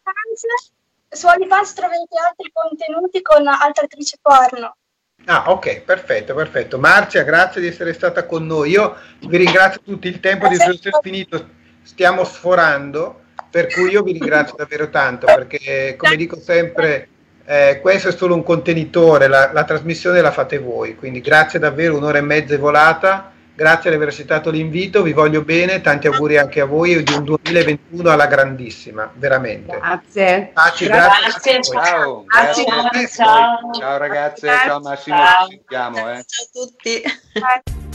Su 1.09 1.27
OnlyFans 1.27 1.73
troverete 1.73 2.17
altri 2.27 2.51
contenuti 2.51 3.21
con 3.21 3.47
altre 3.47 3.85
attrici 3.85 4.17
porno. 4.19 4.77
Ah, 5.25 5.45
ok, 5.47 5.81
perfetto, 5.81 6.35
perfetto. 6.35 6.77
Marcia, 6.77 7.23
grazie 7.23 7.59
di 7.59 7.67
essere 7.67 7.93
stata 7.93 8.25
con 8.25 8.45
noi. 8.45 8.71
Io 8.71 8.95
vi 9.21 9.37
ringrazio 9.37 9.81
tutti 9.83 10.07
il 10.07 10.19
tempo 10.19 10.47
di 10.47 10.55
essere 10.55 10.91
finito. 11.01 11.49
Stiamo 11.81 12.23
sforando, 12.23 13.21
per 13.49 13.67
cui 13.73 13.89
io 13.89 14.03
vi 14.03 14.11
ringrazio 14.11 14.55
davvero 14.55 14.89
tanto, 14.89 15.25
perché 15.25 15.95
come 15.97 16.15
dico 16.15 16.39
sempre, 16.39 17.07
eh, 17.45 17.79
questo 17.81 18.09
è 18.09 18.11
solo 18.11 18.35
un 18.35 18.43
contenitore, 18.43 19.27
la, 19.27 19.51
la, 19.51 19.63
trasmissione 19.63 20.21
la 20.21 20.31
fate 20.31 20.59
voi, 20.59 20.95
quindi 20.95 21.21
grazie 21.21 21.57
davvero, 21.57 21.95
un'ora 21.95 22.17
e 22.17 22.21
mezza 22.21 22.55
è 22.55 22.59
volata, 22.59 23.31
grazie 23.55 23.89
di 23.89 23.95
aver 23.95 24.09
accettato 24.09 24.49
l'invito, 24.49 25.01
vi 25.01 25.13
voglio 25.13 25.41
bene, 25.41 25.81
tanti 25.81 26.07
auguri 26.07 26.37
anche 26.37 26.61
a 26.61 26.65
voi 26.65 27.01
di 27.03 27.13
un 27.13 27.23
2021 27.23 28.09
alla 28.09 28.27
grandissima, 28.27 29.09
veramente. 29.15 29.77
Grazie. 29.77 30.51
Paci, 30.53 30.85
grazie. 30.87 31.51
grazie. 31.51 31.63
Ciao. 31.63 32.23
Grazie. 32.25 32.65
Ciao. 32.65 33.07
Ciao. 33.07 33.73
ciao 33.73 33.97
ragazze, 33.97 34.47
ciao 34.65 34.79
Massimo, 34.81 35.17
ci 35.17 35.57
sentiamo. 35.57 35.97
Eh. 35.97 36.25
Ciao 36.25 36.43
a 36.43 36.49
tutti. 36.51 37.94